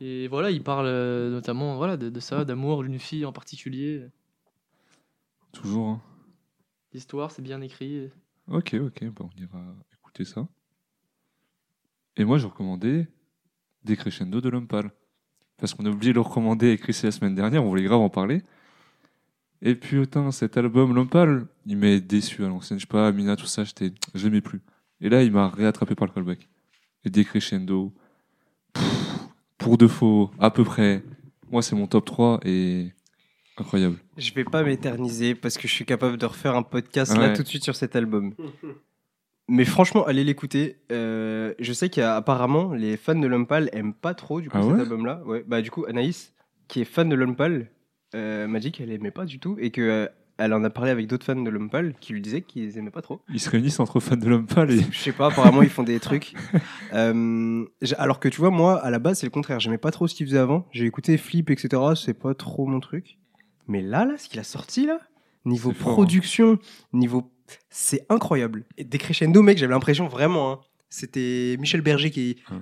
[0.00, 4.04] Et voilà, il parle euh, notamment voilà, de, de ça, d'amour d'une fille en particulier.
[5.52, 5.88] Toujours.
[5.88, 6.02] hein.
[6.92, 8.10] L'histoire, c'est bien écrit.
[8.48, 10.46] Ok, ok, bah, on ira écouter ça.
[12.16, 13.08] Et moi, je recommandais
[13.84, 14.90] Decrescendo de Lompal.
[15.56, 18.00] Parce qu'on a oublié de le recommander et Chris la semaine dernière, on voulait grave
[18.00, 18.42] en parler.
[19.62, 22.78] Et putain, cet album Lompal, il m'a déçu à l'ancienne.
[22.78, 24.60] Je sais pas, Mina, tout ça, j'étais, je l'aimais plus.
[25.00, 26.48] Et là, il m'a réattrapé par le callback.
[27.04, 27.92] Et Decrescendo,
[28.72, 29.13] pff,
[29.64, 31.02] pour de faux, à peu près.
[31.50, 32.92] Moi, c'est mon top 3 et
[33.56, 33.96] incroyable.
[34.18, 37.42] Je vais pas m'éterniser parce que je suis capable de refaire un podcast là tout
[37.42, 38.34] de suite sur cet album.
[39.48, 40.80] Mais franchement, allez l'écouter.
[40.92, 44.72] Euh, je sais qu'apparemment, les fans de Lumpal aiment pas trop du coup Ah cet
[44.72, 45.22] ouais album-là.
[45.24, 45.44] Ouais.
[45.46, 46.34] Bah du coup, Anaïs,
[46.68, 47.70] qui est fan de Lumpal,
[48.14, 50.06] euh, m'a dit qu'elle aimait pas du tout et que euh,
[50.38, 53.02] elle en a parlé avec d'autres fans de Lumpal qui lui disaient qu'ils aimaient pas
[53.02, 53.20] trop.
[53.32, 54.80] Ils se réunissent entre fans de Lompal et.
[54.90, 56.34] Je sais pas, apparemment ils font des trucs.
[56.92, 57.64] Euh,
[57.98, 59.60] alors que tu vois, moi, à la base, c'est le contraire.
[59.60, 60.66] J'aimais pas trop ce qu'il faisait avant.
[60.72, 61.80] J'ai écouté Flip, etc.
[61.96, 63.18] C'est pas trop mon truc.
[63.68, 64.98] Mais là, là, ce qu'il a sorti là,
[65.44, 65.94] niveau fort, hein.
[65.94, 66.58] production,
[66.92, 67.30] niveau,
[67.70, 68.64] c'est incroyable.
[68.76, 70.52] Et Decrescendo, mec, j'avais l'impression vraiment.
[70.52, 72.58] hein, C'était Michel Berger qui, Ouais.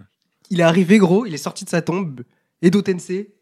[0.51, 2.23] il est arrivé gros, il est sorti de sa tombe,
[2.63, 3.33] Edo Tensei,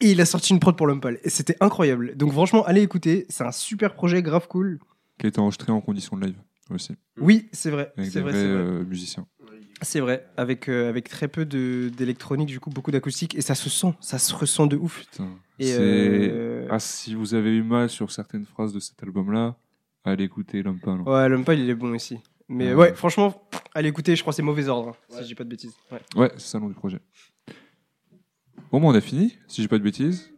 [0.00, 1.18] et il a sorti une prod pour Lumpal.
[1.24, 2.16] Et c'était incroyable.
[2.16, 3.26] Donc franchement, allez écouter.
[3.28, 4.78] C'est un super projet, grave cool.
[5.18, 6.36] qui a été enregistré en condition de live
[6.70, 7.92] aussi, Oui, c'est vrai.
[7.96, 8.56] avec C'est des vrai, vrais c'est vrai.
[8.62, 9.26] euh, musiciens.
[9.80, 13.54] C'est vrai, avec, euh, avec très peu de- d'électronique, du coup, beaucoup d'acoustique, et ça
[13.54, 15.06] se sent, ça se ressent de ouf.
[15.10, 15.28] Putain.
[15.60, 19.56] Et euh, Ah, si vous avez eu mal sur certaines phrases de cet album-là,
[20.04, 21.00] allez écouter Lompal.
[21.02, 22.18] Ouais, Lumpal, il est bon aussi.
[22.48, 22.90] Mais Ouais.
[22.90, 25.44] ouais, franchement, allez écouter, je crois que c'est mauvais ordre, hein, si je dis pas
[25.44, 25.74] de bêtises.
[25.92, 26.00] Ouais.
[26.16, 26.98] Ouais, c'est ça le nom du projet.
[28.70, 30.32] Bon, bah, on a fini, si j'ai pas de bêtises.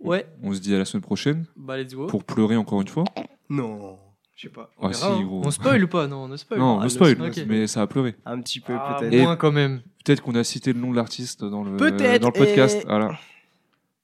[0.00, 2.06] Ouais, On se dit à la semaine prochaine bah let's go.
[2.06, 3.04] pour pleurer encore une fois.
[3.50, 3.98] Non,
[4.36, 4.70] je sais pas.
[4.78, 5.24] on Ah, verra, si, hein.
[5.26, 5.42] gros.
[5.44, 6.06] On spoil ou pas?
[6.06, 6.58] Non, on ne spoil.
[6.60, 7.16] Non, Ah, on le spoil,
[7.48, 8.14] mais ça a pleuré.
[8.24, 9.12] Un petit peu, Ah, peut-être.
[9.12, 9.80] Et- moins quand même.
[10.04, 12.78] Peut-être qu'on a cité le nom de l'artiste dans le, Peut-être, dans le podcast.
[12.82, 13.18] et- Voilà.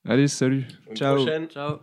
[0.07, 1.16] Allez, salut Une Ciao.
[1.16, 1.47] prochaine.
[1.47, 1.78] Ciao.